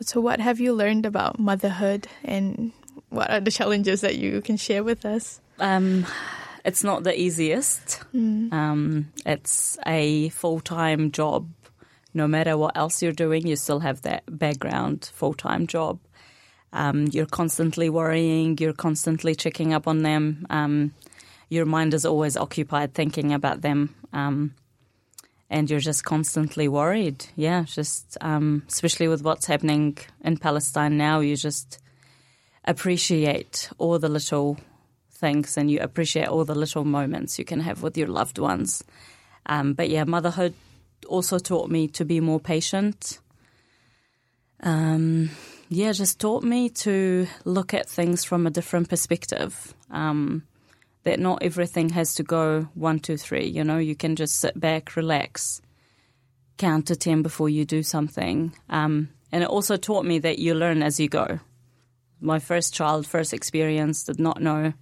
So, 0.00 0.20
what 0.20 0.40
have 0.40 0.60
you 0.60 0.72
learned 0.74 1.06
about 1.06 1.38
motherhood, 1.38 2.08
and 2.24 2.72
what 3.10 3.30
are 3.30 3.40
the 3.40 3.50
challenges 3.50 4.00
that 4.02 4.16
you 4.16 4.40
can 4.40 4.56
share 4.56 4.84
with 4.84 5.04
us? 5.04 5.40
Um, 5.58 6.06
it's 6.64 6.82
not 6.82 7.04
the 7.04 7.18
easiest. 7.18 8.02
Mm. 8.14 8.52
Um, 8.52 9.12
it's 9.26 9.78
a 9.86 10.30
full 10.30 10.60
time 10.60 11.10
job. 11.10 11.48
No 12.14 12.28
matter 12.28 12.56
what 12.56 12.76
else 12.76 13.02
you're 13.02 13.12
doing, 13.12 13.46
you 13.46 13.56
still 13.56 13.80
have 13.80 14.02
that 14.02 14.22
background 14.28 15.10
full 15.12 15.34
time 15.34 15.66
job. 15.66 15.98
Um, 16.72 17.06
you're 17.12 17.26
constantly 17.26 17.90
worrying, 17.90 18.56
you're 18.58 18.72
constantly 18.72 19.34
checking 19.34 19.72
up 19.72 19.86
on 19.86 20.02
them. 20.02 20.46
Um, 20.50 20.92
your 21.48 21.66
mind 21.66 21.94
is 21.94 22.06
always 22.06 22.36
occupied 22.36 22.94
thinking 22.94 23.32
about 23.32 23.60
them. 23.60 23.94
Um, 24.12 24.54
and 25.50 25.70
you're 25.70 25.80
just 25.80 26.04
constantly 26.04 26.68
worried. 26.68 27.26
Yeah, 27.36 27.64
just 27.64 28.16
um, 28.20 28.64
especially 28.68 29.08
with 29.08 29.22
what's 29.22 29.46
happening 29.46 29.98
in 30.22 30.36
Palestine 30.36 30.96
now, 30.96 31.20
you 31.20 31.36
just 31.36 31.78
appreciate 32.64 33.68
all 33.78 33.98
the 33.98 34.08
little 34.08 34.58
things 35.12 35.56
and 35.56 35.70
you 35.70 35.80
appreciate 35.80 36.28
all 36.28 36.44
the 36.44 36.54
little 36.54 36.84
moments 36.84 37.38
you 37.38 37.44
can 37.44 37.60
have 37.60 37.82
with 37.82 37.96
your 37.96 38.08
loved 38.08 38.38
ones. 38.38 38.82
Um, 39.46 39.74
but 39.74 39.90
yeah, 39.90 40.04
motherhood 40.04 40.54
also 41.04 41.38
taught 41.38 41.70
me 41.70 41.88
to 41.88 42.04
be 42.04 42.20
more 42.20 42.40
patient. 42.40 43.18
Um, 44.60 45.30
yeah, 45.68 45.92
just 45.92 46.20
taught 46.20 46.42
me 46.42 46.68
to 46.70 47.26
look 47.44 47.74
at 47.74 47.88
things 47.88 48.24
from 48.24 48.46
a 48.46 48.50
different 48.50 48.88
perspective. 48.88 49.74
Um, 49.90 50.44
that 51.04 51.20
not 51.20 51.42
everything 51.42 51.90
has 51.90 52.14
to 52.14 52.22
go 52.22 52.68
one, 52.74 52.98
two, 52.98 53.16
three. 53.16 53.46
You 53.46 53.62
know, 53.62 53.78
you 53.78 53.94
can 53.94 54.16
just 54.16 54.36
sit 54.36 54.58
back, 54.58 54.96
relax, 54.96 55.60
count 56.56 56.86
to 56.86 56.96
10 56.96 57.22
before 57.22 57.48
you 57.48 57.64
do 57.64 57.82
something. 57.82 58.54
Um, 58.68 59.10
and 59.30 59.42
it 59.42 59.48
also 59.48 59.76
taught 59.76 60.04
me 60.04 60.18
that 60.20 60.38
you 60.38 60.54
learn 60.54 60.82
as 60.82 60.98
you 60.98 61.08
go. 61.08 61.40
My 62.20 62.38
first 62.38 62.74
child, 62.74 63.06
first 63.06 63.32
experience, 63.32 64.04
did 64.04 64.18
not 64.18 64.40
know 64.40 64.72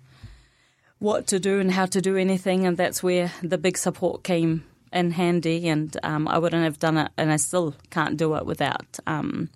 what 0.98 1.26
to 1.28 1.40
do 1.40 1.58
and 1.58 1.72
how 1.72 1.86
to 1.86 2.00
do 2.00 2.16
anything. 2.16 2.66
And 2.66 2.76
that's 2.76 3.02
where 3.02 3.32
the 3.42 3.58
big 3.58 3.76
support 3.76 4.22
came 4.22 4.64
in 4.92 5.12
handy. 5.12 5.68
And 5.68 5.96
um, 6.02 6.28
I 6.28 6.38
wouldn't 6.38 6.64
have 6.64 6.78
done 6.78 6.96
it, 6.98 7.10
and 7.16 7.32
I 7.32 7.36
still 7.36 7.74
can't 7.90 8.16
do 8.16 8.34
it 8.36 8.46
without 8.46 8.98
um, 9.06 9.50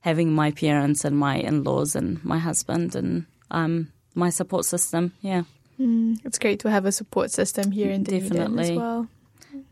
having 0.00 0.32
my 0.32 0.50
parents 0.50 1.04
and 1.04 1.16
my 1.18 1.36
in 1.36 1.64
laws 1.64 1.96
and 1.96 2.24
my 2.24 2.38
husband 2.38 2.94
and 2.94 3.26
um, 3.50 3.92
my 4.14 4.30
support 4.30 4.64
system. 4.64 5.12
Yeah. 5.20 5.42
Mm, 5.80 6.20
it's 6.24 6.38
great 6.38 6.60
to 6.60 6.70
have 6.70 6.86
a 6.86 6.92
support 6.92 7.30
system 7.30 7.70
here 7.70 7.90
in 7.90 8.02
Dunedin 8.02 8.28
Definitely. 8.28 8.70
as 8.70 8.76
well. 8.76 9.08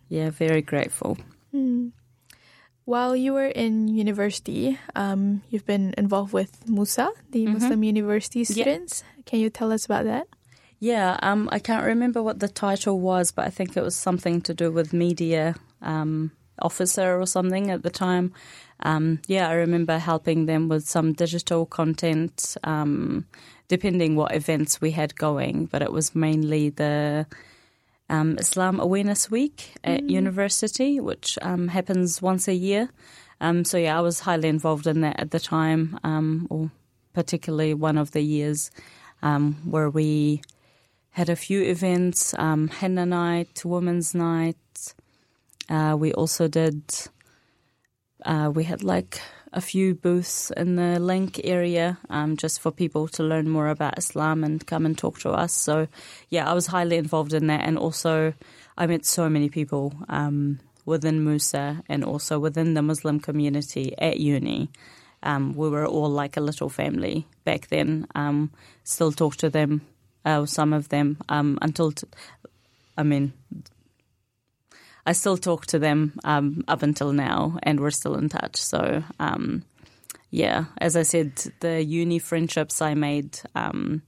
Yeah, 0.08 0.30
very 0.30 0.60
grateful. 0.60 1.18
Mm. 1.54 1.92
While 2.84 3.16
you 3.16 3.32
were 3.32 3.46
in 3.46 3.88
university, 3.88 4.78
um, 4.94 5.42
you've 5.48 5.64
been 5.64 5.94
involved 5.96 6.34
with 6.34 6.68
Musa, 6.68 7.10
the 7.30 7.46
Muslim 7.46 7.82
University 7.82 8.44
students. 8.44 9.02
Can 9.24 9.40
you 9.40 9.48
tell 9.48 9.72
us 9.72 9.86
about 9.86 10.04
that? 10.04 10.28
Yeah, 10.80 11.18
um, 11.22 11.48
I 11.52 11.58
can't 11.58 11.84
remember 11.86 12.22
what 12.22 12.40
the 12.40 12.48
title 12.48 13.00
was, 13.00 13.32
but 13.32 13.46
I 13.46 13.50
think 13.50 13.76
it 13.76 13.82
was 13.82 13.94
something 13.94 14.40
to 14.42 14.54
do 14.54 14.70
with 14.70 14.92
media 14.92 15.54
um, 15.80 16.32
officer 16.60 17.18
or 17.20 17.26
something 17.26 17.70
at 17.70 17.82
the 17.82 17.90
time. 17.90 18.32
Um, 18.80 19.20
yeah, 19.26 19.48
I 19.48 19.54
remember 19.54 19.98
helping 19.98 20.46
them 20.46 20.68
with 20.68 20.86
some 20.86 21.12
digital 21.12 21.64
content, 21.64 22.56
um, 22.64 23.26
depending 23.68 24.16
what 24.16 24.34
events 24.34 24.80
we 24.80 24.90
had 24.90 25.16
going, 25.16 25.66
but 25.66 25.80
it 25.80 25.92
was 25.92 26.14
mainly 26.14 26.70
the 26.70 27.26
um, 28.10 28.36
Islam 28.38 28.80
Awareness 28.80 29.30
Week 29.30 29.74
at 29.84 30.08
university, 30.10 31.00
which 31.00 31.38
um, 31.40 31.68
happens 31.68 32.20
once 32.20 32.48
a 32.48 32.54
year. 32.54 32.90
Um, 33.40 33.64
so 33.64 33.78
yeah, 33.78 33.96
I 33.96 34.00
was 34.00 34.20
highly 34.20 34.48
involved 34.48 34.86
in 34.86 35.00
that 35.00 35.18
at 35.18 35.30
the 35.30 35.40
time, 35.40 35.98
um, 36.04 36.46
or 36.50 36.70
particularly 37.14 37.74
one 37.74 37.96
of 37.96 38.10
the 38.10 38.20
years 38.20 38.70
um, 39.22 39.54
where 39.64 39.88
we 39.88 40.42
had 41.14 41.28
a 41.28 41.36
few 41.36 41.62
events: 41.62 42.34
um, 42.38 42.68
henna 42.68 43.06
night, 43.06 43.64
women's 43.64 44.14
night. 44.14 44.94
Uh, 45.68 45.96
we 45.98 46.12
also 46.12 46.48
did. 46.48 46.82
Uh, 48.24 48.50
we 48.54 48.64
had 48.64 48.82
like 48.82 49.20
a 49.52 49.60
few 49.60 49.94
booths 49.94 50.50
in 50.56 50.74
the 50.74 50.98
link 50.98 51.40
area 51.44 51.98
um, 52.10 52.36
just 52.36 52.60
for 52.60 52.72
people 52.72 53.06
to 53.06 53.22
learn 53.22 53.48
more 53.48 53.68
about 53.68 53.96
Islam 53.96 54.42
and 54.42 54.66
come 54.66 54.84
and 54.84 54.98
talk 54.98 55.20
to 55.20 55.30
us. 55.30 55.52
So, 55.52 55.86
yeah, 56.28 56.50
I 56.50 56.54
was 56.54 56.66
highly 56.66 56.96
involved 56.96 57.32
in 57.32 57.46
that. 57.46 57.60
And 57.60 57.78
also, 57.78 58.34
I 58.76 58.86
met 58.86 59.06
so 59.06 59.28
many 59.28 59.48
people 59.48 59.94
um, 60.08 60.58
within 60.84 61.24
Musa 61.24 61.82
and 61.88 62.04
also 62.04 62.40
within 62.40 62.74
the 62.74 62.82
Muslim 62.82 63.20
community 63.20 63.94
at 63.98 64.18
uni. 64.18 64.70
Um, 65.22 65.54
we 65.54 65.70
were 65.70 65.86
all 65.86 66.10
like 66.10 66.36
a 66.36 66.40
little 66.40 66.68
family 66.68 67.26
back 67.44 67.68
then. 67.68 68.06
Um, 68.16 68.50
still 68.82 69.12
talk 69.12 69.36
to 69.36 69.48
them, 69.48 69.82
uh, 70.24 70.46
some 70.46 70.72
of 70.72 70.88
them, 70.88 71.18
um, 71.28 71.58
until, 71.62 71.92
t- 71.92 72.06
I 72.96 73.02
mean, 73.02 73.32
I 75.06 75.12
still 75.12 75.36
talk 75.36 75.66
to 75.66 75.78
them 75.78 76.18
um, 76.24 76.64
up 76.66 76.82
until 76.82 77.12
now, 77.12 77.58
and 77.62 77.80
we're 77.80 77.90
still 77.90 78.14
in 78.14 78.28
touch. 78.28 78.56
So, 78.56 79.02
um, 79.20 79.64
yeah, 80.30 80.64
as 80.78 80.96
I 80.96 81.02
said, 81.02 81.32
the 81.60 81.82
uni 81.82 82.18
friendships 82.18 82.80
I 82.80 82.94
made, 82.94 83.38
um, 83.54 84.02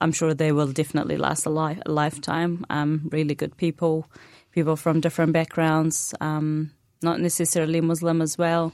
I'm 0.00 0.12
sure 0.12 0.34
they 0.34 0.52
will 0.52 0.72
definitely 0.72 1.16
last 1.16 1.46
a, 1.46 1.50
li- 1.50 1.80
a 1.84 1.90
lifetime. 1.90 2.66
Um, 2.70 3.08
really 3.10 3.34
good 3.34 3.56
people, 3.56 4.06
people 4.52 4.76
from 4.76 5.00
different 5.00 5.32
backgrounds, 5.32 6.14
um, 6.20 6.72
not 7.02 7.20
necessarily 7.20 7.80
Muslim 7.80 8.20
as 8.20 8.36
well. 8.36 8.72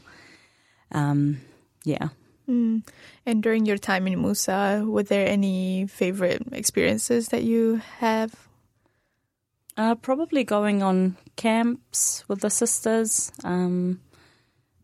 Um, 0.92 1.40
yeah. 1.84 2.08
Mm. 2.48 2.86
And 3.24 3.42
during 3.42 3.66
your 3.66 3.78
time 3.78 4.06
in 4.06 4.20
Musa, 4.20 4.84
were 4.86 5.02
there 5.02 5.26
any 5.26 5.86
favorite 5.86 6.42
experiences 6.52 7.28
that 7.28 7.42
you 7.42 7.80
have? 7.98 8.34
Uh, 9.76 9.94
probably 9.96 10.44
going 10.44 10.82
on 10.82 11.16
camps 11.36 12.24
with 12.28 12.40
the 12.40 12.50
sisters, 12.50 13.32
um, 13.42 14.00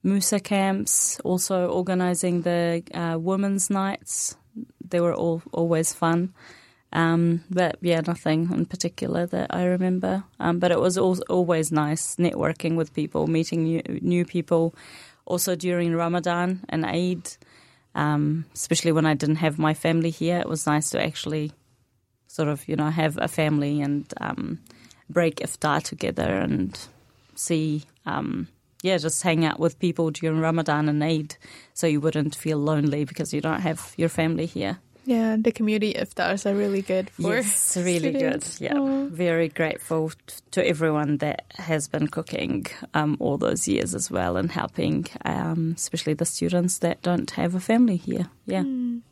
Musa 0.03 0.41
camps, 0.41 1.21
also 1.21 1.69
organising 1.69 2.43
the 2.43 2.83
uh, 2.93 3.19
women's 3.19 3.71
nights. 3.71 4.37
They 4.85 5.01
were 5.01 5.15
all 5.15 5.43
always 5.53 5.93
fun. 5.93 6.35
Um, 6.93 7.45
but 7.51 7.77
yeah, 7.81 8.01
nothing 8.01 8.51
in 8.53 8.67
particular 8.67 9.27
that 9.27 9.55
I 9.55 9.65
remember. 9.65 10.25
Um, 10.41 10.59
but 10.59 10.73
it 10.73 10.81
was 10.81 10.99
al- 10.99 11.23
always 11.29 11.71
nice 11.71 12.17
networking 12.17 12.75
with 12.75 12.93
people, 12.95 13.27
meeting 13.27 13.63
new, 13.63 13.83
new 14.01 14.25
people. 14.25 14.75
Also 15.25 15.55
during 15.55 15.95
Ramadan 15.95 16.65
and 16.69 16.85
Eid, 16.85 17.37
um, 17.95 18.45
especially 18.55 18.93
when 18.93 19.07
I 19.07 19.15
didn't 19.15 19.37
have 19.37 19.59
my 19.59 19.75
family 19.75 20.11
here, 20.11 20.39
it 20.39 20.49
was 20.49 20.67
nice 20.67 20.91
to 20.91 21.03
actually 21.03 21.53
sort 22.27 22.49
of, 22.49 22.67
you 22.69 22.77
know, 22.77 22.91
have 22.91 23.19
a 23.19 23.29
family 23.29 23.81
and 23.81 24.13
um, 24.21 24.61
break 25.09 25.37
iftar 25.37 25.83
together 25.83 26.37
and 26.37 26.79
see, 27.35 27.85
um, 28.07 28.49
yeah, 28.83 28.97
just 28.97 29.23
hang 29.23 29.45
out 29.45 29.59
with 29.59 29.79
people 29.79 30.11
during 30.11 30.41
Ramadan 30.41 30.89
and 30.89 31.03
Eid 31.03 31.37
so 31.75 31.87
you 31.87 32.01
wouldn't 32.01 32.35
feel 32.35 32.59
lonely 32.59 33.05
because 33.05 33.35
you 33.35 33.41
don't 33.41 33.61
have 33.61 33.93
your 33.97 34.09
family 34.09 34.47
here. 34.47 34.79
Yeah, 35.11 35.35
the 35.35 35.51
community 35.51 35.95
iftars 35.95 36.47
are 36.47 36.55
really 36.55 36.83
good 36.83 37.11
for 37.11 37.35
yes, 37.35 37.77
really 37.77 38.15
students. 38.15 38.63
good. 38.63 38.71
Yeah, 38.71 38.79
Aw. 38.79 39.11
very 39.11 39.49
grateful 39.49 40.13
to 40.55 40.63
everyone 40.63 41.19
that 41.19 41.51
has 41.59 41.89
been 41.89 42.07
cooking 42.07 42.67
um, 42.95 43.17
all 43.19 43.35
those 43.37 43.67
years 43.67 43.93
as 43.93 44.09
well 44.09 44.37
and 44.37 44.53
helping, 44.53 45.11
um, 45.25 45.75
especially 45.75 46.15
the 46.15 46.25
students 46.25 46.79
that 46.87 47.03
don't 47.03 47.29
have 47.33 47.57
a 47.57 47.61
family 47.61 47.97
here. 47.97 48.31
Yeah. 48.47 48.63
Mm. 48.63 49.03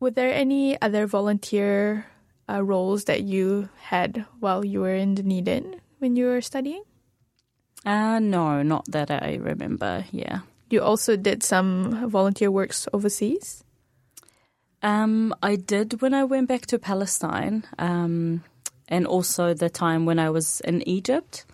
Were 0.00 0.12
there 0.16 0.32
any 0.32 0.80
other 0.80 1.04
volunteer 1.04 2.06
uh, 2.48 2.64
roles 2.64 3.04
that 3.04 3.20
you 3.20 3.68
had 3.84 4.24
while 4.40 4.64
you 4.64 4.80
were 4.80 4.96
in 4.96 5.14
Dunedin 5.14 5.76
when 5.98 6.16
you 6.16 6.24
were 6.24 6.40
studying? 6.40 6.84
Uh, 7.84 8.18
no, 8.18 8.62
not 8.62 8.88
that 8.88 9.10
I 9.10 9.36
remember. 9.36 10.06
Yeah. 10.10 10.40
You 10.70 10.80
also 10.80 11.20
did 11.20 11.42
some 11.42 12.08
volunteer 12.08 12.50
works 12.50 12.88
overseas. 12.94 13.62
Um, 14.82 15.34
I 15.42 15.56
did 15.56 16.00
when 16.00 16.14
I 16.14 16.24
went 16.24 16.48
back 16.48 16.66
to 16.66 16.78
Palestine. 16.78 17.64
Um, 17.78 18.42
and 18.90 19.06
also 19.06 19.54
the 19.54 19.70
time 19.70 20.04
when 20.04 20.18
I 20.18 20.30
was 20.30 20.60
in 20.62 20.86
Egypt. 20.86 21.44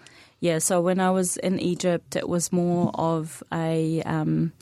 Yeah, 0.41 0.59
so 0.59 0.81
when 0.81 1.01
I 1.01 1.11
was 1.11 1.37
in 1.37 1.61
Egypt, 1.61 2.16
it 2.16 2.29
was 2.29 2.53
more 2.53 2.91
of 2.95 3.43
a 3.53 4.03
um, 4.03 4.53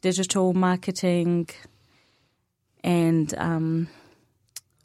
digital 0.00 0.54
marketing 0.54 1.48
and 2.82 3.34
um, 3.38 3.88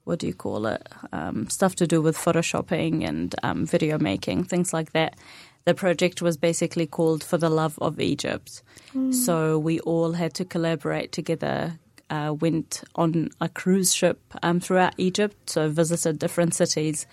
what 0.06 0.20
do 0.20 0.28
you 0.28 0.34
call 0.34 0.66
it? 0.66 0.88
Um, 1.12 1.50
stuff 1.50 1.76
to 1.76 1.88
do 1.88 2.02
with 2.02 2.18
photoshopping 2.18 3.08
and 3.08 3.36
um, 3.44 3.66
video 3.66 3.98
making, 3.98 4.46
things 4.46 4.74
like 4.74 4.94
that. 4.94 5.18
The 5.66 5.74
project 5.74 6.22
was 6.22 6.38
basically 6.38 6.88
called 6.88 7.24
For 7.24 7.38
the 7.38 7.50
Love 7.50 7.78
of 7.80 8.00
Egypt. 8.00 8.64
Mm. 8.96 9.14
So 9.14 9.60
we 9.60 9.82
all 9.82 10.14
had 10.14 10.34
to 10.36 10.46
collaborate 10.46 11.12
together, 11.12 11.78
uh, 12.10 12.34
went 12.40 12.84
on 12.96 13.30
a 13.40 13.50
cruise 13.50 13.94
ship 13.94 14.20
um, 14.44 14.60
throughout 14.60 14.94
Egypt, 14.98 15.50
so 15.50 15.70
visited 15.70 16.20
different 16.20 16.54
cities 16.54 17.06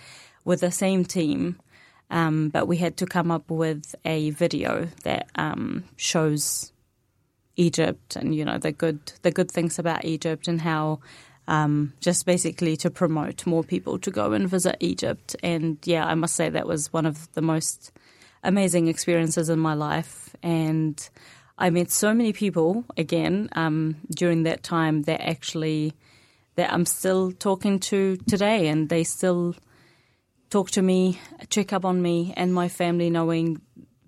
with 0.44 0.60
the 0.60 0.70
same 0.70 1.04
team. 1.04 1.60
Um, 2.10 2.50
but 2.50 2.68
we 2.68 2.76
had 2.76 2.96
to 2.98 3.06
come 3.06 3.30
up 3.30 3.50
with 3.50 3.94
a 4.04 4.30
video 4.30 4.88
that 5.02 5.28
um, 5.34 5.84
shows 5.96 6.72
Egypt 7.56 8.16
and 8.16 8.34
you 8.34 8.44
know 8.44 8.58
the 8.58 8.70
good 8.70 9.00
the 9.22 9.30
good 9.30 9.50
things 9.50 9.78
about 9.78 10.04
Egypt 10.04 10.46
and 10.46 10.60
how 10.60 11.00
um, 11.48 11.92
just 12.00 12.26
basically 12.26 12.76
to 12.78 12.90
promote 12.90 13.46
more 13.46 13.62
people 13.62 13.98
to 14.00 14.10
go 14.10 14.32
and 14.32 14.48
visit 14.48 14.76
Egypt. 14.80 15.36
And 15.42 15.78
yeah, 15.84 16.04
I 16.06 16.14
must 16.14 16.34
say 16.34 16.48
that 16.48 16.66
was 16.66 16.92
one 16.92 17.06
of 17.06 17.32
the 17.34 17.42
most 17.42 17.92
amazing 18.42 18.88
experiences 18.88 19.48
in 19.48 19.58
my 19.58 19.74
life. 19.74 20.34
And 20.42 21.08
I 21.58 21.70
met 21.70 21.90
so 21.90 22.12
many 22.12 22.32
people 22.32 22.84
again 22.96 23.48
um, 23.52 23.96
during 24.14 24.42
that 24.42 24.62
time 24.62 25.02
that 25.02 25.22
actually 25.22 25.94
that 26.56 26.72
I'm 26.72 26.86
still 26.86 27.32
talking 27.32 27.78
to 27.80 28.16
today, 28.16 28.68
and 28.68 28.88
they 28.88 29.04
still 29.04 29.54
talk 30.48 30.70
to 30.72 30.82
me, 30.82 31.18
check 31.50 31.72
up 31.72 31.84
on 31.84 32.00
me 32.00 32.32
and 32.36 32.52
my 32.52 32.68
family, 32.68 33.10
knowing 33.10 33.60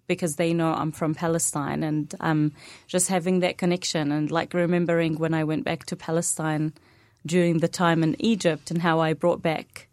because 0.06 0.36
they 0.36 0.54
know 0.54 0.72
I'm 0.72 0.92
from 0.92 1.14
Palestine, 1.14 1.82
and 1.82 2.14
um, 2.20 2.52
just 2.86 3.08
having 3.08 3.40
that 3.40 3.58
connection 3.58 4.12
and 4.12 4.30
like 4.30 4.54
remembering 4.54 5.16
when 5.18 5.34
I 5.34 5.44
went 5.44 5.64
back 5.64 5.84
to 5.86 5.96
Palestine 5.96 6.72
during 7.26 7.58
the 7.58 7.68
time 7.68 8.02
in 8.02 8.16
Egypt 8.18 8.70
and 8.70 8.80
how 8.80 9.00
I 9.00 9.12
brought 9.12 9.42
back 9.42 9.88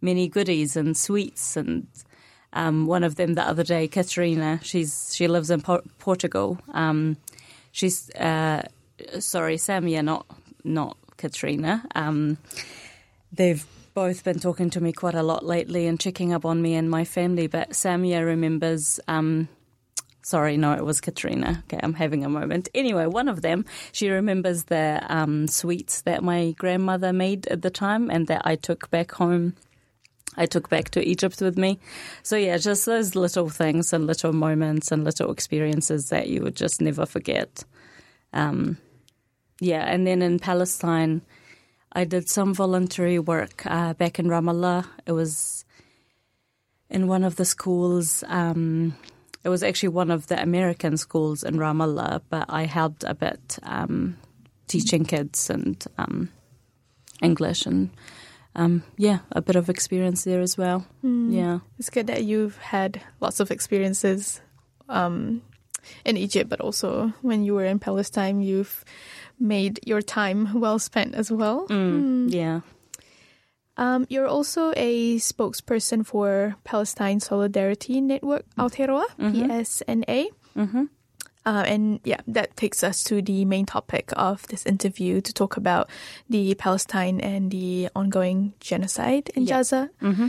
many 0.00 0.28
goodies 0.28 0.76
and 0.76 0.96
sweets 0.96 1.56
and 1.56 1.86
um, 2.52 2.86
one 2.86 3.04
of 3.04 3.16
them 3.16 3.34
the 3.34 3.42
other 3.42 3.64
day, 3.64 3.88
Katrina. 3.88 4.60
She's 4.62 5.14
she 5.14 5.28
lives 5.28 5.50
in 5.50 5.60
po- 5.60 5.82
Portugal. 5.98 6.58
Um, 6.72 7.16
she's 7.72 8.10
uh, 8.14 8.62
sorry, 9.18 9.56
Samia, 9.56 10.04
not 10.04 10.26
not 10.64 10.96
Katrina. 11.16 11.84
Um, 11.94 12.38
they've 13.32 13.64
both 13.94 14.24
been 14.24 14.38
talking 14.38 14.70
to 14.70 14.80
me 14.80 14.92
quite 14.92 15.14
a 15.14 15.22
lot 15.22 15.44
lately 15.44 15.86
and 15.86 15.98
checking 15.98 16.32
up 16.32 16.44
on 16.44 16.62
me 16.62 16.74
and 16.74 16.90
my 16.90 17.04
family. 17.04 17.46
But 17.46 17.70
Samia 17.70 18.24
remembers 18.24 19.00
um, 19.08 19.48
Sorry, 20.28 20.58
no, 20.58 20.74
it 20.74 20.84
was 20.84 21.00
Katrina. 21.00 21.64
Okay, 21.64 21.80
I'm 21.82 21.94
having 21.94 22.22
a 22.22 22.28
moment. 22.28 22.68
Anyway, 22.74 23.06
one 23.06 23.28
of 23.28 23.40
them, 23.40 23.64
she 23.92 24.10
remembers 24.10 24.64
the 24.64 25.00
um, 25.08 25.48
sweets 25.48 26.02
that 26.02 26.22
my 26.22 26.50
grandmother 26.58 27.14
made 27.14 27.46
at 27.46 27.62
the 27.62 27.70
time 27.70 28.10
and 28.10 28.26
that 28.26 28.42
I 28.44 28.56
took 28.56 28.90
back 28.90 29.12
home. 29.12 29.54
I 30.36 30.46
took 30.46 30.68
back 30.68 30.90
to 30.90 31.06
Egypt 31.06 31.40
with 31.40 31.58
me. 31.58 31.78
So, 32.22 32.36
yeah, 32.36 32.56
just 32.58 32.86
those 32.86 33.14
little 33.14 33.48
things 33.48 33.92
and 33.92 34.06
little 34.06 34.32
moments 34.32 34.92
and 34.92 35.04
little 35.04 35.32
experiences 35.32 36.10
that 36.10 36.28
you 36.28 36.42
would 36.42 36.54
just 36.54 36.80
never 36.80 37.06
forget. 37.06 37.64
Um, 38.32 38.78
yeah, 39.60 39.84
and 39.84 40.06
then 40.06 40.22
in 40.22 40.38
Palestine, 40.38 41.22
I 41.92 42.04
did 42.04 42.28
some 42.28 42.54
voluntary 42.54 43.18
work 43.18 43.62
uh, 43.66 43.94
back 43.94 44.18
in 44.18 44.26
Ramallah. 44.26 44.86
It 45.06 45.12
was 45.12 45.64
in 46.90 47.08
one 47.08 47.24
of 47.24 47.36
the 47.36 47.44
schools. 47.44 48.22
Um, 48.28 48.94
it 49.44 49.48
was 49.48 49.62
actually 49.62 49.90
one 49.90 50.10
of 50.10 50.26
the 50.26 50.40
American 50.40 50.96
schools 50.96 51.42
in 51.42 51.56
Ramallah, 51.56 52.22
but 52.28 52.46
I 52.48 52.66
helped 52.66 53.04
a 53.04 53.14
bit 53.14 53.58
um, 53.62 54.16
teaching 54.66 55.04
kids 55.04 55.50
and 55.50 55.82
um, 55.96 56.28
English 57.22 57.66
and 57.66 57.90
um, 58.58 58.82
yeah, 58.96 59.20
a 59.30 59.40
bit 59.40 59.56
of 59.56 59.70
experience 59.70 60.24
there 60.24 60.40
as 60.40 60.58
well. 60.58 60.84
Mm. 61.04 61.32
Yeah, 61.32 61.58
it's 61.78 61.90
good 61.90 62.08
that 62.08 62.24
you've 62.24 62.56
had 62.58 63.00
lots 63.20 63.38
of 63.38 63.50
experiences 63.50 64.40
um, 64.88 65.42
in 66.04 66.16
Egypt, 66.16 66.50
but 66.50 66.60
also 66.60 67.12
when 67.22 67.44
you 67.44 67.54
were 67.54 67.64
in 67.64 67.78
Palestine, 67.78 68.42
you've 68.42 68.84
made 69.38 69.78
your 69.86 70.02
time 70.02 70.60
well 70.60 70.78
spent 70.80 71.14
as 71.14 71.30
well. 71.30 71.68
Mm. 71.68 72.02
Mm. 72.02 72.34
Yeah. 72.34 72.60
Um, 73.76 74.06
you're 74.10 74.26
also 74.26 74.72
a 74.76 75.18
spokesperson 75.18 76.04
for 76.04 76.56
Palestine 76.64 77.20
Solidarity 77.20 78.00
Network 78.00 78.44
Aotearoa, 78.56 79.04
mm-hmm. 79.20 79.50
PSNA. 79.52 80.26
Mm-hmm. 80.56 80.84
Uh, 81.48 81.64
and 81.66 82.00
yeah, 82.04 82.20
that 82.26 82.54
takes 82.58 82.84
us 82.84 83.02
to 83.02 83.22
the 83.22 83.46
main 83.46 83.64
topic 83.64 84.12
of 84.18 84.46
this 84.48 84.66
interview 84.66 85.22
to 85.22 85.32
talk 85.32 85.56
about 85.56 85.88
the 86.28 86.54
Palestine 86.56 87.20
and 87.20 87.50
the 87.50 87.88
ongoing 87.96 88.52
genocide 88.60 89.30
in 89.34 89.44
yeah. 89.44 89.56
Gaza. 89.56 89.88
Mm-hmm. 90.02 90.26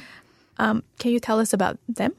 Um, 0.59 0.83
can 0.97 1.11
you 1.11 1.19
tell 1.19 1.41
us 1.41 1.51
about 1.51 1.77
them? 1.89 2.13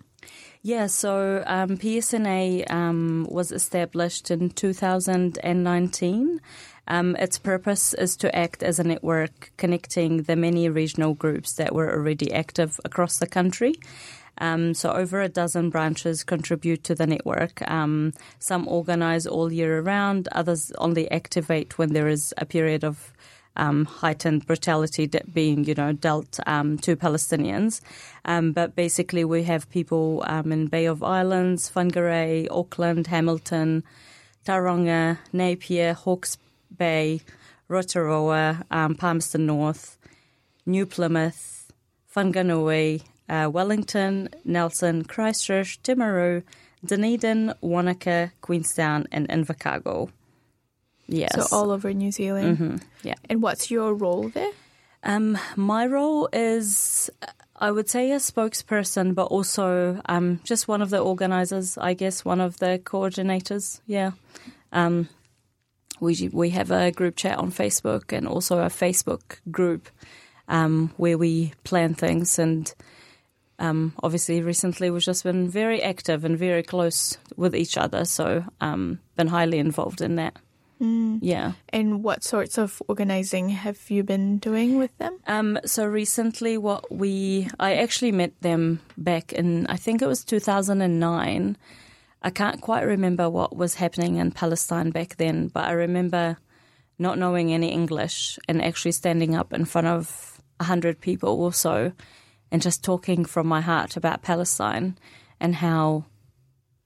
Yeah, 0.61 0.87
so 0.89 1.43
um, 1.47 1.79
PSNA 1.79 2.71
um, 2.71 3.27
was 3.31 3.53
established 3.53 4.31
in 4.31 4.51
2019 4.51 6.41
um, 6.91 7.15
its 7.17 7.39
purpose 7.39 7.95
is 7.95 8.17
to 8.17 8.35
act 8.35 8.65
as 8.65 8.81
a 8.81 8.85
network 8.85 9.53
connecting 9.57 10.25
the 10.25 10.35
many 10.35 10.69
regional 10.69 11.15
groups 11.15 11.53
that 11.55 11.73
were 11.73 11.89
already 11.89 12.33
active 12.33 12.81
across 12.85 13.19
the 13.19 13.29
country. 13.29 13.75
Um, 14.39 14.75
so 14.75 14.93
over 14.93 15.21
a 15.21 15.29
dozen 15.29 15.71
branches 15.71 16.25
contribute 16.25 16.83
to 16.85 16.95
the 16.95 17.07
network. 17.07 17.69
Um, 17.71 18.13
some 18.39 18.67
organize 18.69 19.27
all 19.27 19.53
year 19.53 19.81
around, 19.81 20.29
others 20.33 20.73
only 20.79 21.11
activate 21.11 21.79
when 21.79 21.93
there 21.93 22.09
is 22.09 22.33
a 22.39 22.47
period 22.47 22.85
of 22.85 23.13
um, 23.57 23.85
heightened 23.85 24.47
brutality 24.47 25.07
being, 25.33 25.65
you 25.65 25.75
know, 25.75 25.93
dealt 25.93 26.41
um, 26.47 26.79
to 26.79 26.97
Palestinians. 26.97 27.81
Um, 28.25 28.53
but 28.53 28.75
basically, 28.75 29.25
we 29.25 29.43
have 29.45 29.71
people 29.71 30.23
um, 30.27 30.53
in 30.53 30.67
Bay 30.67 30.87
of 30.87 31.03
Islands, 31.03 31.71
Whangarei, 31.75 32.49
Auckland, 32.51 33.09
Hamilton, 33.09 33.85
Tauranga, 34.47 35.19
Napier, 35.33 35.95
Hawke's 35.95 36.39
Bay, 36.77 37.21
Rotorua, 37.69 38.65
um, 38.71 38.95
Palmerston 38.95 39.47
North, 39.47 39.99
New 40.67 40.87
Plymouth, 40.87 41.73
Whanganui, 42.15 43.03
uh, 43.31 43.49
Wellington, 43.49 44.29
Nelson, 44.45 45.05
Christchurch, 45.05 45.81
Timaru, 45.83 46.43
Dunedin, 46.85 47.55
Wanaka, 47.61 48.33
Queenstown, 48.41 49.07
and 49.13 49.29
Invercargill. 49.29 50.11
Yes. 51.07 51.35
So 51.35 51.57
all 51.57 51.71
over 51.71 51.93
New 51.95 52.13
Zealand. 52.13 52.59
Mm-hmm. 52.59 52.77
Yeah. 53.03 53.15
And 53.29 53.41
what's 53.41 53.71
your 53.71 53.95
role 53.95 54.29
there? 54.29 54.51
Um, 55.03 55.39
my 55.57 55.87
role 55.87 56.29
is, 56.33 57.11
I 57.57 57.71
would 57.71 57.89
say, 57.89 58.11
a 58.13 58.17
spokesperson, 58.17 59.15
but 59.15 59.25
also 59.25 60.01
um, 60.07 60.41
just 60.45 60.69
one 60.69 60.83
of 60.83 60.91
the 60.91 60.99
organisers. 60.99 61.79
I 61.79 61.95
guess 61.95 62.25
one 62.25 62.41
of 62.41 62.59
the 62.59 62.81
coordinators. 62.85 63.81
Yeah. 63.87 64.13
Um, 64.73 65.09
we 66.01 66.31
we 66.33 66.51
have 66.51 66.71
a 66.71 66.91
group 66.91 67.17
chat 67.17 67.39
on 67.39 67.53
Facebook 67.53 68.13
and 68.17 68.27
also 68.27 68.59
a 68.59 68.67
Facebook 68.67 69.41
group 69.51 69.89
um, 70.49 70.93
where 70.97 71.19
we 71.19 71.53
plan 71.65 71.95
things. 71.95 72.39
And 72.39 72.73
um, 73.61 73.93
obviously, 74.03 74.43
recently 74.43 74.91
we've 74.91 75.03
just 75.03 75.23
been 75.23 75.49
very 75.49 75.83
active 75.83 76.25
and 76.25 76.37
very 76.39 76.63
close 76.63 77.19
with 77.37 77.55
each 77.55 77.77
other. 77.77 78.05
So, 78.05 78.45
um, 78.61 78.99
been 79.17 79.29
highly 79.29 79.59
involved 79.59 80.01
in 80.01 80.17
that. 80.17 80.37
Mm. 80.81 81.19
Yeah. 81.21 81.53
And 81.69 82.03
what 82.03 82.25
sorts 82.25 82.57
of 82.57 82.83
organizing 82.89 83.51
have 83.51 83.79
you 83.91 84.03
been 84.03 84.39
doing 84.39 84.79
with 84.79 84.97
them? 84.97 85.19
Um, 85.27 85.59
so 85.67 85.85
recently, 85.85 86.57
what 86.57 86.91
we 86.91 87.49
I 87.61 87.77
actually 87.77 88.13
met 88.13 88.33
them 88.41 88.81
back 88.97 89.33
in 89.33 89.67
I 89.67 89.77
think 89.77 90.01
it 90.01 90.07
was 90.07 90.25
2009 90.25 91.57
I 92.23 92.31
can't 92.31 92.61
quite 92.61 92.83
remember 92.83 93.31
what 93.31 93.57
was 93.57 93.75
happening 93.75 94.17
in 94.17 94.31
Palestine 94.31 94.91
back 94.91 95.17
then, 95.17 95.49
but 95.49 95.65
I 95.65 95.73
remember 95.73 96.37
not 96.99 97.19
knowing 97.19 97.53
any 97.53 97.73
English 97.73 98.39
and 98.47 98.63
actually 98.63 98.93
standing 98.93 99.35
up 99.35 99.55
in 99.55 99.65
front 99.65 99.87
of 99.87 100.39
a 100.61 100.65
hundred 100.65 101.01
people 101.01 101.41
or 101.41 101.53
so 101.53 101.93
and 102.51 102.63
just 102.63 102.85
talking 102.85 103.25
from 103.25 103.47
my 103.47 103.61
heart 103.61 103.97
about 103.97 104.23
Palestine 104.23 104.99
and 105.39 105.55
how 105.55 106.05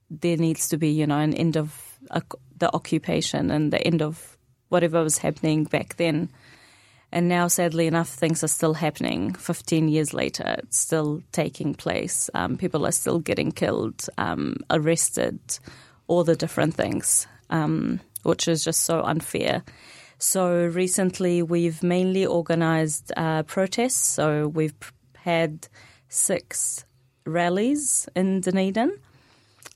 there 0.09 0.37
needs 0.37 0.69
to 0.69 0.77
be, 0.77 0.89
you 0.89 1.07
know, 1.07 1.19
an 1.19 1.33
end 1.33 1.57
of 1.57 1.99
uh, 2.11 2.21
the 2.57 2.73
occupation 2.73 3.51
and 3.51 3.73
the 3.73 3.85
end 3.85 4.01
of 4.01 4.37
whatever 4.69 5.03
was 5.03 5.17
happening 5.17 5.63
back 5.63 5.97
then. 5.97 6.29
And 7.11 7.29
now, 7.29 7.47
sadly 7.47 7.87
enough, 7.87 8.09
things 8.09 8.43
are 8.43 8.49
still 8.49 8.73
happening. 8.73 9.33
15 9.35 9.87
years 9.87 10.13
later, 10.13 10.55
it's 10.59 10.77
still 10.77 11.21
taking 11.31 11.73
place. 11.73 12.29
Um, 12.33 12.57
people 12.57 12.85
are 12.85 12.91
still 12.91 13.19
getting 13.19 13.51
killed, 13.51 14.07
um, 14.17 14.57
arrested, 14.69 15.39
all 16.07 16.23
the 16.23 16.35
different 16.35 16.73
things, 16.73 17.25
um, 17.49 18.01
which 18.23 18.47
is 18.47 18.63
just 18.63 18.81
so 18.81 19.01
unfair. 19.01 19.63
So, 20.17 20.65
recently, 20.65 21.41
we've 21.41 21.81
mainly 21.83 22.25
organized 22.25 23.11
uh, 23.15 23.43
protests. 23.43 24.05
So, 24.05 24.47
we've 24.47 24.75
had 25.25 25.67
six 26.07 26.85
rallies 27.25 28.07
in 28.15 28.41
Dunedin 28.41 28.99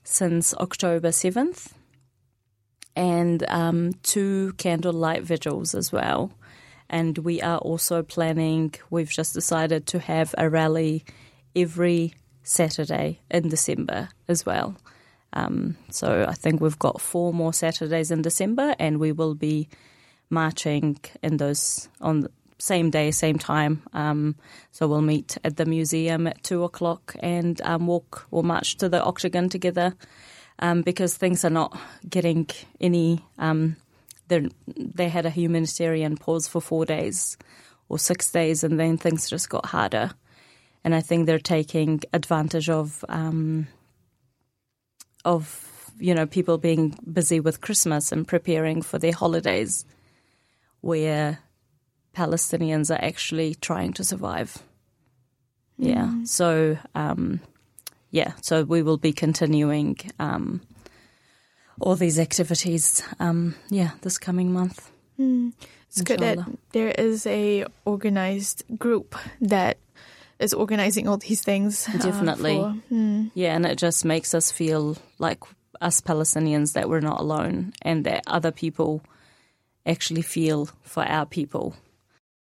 since 0.04 0.54
October 0.54 1.08
7th 1.08 1.72
and 2.94 3.44
um, 3.48 3.92
two 4.04 4.52
candlelight 4.58 5.24
vigils 5.24 5.74
as 5.74 5.90
well. 5.90 6.32
And 6.88 7.18
we 7.18 7.42
are 7.42 7.58
also 7.58 8.02
planning, 8.04 8.74
we've 8.90 9.10
just 9.10 9.34
decided 9.34 9.88
to 9.88 9.98
have 9.98 10.34
a 10.38 10.48
rally 10.48 11.04
every 11.56 12.14
Saturday 12.44 13.18
in 13.28 13.48
December 13.48 14.08
as 14.28 14.46
well. 14.46 14.76
Um, 15.32 15.76
so 15.90 16.26
I 16.28 16.34
think 16.34 16.60
we've 16.60 16.78
got 16.78 17.00
four 17.00 17.32
more 17.32 17.52
Saturdays 17.52 18.12
in 18.12 18.22
December, 18.22 18.76
and 18.78 18.98
we 18.98 19.10
will 19.10 19.34
be 19.34 19.68
marching 20.30 20.98
in 21.22 21.38
those 21.38 21.88
on 22.00 22.28
same 22.60 22.90
day, 22.90 23.10
same 23.10 23.38
time. 23.38 23.82
Um, 23.92 24.36
so 24.70 24.86
we'll 24.86 25.02
meet 25.02 25.38
at 25.44 25.56
the 25.56 25.64
museum 25.64 26.26
at 26.26 26.42
two 26.42 26.64
o'clock 26.64 27.16
and 27.20 27.60
um, 27.62 27.86
walk 27.86 28.26
or 28.30 28.42
march 28.42 28.76
to 28.76 28.88
the 28.88 29.02
Octagon 29.02 29.48
together 29.48 29.96
um, 30.58 30.82
because 30.82 31.16
things 31.16 31.44
are 31.44 31.50
not 31.50 31.78
getting 32.08 32.48
any. 32.80 33.24
Um, 33.38 33.76
they 34.28 35.08
had 35.08 35.26
a 35.26 35.30
humanitarian 35.30 36.16
pause 36.16 36.46
for 36.46 36.60
four 36.60 36.84
days 36.84 37.36
or 37.88 37.98
six 37.98 38.30
days, 38.30 38.62
and 38.62 38.78
then 38.78 38.96
things 38.96 39.28
just 39.28 39.48
got 39.48 39.66
harder. 39.66 40.12
And 40.84 40.94
I 40.94 41.00
think 41.00 41.26
they're 41.26 41.38
taking 41.38 42.00
advantage 42.12 42.70
of 42.70 43.04
um, 43.08 43.66
of 45.24 45.90
you 45.98 46.14
know 46.14 46.26
people 46.26 46.58
being 46.58 46.96
busy 47.10 47.40
with 47.40 47.60
Christmas 47.60 48.12
and 48.12 48.28
preparing 48.28 48.82
for 48.82 48.98
their 48.98 49.12
holidays, 49.12 49.84
where 50.80 51.40
Palestinians 52.20 52.90
are 52.90 53.02
actually 53.02 53.54
trying 53.54 53.94
to 53.94 54.04
survive. 54.04 54.62
Mm. 55.80 55.88
Yeah. 55.88 56.24
So 56.24 56.76
um, 56.94 57.40
yeah. 58.10 58.32
So 58.42 58.64
we 58.64 58.82
will 58.82 58.98
be 58.98 59.12
continuing 59.12 59.96
um, 60.18 60.60
all 61.80 61.96
these 61.96 62.18
activities. 62.18 63.02
Um, 63.18 63.54
yeah, 63.70 63.92
this 64.02 64.18
coming 64.18 64.52
month. 64.52 64.90
Mm. 65.18 65.52
It's 65.88 66.00
Inshallah. 66.00 66.18
good 66.18 66.38
that 66.38 66.58
there 66.72 66.90
is 66.90 67.26
a 67.26 67.64
organized 67.84 68.64
group 68.78 69.16
that 69.40 69.78
is 70.38 70.52
organizing 70.52 71.08
all 71.08 71.16
these 71.16 71.42
things. 71.42 71.88
Uh, 71.88 71.98
Definitely. 71.98 72.58
Uh, 72.58 72.74
for, 72.88 72.94
mm. 72.94 73.30
Yeah, 73.34 73.56
and 73.56 73.64
it 73.64 73.78
just 73.78 74.04
makes 74.04 74.34
us 74.34 74.52
feel 74.52 74.98
like 75.18 75.40
us 75.80 76.02
Palestinians 76.02 76.74
that 76.74 76.88
we're 76.88 77.00
not 77.00 77.20
alone 77.20 77.72
and 77.80 78.04
that 78.04 78.24
other 78.26 78.52
people 78.52 79.00
actually 79.86 80.22
feel 80.22 80.68
for 80.82 81.02
our 81.02 81.24
people. 81.24 81.74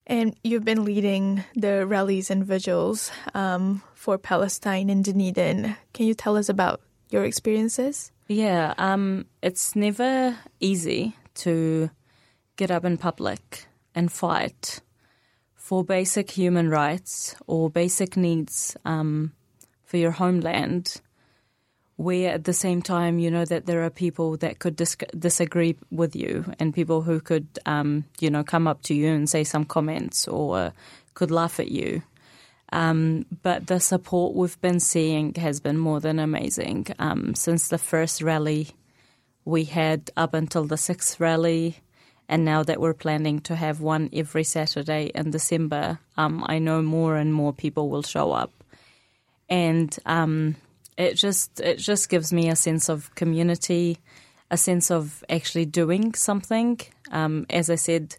And 0.09 0.35
you've 0.43 0.65
been 0.65 0.85
leading 0.85 1.43
the 1.55 1.85
rallies 1.85 2.31
and 2.31 2.43
vigils 2.43 3.11
um, 3.35 3.83
for 3.93 4.17
Palestine 4.17 4.89
in 4.89 5.03
Dunedin. 5.03 5.77
Can 5.93 6.07
you 6.07 6.15
tell 6.15 6.35
us 6.35 6.49
about 6.49 6.81
your 7.11 7.23
experiences? 7.25 8.11
Yeah, 8.27 8.73
um, 8.79 9.27
it's 9.43 9.75
never 9.75 10.35
easy 10.59 11.15
to 11.35 11.91
get 12.55 12.71
up 12.71 12.85
in 12.85 12.97
public 12.97 13.67
and 13.93 14.11
fight 14.11 14.81
for 15.53 15.83
basic 15.83 16.31
human 16.31 16.69
rights 16.69 17.35
or 17.45 17.69
basic 17.69 18.17
needs 18.17 18.75
um, 18.85 19.33
for 19.83 19.97
your 19.97 20.11
homeland, 20.11 21.01
where 21.99 22.31
at 22.31 22.45
the 22.45 22.53
same 22.53 22.81
time 22.81 23.19
you 23.19 23.29
know 23.29 23.43
that 23.43 23.65
there 23.65 23.83
are 23.83 23.89
people 23.89 24.37
that 24.37 24.57
could 24.57 24.77
dis- 24.77 24.95
disagree 25.17 25.75
with 25.91 26.15
you 26.15 26.45
and 26.57 26.73
people 26.73 27.01
who 27.01 27.19
could, 27.19 27.45
um, 27.65 28.05
you 28.21 28.29
know, 28.29 28.41
come 28.41 28.69
up 28.69 28.81
to 28.81 28.93
you 28.93 29.09
and 29.09 29.29
say 29.29 29.43
some 29.43 29.65
comments 29.65 30.25
or 30.25 30.71
could 31.13 31.29
laugh 31.29 31.59
at 31.59 31.71
you. 31.71 32.01
Um, 32.71 33.25
but 33.43 33.67
the 33.67 33.81
support 33.81 34.33
we've 34.33 34.61
been 34.61 34.79
seeing 34.79 35.33
has 35.33 35.59
been 35.59 35.77
more 35.77 35.99
than 35.99 36.19
amazing. 36.19 36.87
Um, 36.99 37.35
since 37.35 37.67
the 37.67 37.77
first 37.77 38.21
rally 38.21 38.69
we 39.43 39.65
had 39.65 40.09
up 40.15 40.33
until 40.33 40.63
the 40.63 40.77
sixth 40.77 41.19
rally, 41.19 41.79
and 42.29 42.45
now 42.45 42.63
that 42.63 42.79
we're 42.79 42.93
planning 42.93 43.41
to 43.41 43.57
have 43.57 43.81
one 43.81 44.09
every 44.13 44.45
Saturday 44.45 45.11
in 45.13 45.31
December, 45.31 45.99
um, 46.15 46.45
I 46.47 46.59
know 46.59 46.81
more 46.81 47.17
and 47.17 47.33
more 47.33 47.51
people 47.51 47.89
will 47.89 48.03
show 48.03 48.31
up, 48.31 48.53
and 49.49 49.93
um, 50.05 50.55
it 50.99 51.15
just 51.15 51.61
it 51.61 51.77
just 51.77 52.09
gives 52.09 52.31
me 52.33 52.49
a 52.49 52.55
sense 52.55 52.89
of 52.89 53.15
community, 53.15 53.97
a 54.51 54.57
sense 54.57 54.91
of 54.91 55.23
actually 55.29 55.65
doing 55.65 56.13
something. 56.13 56.79
Um, 57.09 57.45
as 57.49 57.69
I 57.69 57.75
said, 57.75 58.17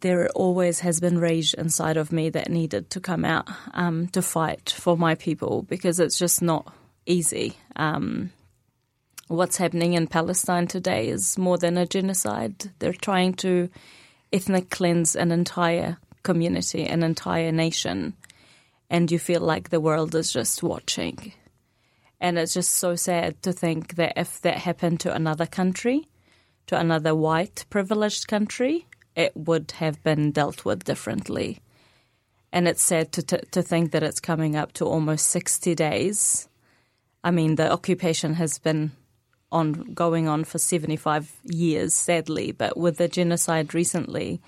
there 0.00 0.28
always 0.30 0.80
has 0.80 0.98
been 0.98 1.18
rage 1.18 1.54
inside 1.54 1.96
of 1.96 2.10
me 2.10 2.28
that 2.30 2.50
needed 2.50 2.90
to 2.90 3.00
come 3.00 3.24
out 3.24 3.48
um, 3.72 4.08
to 4.08 4.20
fight 4.20 4.74
for 4.76 4.98
my 4.98 5.14
people 5.14 5.62
because 5.62 6.00
it's 6.00 6.18
just 6.18 6.42
not 6.42 6.74
easy. 7.06 7.56
Um, 7.76 8.32
what's 9.28 9.58
happening 9.58 9.94
in 9.94 10.08
Palestine 10.08 10.66
today 10.66 11.08
is 11.08 11.38
more 11.38 11.56
than 11.56 11.78
a 11.78 11.86
genocide. 11.86 12.72
They're 12.80 12.92
trying 12.92 13.34
to 13.34 13.70
ethnic 14.32 14.70
cleanse 14.70 15.14
an 15.14 15.30
entire 15.30 15.98
community, 16.24 16.84
an 16.84 17.04
entire 17.04 17.52
nation, 17.52 18.14
and 18.88 19.10
you 19.10 19.18
feel 19.18 19.40
like 19.40 19.68
the 19.68 19.80
world 19.80 20.14
is 20.14 20.32
just 20.32 20.62
watching. 20.62 21.32
And 22.20 22.38
it's 22.38 22.54
just 22.54 22.72
so 22.72 22.96
sad 22.96 23.42
to 23.42 23.52
think 23.52 23.96
that 23.96 24.14
if 24.16 24.40
that 24.42 24.58
happened 24.58 25.00
to 25.00 25.14
another 25.14 25.46
country, 25.46 26.08
to 26.66 26.78
another 26.78 27.14
white 27.14 27.64
privileged 27.70 28.26
country, 28.26 28.86
it 29.14 29.32
would 29.36 29.72
have 29.72 30.02
been 30.02 30.30
dealt 30.32 30.64
with 30.64 30.84
differently. 30.84 31.60
And 32.52 32.66
it's 32.68 32.82
sad 32.82 33.12
to, 33.12 33.22
to, 33.22 33.62
think 33.62 33.90
that 33.90 34.02
it's 34.02 34.20
coming 34.20 34.56
up 34.56 34.72
to 34.74 34.86
almost 34.86 35.26
60 35.28 35.74
days. 35.74 36.48
I 37.22 37.30
mean, 37.30 37.56
the 37.56 37.70
occupation 37.70 38.34
has 38.34 38.58
been 38.58 38.92
on 39.52 39.72
going 39.94 40.28
on 40.28 40.44
for 40.44 40.58
75 40.58 41.32
years, 41.44 41.94
sadly, 41.94 42.52
but 42.52 42.76
with 42.76 42.98
the 42.98 43.08
genocide 43.08 43.74
recently, 43.74 44.40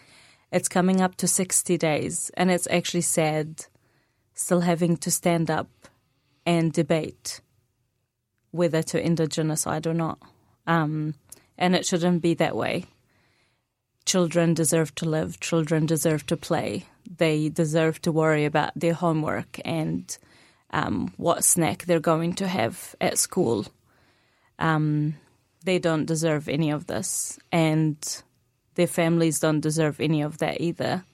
it's 0.51 0.68
coming 0.68 1.01
up 1.01 1.16
to 1.16 1.28
60 1.28 1.76
days, 1.76 2.30
and 2.34 2.51
it's 2.51 2.68
actually 2.70 3.03
sad 3.03 3.66
still 4.39 4.61
having 4.61 4.97
to 4.99 5.11
stand 5.11 5.51
up 5.51 5.68
and 6.47 6.72
debate 6.72 7.41
whether 8.51 8.82
to 8.82 9.01
end 9.01 9.20
a 9.20 9.26
genocide 9.26 9.86
or 9.86 9.95
not. 9.95 10.18
Um, 10.66 11.14
and 11.57 11.74
it 11.74 11.84
shouldn't 11.84 12.22
be 12.22 12.34
that 12.34 12.57
way. 12.57 12.86
Children 14.05 14.55
deserve 14.55 14.95
to 14.97 15.09
live, 15.09 15.41
children 15.41 15.84
deserve 15.84 16.24
to 16.26 16.36
play, 16.36 16.86
they 17.18 17.49
deserve 17.49 18.01
to 18.03 18.12
worry 18.12 18.45
about 18.45 18.72
their 18.74 18.95
homework 18.95 19.61
and 19.64 20.16
um, 20.70 21.12
what 21.16 21.45
snack 21.45 21.84
they're 21.84 22.01
going 22.01 22.34
to 22.34 22.47
have 22.47 22.95
at 23.01 23.18
school 23.18 23.66
um, 24.59 25.14
they 25.64 25.78
don't 25.78 26.07
deserve 26.07 26.49
any 26.49 26.70
of 26.70 26.86
this, 26.86 27.39
and 27.53 28.22
their 28.74 28.86
families 28.86 29.41
don't 29.41 29.61
deserve 29.61 30.01
any 30.01 30.22
of 30.22 30.39
that 30.39 30.61
either. 30.61 31.05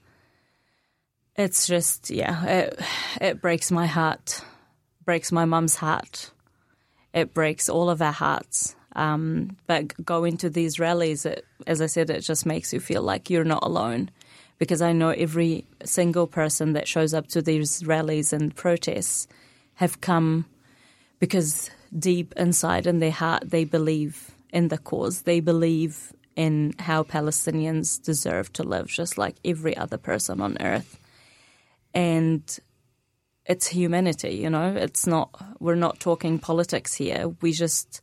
It's 1.37 1.67
just, 1.67 2.11
yeah, 2.11 2.45
it, 2.45 2.81
it 3.21 3.41
breaks 3.41 3.71
my 3.71 3.87
heart, 3.87 4.41
breaks 5.05 5.33
my 5.33 5.45
mum's 5.45 5.75
heart, 5.75 6.31
it 7.13 7.35
breaks 7.35 7.69
all 7.69 7.91
of 7.91 8.01
our 8.01 8.13
hearts. 8.13 8.77
Um, 8.97 9.57
but 9.67 10.05
going 10.05 10.37
to 10.39 10.51
these 10.51 10.79
rallies, 10.79 11.27
it, 11.27 11.45
as 11.67 11.83
I 11.83 11.87
said, 11.87 12.11
it 12.11 12.21
just 12.21 12.47
makes 12.47 12.73
you 12.73 12.79
feel 12.79 13.03
like 13.03 13.31
you're 13.31 13.45
not 13.45 13.65
alone. 13.65 14.11
Because 14.59 14.81
I 14.81 14.93
know 14.93 15.09
every 15.11 15.65
single 15.85 16.29
person 16.29 16.75
that 16.75 16.87
shows 16.87 17.13
up 17.13 17.27
to 17.29 17.43
these 17.43 17.85
rallies 17.85 18.33
and 18.33 18.55
protests 18.55 19.27
have 19.75 20.01
come 20.01 20.47
because 21.19 21.71
deep 21.99 22.33
inside 22.37 22.87
in 22.87 23.01
their 23.01 23.11
heart, 23.11 23.51
they 23.51 23.65
believe 23.65 24.31
in 24.53 24.69
the 24.69 24.79
cause. 24.79 25.23
They 25.23 25.41
believe 25.41 26.13
in 26.37 26.75
how 26.79 27.03
Palestinians 27.03 28.01
deserve 28.01 28.53
to 28.53 28.63
live 28.63 28.87
just 28.87 29.19
like 29.19 29.35
every 29.45 29.77
other 29.77 29.99
person 29.99 30.41
on 30.41 30.57
earth. 30.61 31.01
And 31.95 32.43
it's 33.47 33.69
humanity, 33.69 34.37
you 34.37 34.51
know, 34.51 34.75
it's 34.75 35.07
not, 35.07 35.31
we're 35.61 35.75
not 35.75 36.01
talking 36.01 36.39
politics 36.39 36.95
here. 36.95 37.29
We 37.41 37.53
just, 37.53 38.01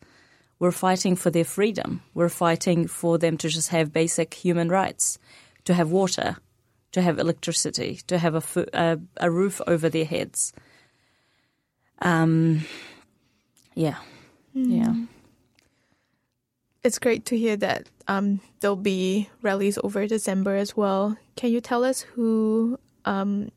we're 0.59 0.71
fighting 0.71 1.15
for 1.15 1.29
their 1.29 1.43
freedom. 1.43 2.01
We're 2.13 2.29
fighting 2.29 2.87
for 2.87 3.17
them 3.17 3.37
to 3.37 3.49
just 3.49 3.69
have 3.69 3.91
basic 3.91 4.33
human 4.33 4.69
rights, 4.69 5.17
to 5.65 5.73
have 5.73 5.91
water, 5.91 6.37
to 6.91 7.01
have 7.01 7.19
electricity, 7.19 7.99
to 8.07 8.17
have 8.17 8.35
a, 8.35 8.65
a, 8.73 8.99
a 9.17 9.31
roof 9.31 9.59
over 9.65 9.89
their 9.89 10.05
heads. 10.05 10.53
Um, 12.01 12.61
yeah. 13.73 13.97
Mm. 14.55 14.77
Yeah. 14.77 14.95
It's 16.83 16.99
great 16.99 17.25
to 17.25 17.37
hear 17.37 17.57
that 17.57 17.89
um, 18.07 18.41
there'll 18.59 18.75
be 18.75 19.29
rallies 19.41 19.77
over 19.83 20.07
December 20.07 20.55
as 20.55 20.75
well. 20.75 21.17
Can 21.35 21.51
you 21.51 21.61
tell 21.61 21.83
us 21.83 22.01
who 22.01 22.79
um, 23.05 23.51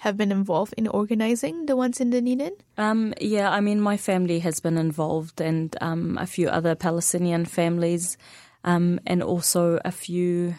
have 0.00 0.16
been 0.16 0.32
involved 0.32 0.72
in 0.78 0.88
organizing 0.88 1.66
the 1.66 1.76
ones 1.76 2.00
in 2.00 2.08
Dunedin? 2.08 2.52
Um, 2.78 3.12
yeah, 3.20 3.50
I 3.50 3.60
mean, 3.60 3.82
my 3.82 3.98
family 3.98 4.38
has 4.38 4.58
been 4.58 4.78
involved, 4.78 5.42
and 5.42 5.76
um, 5.82 6.16
a 6.18 6.26
few 6.26 6.48
other 6.48 6.74
Palestinian 6.74 7.44
families, 7.44 8.16
um, 8.64 8.98
and 9.06 9.22
also 9.22 9.78
a 9.84 9.92
few 9.92 10.54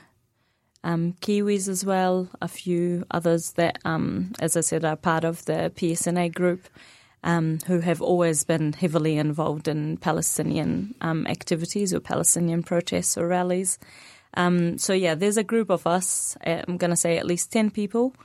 um, 0.83 1.15
Kiwis 1.21 1.67
as 1.67 1.83
well, 1.83 2.29
a 2.39 2.47
few 2.47 3.03
others 3.09 3.53
that, 3.53 3.79
um, 3.83 4.31
as 4.39 4.55
I 4.55 4.61
said, 4.61 4.85
are 4.85 4.95
part 4.95 5.23
of 5.23 5.43
the 5.45 5.71
PSNA 5.75 6.33
group. 6.33 6.67
Um, 7.23 7.59
who 7.67 7.81
have 7.81 8.01
always 8.01 8.43
been 8.43 8.73
heavily 8.73 9.15
involved 9.17 9.67
in 9.67 9.97
Palestinian 9.97 10.95
activities 11.03 11.93
or 11.93 11.99
Palestinian 11.99 12.63
protests 12.63 13.15
or 13.15 13.27
rallies. 13.27 13.77
So, 14.35 14.93
yeah, 14.93 15.13
there's 15.13 15.37
a 15.37 15.43
group 15.43 15.69
of 15.69 15.85
us, 15.85 16.35
uh, 16.43 16.63
I'm 16.67 16.77
going 16.77 16.89
to 16.89 16.95
say 16.95 17.19
at 17.19 17.27
least 17.27 17.51
10 17.51 17.69
people. 17.69 18.15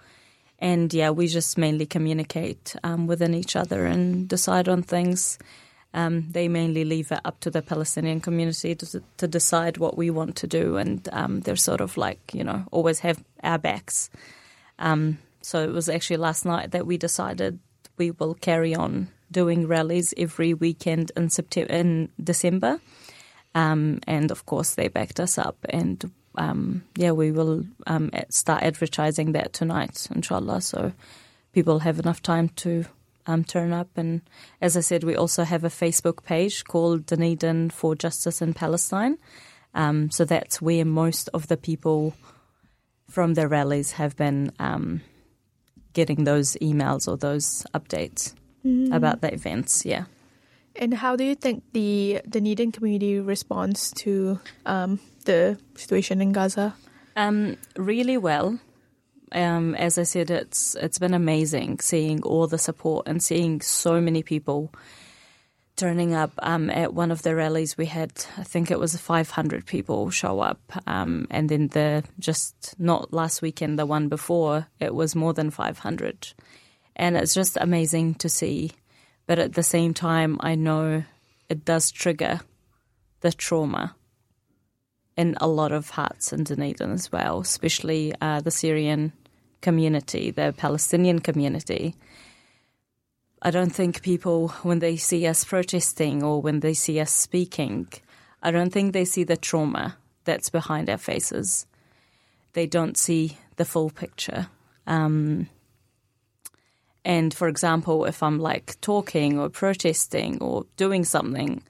And 0.59 0.93
yeah, 0.93 1.11
we 1.11 1.29
just 1.29 1.59
mainly 1.59 1.87
communicate 1.87 2.75
um, 2.83 3.07
within 3.07 3.35
each 3.35 3.57
other 3.57 3.85
and 3.85 4.29
decide 4.29 4.69
on 4.69 4.83
things. 4.83 5.39
Um, 5.93 6.27
they 6.31 6.49
mainly 6.49 6.85
leave 6.85 7.11
it 7.11 7.21
up 7.25 7.41
to 7.41 7.51
the 7.51 7.63
Palestinian 7.63 8.21
community 8.21 8.75
to, 8.75 9.03
to 9.17 9.29
decide 9.29 9.79
what 9.79 9.97
we 9.97 10.11
want 10.11 10.37
to 10.37 10.47
do, 10.47 10.77
and 10.77 11.09
um, 11.13 11.41
they're 11.41 11.57
sort 11.57 11.81
of 11.81 11.97
like 11.97 12.21
you 12.35 12.45
know 12.45 12.65
always 12.71 13.01
have 13.01 13.23
our 13.43 13.59
backs. 13.59 14.11
Um, 14.79 15.19
so 15.41 15.63
it 15.63 15.73
was 15.73 15.89
actually 15.89 16.19
last 16.19 16.45
night 16.45 16.73
that 16.73 16.87
we 16.87 16.99
decided 16.99 17.61
we 17.97 18.11
will 18.11 18.35
carry 18.35 18.75
on 18.75 19.09
doing 19.33 19.67
rallies 19.67 20.13
every 20.19 20.53
weekend 20.53 21.13
in 21.17 21.31
September 21.31 21.73
in 21.73 22.11
December, 22.23 22.79
um, 23.55 24.01
and 24.07 24.31
of 24.31 24.45
course 24.45 24.75
they 24.75 24.89
backed 24.89 25.19
us 25.19 25.39
up, 25.39 25.57
and 25.71 26.13
um, 26.37 26.83
yeah, 26.97 27.13
we 27.13 27.33
will 27.33 27.65
um, 27.87 28.11
start 28.31 28.63
advertising 28.63 29.33
that 29.33 29.53
tonight, 29.53 30.07
inshallah. 30.15 30.61
So 30.61 30.93
people 31.53 31.81
have 31.81 31.99
enough 31.99 32.23
time 32.23 32.49
to 32.51 32.85
um, 33.27 33.45
turn 33.45 33.73
up. 33.73 33.89
And 33.97 34.23
as 34.61 34.77
I 34.77 34.81
said, 34.81 35.05
we 35.05 35.17
also 35.17 35.45
have 35.45 35.65
a 35.65 35.69
Facebook 35.69 36.25
page 36.25 36.65
called 36.65 37.07
Dunedin 37.07 37.71
for 37.71 37.95
Justice 37.95 38.43
in 38.43 38.55
Palestine. 38.55 39.19
Um, 39.75 40.11
so 40.11 40.25
that's 40.25 40.63
where 40.63 40.85
most 40.85 41.29
of 41.35 41.49
the 41.49 41.57
people 41.57 42.15
from 43.09 43.35
the 43.35 43.47
rallies 43.49 43.93
have 43.93 44.17
been 44.17 44.53
um, 44.59 45.03
getting 45.93 46.25
those 46.25 46.57
emails 46.63 47.09
or 47.09 47.17
those 47.17 47.65
updates 47.75 48.35
mm. 48.65 48.95
about 48.95 49.21
the 49.21 49.33
events. 49.33 49.85
Yeah. 49.85 50.05
And 50.75 50.93
how 50.93 51.17
do 51.17 51.25
you 51.25 51.35
think 51.35 51.63
the 51.73 52.21
Dunedin 52.29 52.73
community 52.73 53.19
responds 53.19 53.93
to 53.93 54.39
um, 54.67 55.01
the 55.27 55.59
situation 55.75 56.21
in 56.21 56.33
Gaza? 56.33 56.75
Um, 57.15 57.57
really 57.77 58.17
well 58.17 58.59
um, 59.33 59.75
as 59.75 59.99
I 59.99 60.05
said, 60.05 60.31
it's 60.31 60.75
it's 60.77 60.99
been 60.99 61.15
amazing 61.15 61.81
seeing 61.81 62.23
all 62.23 62.47
the 62.47 62.59
support 62.59 63.09
and 63.09 63.23
seeing 63.23 63.61
so 63.61 64.01
many 64.01 64.23
people 64.23 64.73
turning 65.77 66.15
up. 66.15 66.33
Um, 66.39 66.71
at 66.71 66.95
one 66.95 67.11
of 67.11 67.23
the 67.23 67.35
rallies, 67.35 67.77
we 67.77 67.87
had 67.87 68.13
I 68.37 68.45
think 68.45 68.71
it 68.71 68.79
was 68.79 68.97
500 68.97 69.67
people 69.67 70.11
show 70.11 70.41
up, 70.41 70.61
um, 70.87 71.27
and 71.31 71.49
then 71.49 71.69
the 71.69 72.05
just 72.19 72.75
not 72.79 73.13
last 73.13 73.43
weekend, 73.43 73.79
the 73.79 73.87
one 73.87 74.09
before, 74.09 74.69
it 74.79 74.95
was 74.95 75.17
more 75.17 75.35
than 75.35 75.51
500, 75.51 76.33
and 76.95 77.17
it's 77.17 77.35
just 77.35 77.59
amazing 77.61 78.15
to 78.17 78.29
see. 78.29 78.73
But 79.27 79.41
at 79.41 79.55
the 79.55 79.65
same 79.65 79.93
time, 79.93 80.39
I 80.39 80.55
know 80.55 81.03
it 81.49 81.65
does 81.65 81.91
trigger 81.91 82.41
the 83.23 83.33
trauma 83.33 83.97
in 85.17 85.37
a 85.41 85.49
lot 85.49 85.73
of 85.73 85.91
hearts 85.91 86.33
in 86.33 86.45
Dunedin 86.45 86.93
as 86.93 87.11
well, 87.11 87.41
especially 87.41 88.15
uh, 88.21 88.41
the 88.41 88.51
Syrian 88.51 89.13
community, 89.63 90.31
the 90.31 90.55
Palestinian 90.57 91.21
community. 91.21 91.95
I 93.43 93.51
don't 93.51 93.71
think 93.71 94.03
people, 94.03 94.49
when 94.63 94.81
they 94.81 94.97
see 94.97 95.27
us 95.27 95.45
protesting 95.45 96.23
or 96.23 96.43
when 96.43 96.61
they 96.61 96.75
see 96.75 97.01
us 97.01 97.11
speaking, 97.11 97.89
I 98.43 98.51
don't 98.51 98.73
think 98.73 98.93
they 98.93 99.05
see 99.05 99.25
the 99.25 99.37
trauma 99.37 99.97
that's 100.25 100.51
behind 100.51 100.91
our 100.91 100.99
faces. 100.99 101.67
They 102.53 102.67
don't 102.67 102.97
see 102.97 103.39
the 103.57 103.65
full 103.65 103.91
picture. 103.91 104.49
Um, 104.87 105.49
and 107.05 107.33
for 107.33 107.49
example, 107.49 108.05
if 108.05 108.23
I'm 108.23 108.39
like 108.39 108.81
talking 108.81 109.39
or 109.39 109.49
protesting 109.49 110.43
or 110.43 110.67
doing 110.77 111.05
something, 111.05 111.63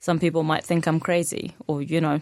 some 0.00 0.18
people 0.18 0.42
might 0.42 0.64
think 0.64 0.86
I'm 0.86 1.00
crazy 1.00 1.56
or, 1.66 1.82
you 1.82 2.00
know, 2.00 2.20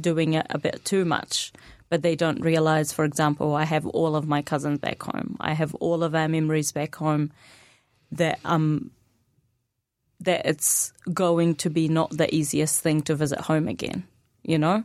doing 0.00 0.34
it 0.34 0.46
a 0.50 0.58
bit 0.58 0.84
too 0.84 1.04
much, 1.04 1.52
but 1.88 2.02
they 2.02 2.16
don't 2.16 2.40
realize, 2.40 2.92
for 2.92 3.04
example, 3.04 3.54
I 3.54 3.64
have 3.64 3.86
all 3.86 4.16
of 4.16 4.26
my 4.26 4.42
cousins 4.42 4.78
back 4.78 5.02
home. 5.02 5.36
I 5.40 5.52
have 5.52 5.74
all 5.76 6.02
of 6.02 6.14
our 6.14 6.28
memories 6.28 6.72
back 6.72 6.94
home 6.96 7.32
that 8.12 8.40
um 8.44 8.90
that 10.20 10.44
it's 10.44 10.92
going 11.12 11.54
to 11.54 11.70
be 11.70 11.88
not 11.88 12.10
the 12.10 12.32
easiest 12.34 12.80
thing 12.80 13.00
to 13.02 13.14
visit 13.14 13.40
home 13.40 13.68
again, 13.68 14.04
you 14.42 14.58
know? 14.58 14.84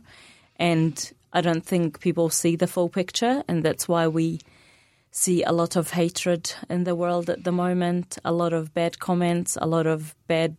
And 0.56 1.12
I 1.32 1.42
don't 1.42 1.64
think 1.64 2.00
people 2.00 2.30
see 2.30 2.56
the 2.56 2.66
full 2.66 2.88
picture 2.88 3.44
and 3.46 3.62
that's 3.62 3.86
why 3.86 4.08
we 4.08 4.40
see 5.10 5.42
a 5.42 5.52
lot 5.52 5.76
of 5.76 5.90
hatred 5.90 6.54
in 6.70 6.84
the 6.84 6.94
world 6.94 7.28
at 7.28 7.44
the 7.44 7.52
moment, 7.52 8.18
a 8.24 8.32
lot 8.32 8.52
of 8.52 8.72
bad 8.72 8.98
comments, 8.98 9.58
a 9.60 9.66
lot 9.66 9.86
of 9.86 10.14
bad 10.26 10.56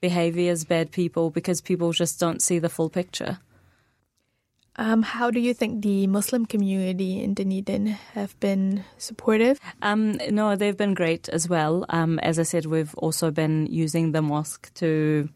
behaviors, 0.00 0.64
bad 0.64 0.90
people 0.90 1.30
because 1.30 1.60
people 1.60 1.92
just 1.92 2.18
don't 2.18 2.42
see 2.42 2.58
the 2.58 2.68
full 2.68 2.90
picture. 2.90 3.38
Um, 4.76 5.02
how 5.02 5.30
do 5.30 5.38
you 5.38 5.52
think 5.52 5.82
the 5.82 6.06
Muslim 6.06 6.46
community 6.46 7.22
in 7.22 7.34
Dunedin 7.34 7.88
have 8.14 8.38
been 8.40 8.84
supportive? 8.96 9.60
Um, 9.82 10.18
no, 10.30 10.56
they've 10.56 10.76
been 10.76 10.94
great 10.94 11.28
as 11.28 11.46
well. 11.46 11.84
Um, 11.90 12.18
as 12.20 12.38
I 12.38 12.42
said, 12.44 12.64
we've 12.64 12.94
also 12.94 13.30
been 13.30 13.66
using 13.66 14.12
the 14.12 14.22
mosque 14.22 14.72
to 14.74 15.28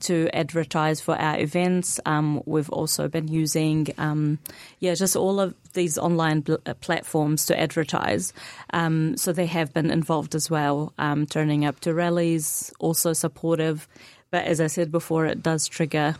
to 0.00 0.28
advertise 0.32 1.00
for 1.00 1.14
our 1.14 1.38
events. 1.38 2.00
Um, 2.04 2.42
we've 2.44 2.70
also 2.70 3.06
been 3.06 3.28
using, 3.28 3.86
um, 3.98 4.40
yeah, 4.80 4.94
just 4.94 5.14
all 5.14 5.38
of 5.38 5.54
these 5.74 5.96
online 5.96 6.40
bl- 6.40 6.54
uh, 6.66 6.74
platforms 6.74 7.46
to 7.46 7.60
advertise. 7.60 8.32
Um, 8.72 9.16
so 9.16 9.32
they 9.32 9.46
have 9.46 9.72
been 9.72 9.92
involved 9.92 10.34
as 10.34 10.50
well, 10.50 10.92
turning 11.30 11.64
up 11.64 11.78
to 11.80 11.94
rallies, 11.94 12.72
also 12.80 13.12
supportive. 13.12 13.86
But 14.32 14.46
as 14.46 14.60
I 14.60 14.66
said 14.66 14.90
before, 14.90 15.26
it 15.26 15.44
does 15.44 15.68
trigger 15.68 16.16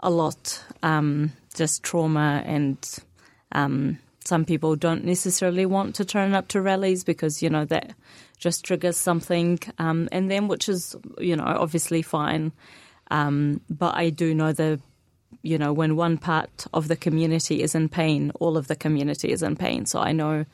a 0.00 0.10
lot, 0.10 0.60
um, 0.82 1.32
just 1.54 1.82
trauma, 1.82 2.42
and 2.46 2.78
um, 3.52 3.98
some 4.24 4.44
people 4.44 4.76
don't 4.76 5.04
necessarily 5.04 5.66
want 5.66 5.94
to 5.96 6.04
turn 6.04 6.34
up 6.34 6.48
to 6.48 6.60
rallies 6.60 7.04
because 7.04 7.42
you 7.42 7.50
know 7.50 7.64
that 7.66 7.94
just 8.38 8.64
triggers 8.64 8.96
something 8.96 9.58
um, 9.78 10.08
in 10.12 10.28
them, 10.28 10.48
which 10.48 10.68
is 10.68 10.96
you 11.18 11.36
know 11.36 11.44
obviously 11.44 12.02
fine. 12.02 12.52
Um, 13.10 13.60
but 13.68 13.94
I 13.94 14.10
do 14.10 14.34
know 14.34 14.52
the 14.52 14.80
you 15.42 15.58
know 15.58 15.72
when 15.72 15.96
one 15.96 16.18
part 16.18 16.66
of 16.72 16.88
the 16.88 16.96
community 16.96 17.62
is 17.62 17.74
in 17.74 17.88
pain, 17.88 18.32
all 18.40 18.56
of 18.56 18.68
the 18.68 18.76
community 18.76 19.32
is 19.32 19.42
in 19.42 19.56
pain. 19.56 19.86
So 19.86 20.00
I 20.00 20.12
know 20.12 20.44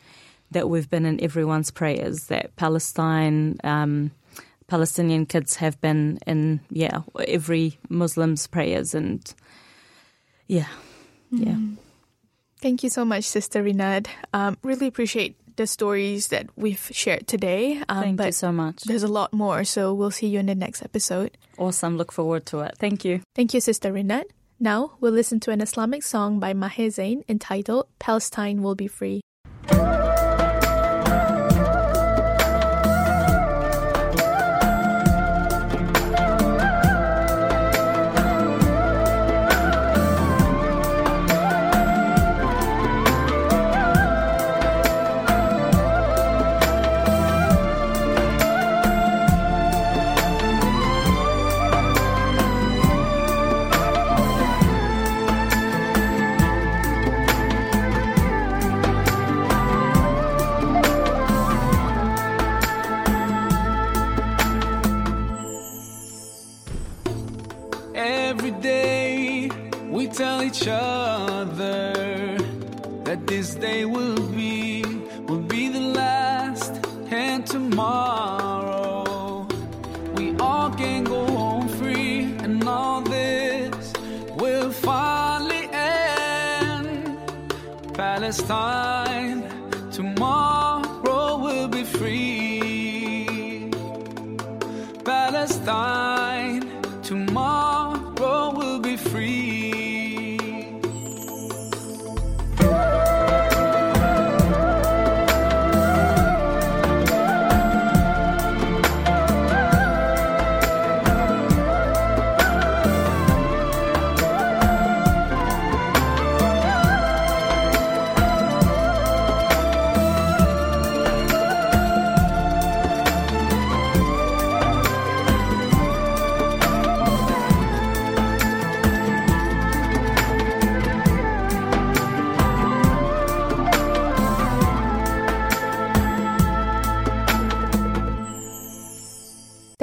that 0.51 0.69
we've 0.69 0.89
been 0.89 1.07
in 1.07 1.23
everyone's 1.23 1.71
prayers. 1.71 2.25
That 2.25 2.57
Palestine. 2.57 3.59
Um, 3.65 4.13
Palestinian 4.69 5.25
kids 5.25 5.57
have 5.57 5.81
been 5.81 6.19
in, 6.27 6.61
yeah, 6.71 7.01
every 7.27 7.79
Muslim's 7.89 8.47
prayers 8.47 8.95
and, 8.95 9.35
yeah, 10.47 10.69
yeah. 11.31 11.53
Mm. 11.53 11.77
Thank 12.61 12.83
you 12.83 12.91
so 12.91 13.05
much, 13.05 13.25
Sister 13.25 13.63
Rinad. 13.63 14.09
Um, 14.33 14.59
really 14.63 14.89
appreciate 14.89 15.37
the 15.57 15.67
stories 15.67 16.29
that 16.29 16.49
we've 16.57 16.91
shared 16.93 17.27
today. 17.27 17.83
Um, 17.89 18.17
Thank 18.17 18.25
you 18.25 18.33
so 18.33 18.51
much. 18.53 18.83
There's 18.85 19.03
a 19.03 19.09
lot 19.09 19.33
more, 19.33 19.65
so 19.65 19.93
we'll 19.95 20.11
see 20.11 20.27
you 20.27 20.39
in 20.39 20.47
the 20.47 20.55
next 20.55 20.83
episode. 20.83 21.37
Awesome. 21.57 21.97
Look 21.97 22.13
forward 22.13 22.47
to 22.47 22.61
it. 22.61 22.77
Thank 22.79 23.05
you. 23.05 23.21
Thank 23.35 23.55
you, 23.55 23.61
Sister 23.61 23.93
Rinad. 23.93 24.25
Now 24.61 24.95
we'll 25.01 25.13
listen 25.13 25.39
to 25.41 25.53
an 25.53 25.61
Islamic 25.61 26.03
song 26.03 26.41
by 26.41 26.53
Maher 26.53 26.91
Zain 26.91 27.23
entitled 27.29 27.87
Palestine 27.99 28.63
Will 28.63 28.75
Be 28.75 28.89
Free. 28.89 29.21
each 70.49 70.67
other 70.67 71.93
that 73.05 73.27
this 73.27 73.55
day 73.55 73.85
will 73.85 74.19
be, 74.31 74.83
will 75.27 75.47
be 75.57 75.69
the 75.69 75.81
last, 75.81 76.73
and 77.11 77.47
tomorrow 77.47 79.47
we 80.17 80.35
all 80.41 80.71
can 80.71 81.05
go 81.05 81.27
home 81.27 81.69
free, 81.69 82.35
and 82.45 82.67
all 82.67 83.03
this 83.03 83.93
will 84.37 84.73
finally 84.73 85.69
end. 85.71 87.19
Palestine, 87.93 89.45
tomorrow 89.93 91.37
will 91.45 91.69
be 91.69 91.85
free. 91.85 93.71
Palestine. 95.05 96.18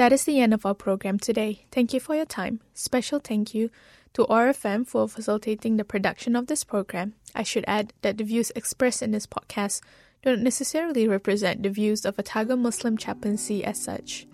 That 0.06 0.12
is 0.12 0.22
the 0.22 0.38
end 0.38 0.54
of 0.54 0.64
our 0.64 0.72
program 0.72 1.18
today. 1.18 1.66
Thank 1.72 1.92
you 1.92 1.98
for 1.98 2.14
your 2.14 2.26
time. 2.26 2.60
Special 2.74 3.18
thank 3.18 3.56
you 3.56 3.70
to 4.14 4.24
OAR 4.26 4.52
FM 4.52 4.86
for 4.86 5.08
facilitating 5.08 5.78
the 5.78 5.84
production 5.84 6.36
of 6.36 6.46
this 6.46 6.62
program. 6.62 7.14
I 7.34 7.42
should 7.42 7.64
add 7.66 7.92
that 8.02 8.16
the 8.16 8.22
views 8.22 8.52
expressed 8.54 9.02
in 9.02 9.10
this 9.10 9.26
podcast 9.26 9.80
don't 10.22 10.44
necessarily 10.44 11.08
represent 11.08 11.64
the 11.64 11.70
views 11.70 12.04
of 12.04 12.20
Otago 12.20 12.54
Muslim 12.54 12.96
Chaplaincy 12.96 13.64
as 13.64 13.82
such. 13.82 14.28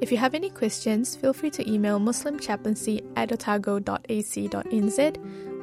If 0.00 0.10
you 0.10 0.16
have 0.16 0.34
any 0.34 0.48
questions, 0.48 1.16
feel 1.16 1.34
free 1.34 1.50
to 1.50 1.70
email 1.70 2.00
muslimchaplaincy 2.00 3.04
at 3.14 3.30
otago.ac.nz. 3.30 4.98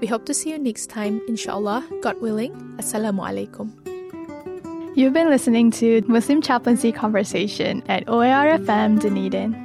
We 0.01 0.05
hope 0.05 0.25
to 0.27 0.35
see 0.35 0.51
you 0.51 0.59
next 0.59 0.91
time, 0.91 1.19
inshallah, 1.27 1.89
God 2.03 2.21
willing. 2.21 2.53
Assalamu 2.77 3.25
alaikum. 3.25 3.90
You've 4.93 5.13
been 5.13 5.29
listening 5.29 5.71
to 5.71 6.01
Muslim 6.07 6.41
Chaplaincy 6.41 6.91
Conversation 6.91 7.81
at 7.87 8.05
OARFM 8.07 8.99
Dunedin. 8.99 9.55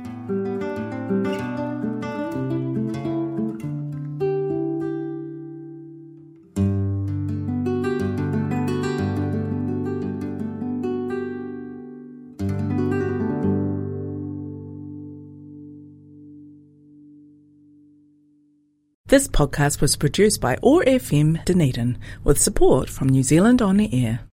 This 19.08 19.26
podcast 19.26 19.80
was 19.80 19.96
produced 19.96 20.40
by 20.40 20.56
OAR 20.62 20.84
FM 20.84 21.44
Dunedin 21.44 21.98
with 22.22 22.40
support 22.40 22.88
from 22.88 23.08
New 23.08 23.24
Zealand 23.24 23.60
On 23.60 23.76
the 23.76 23.88
Air. 23.92 24.26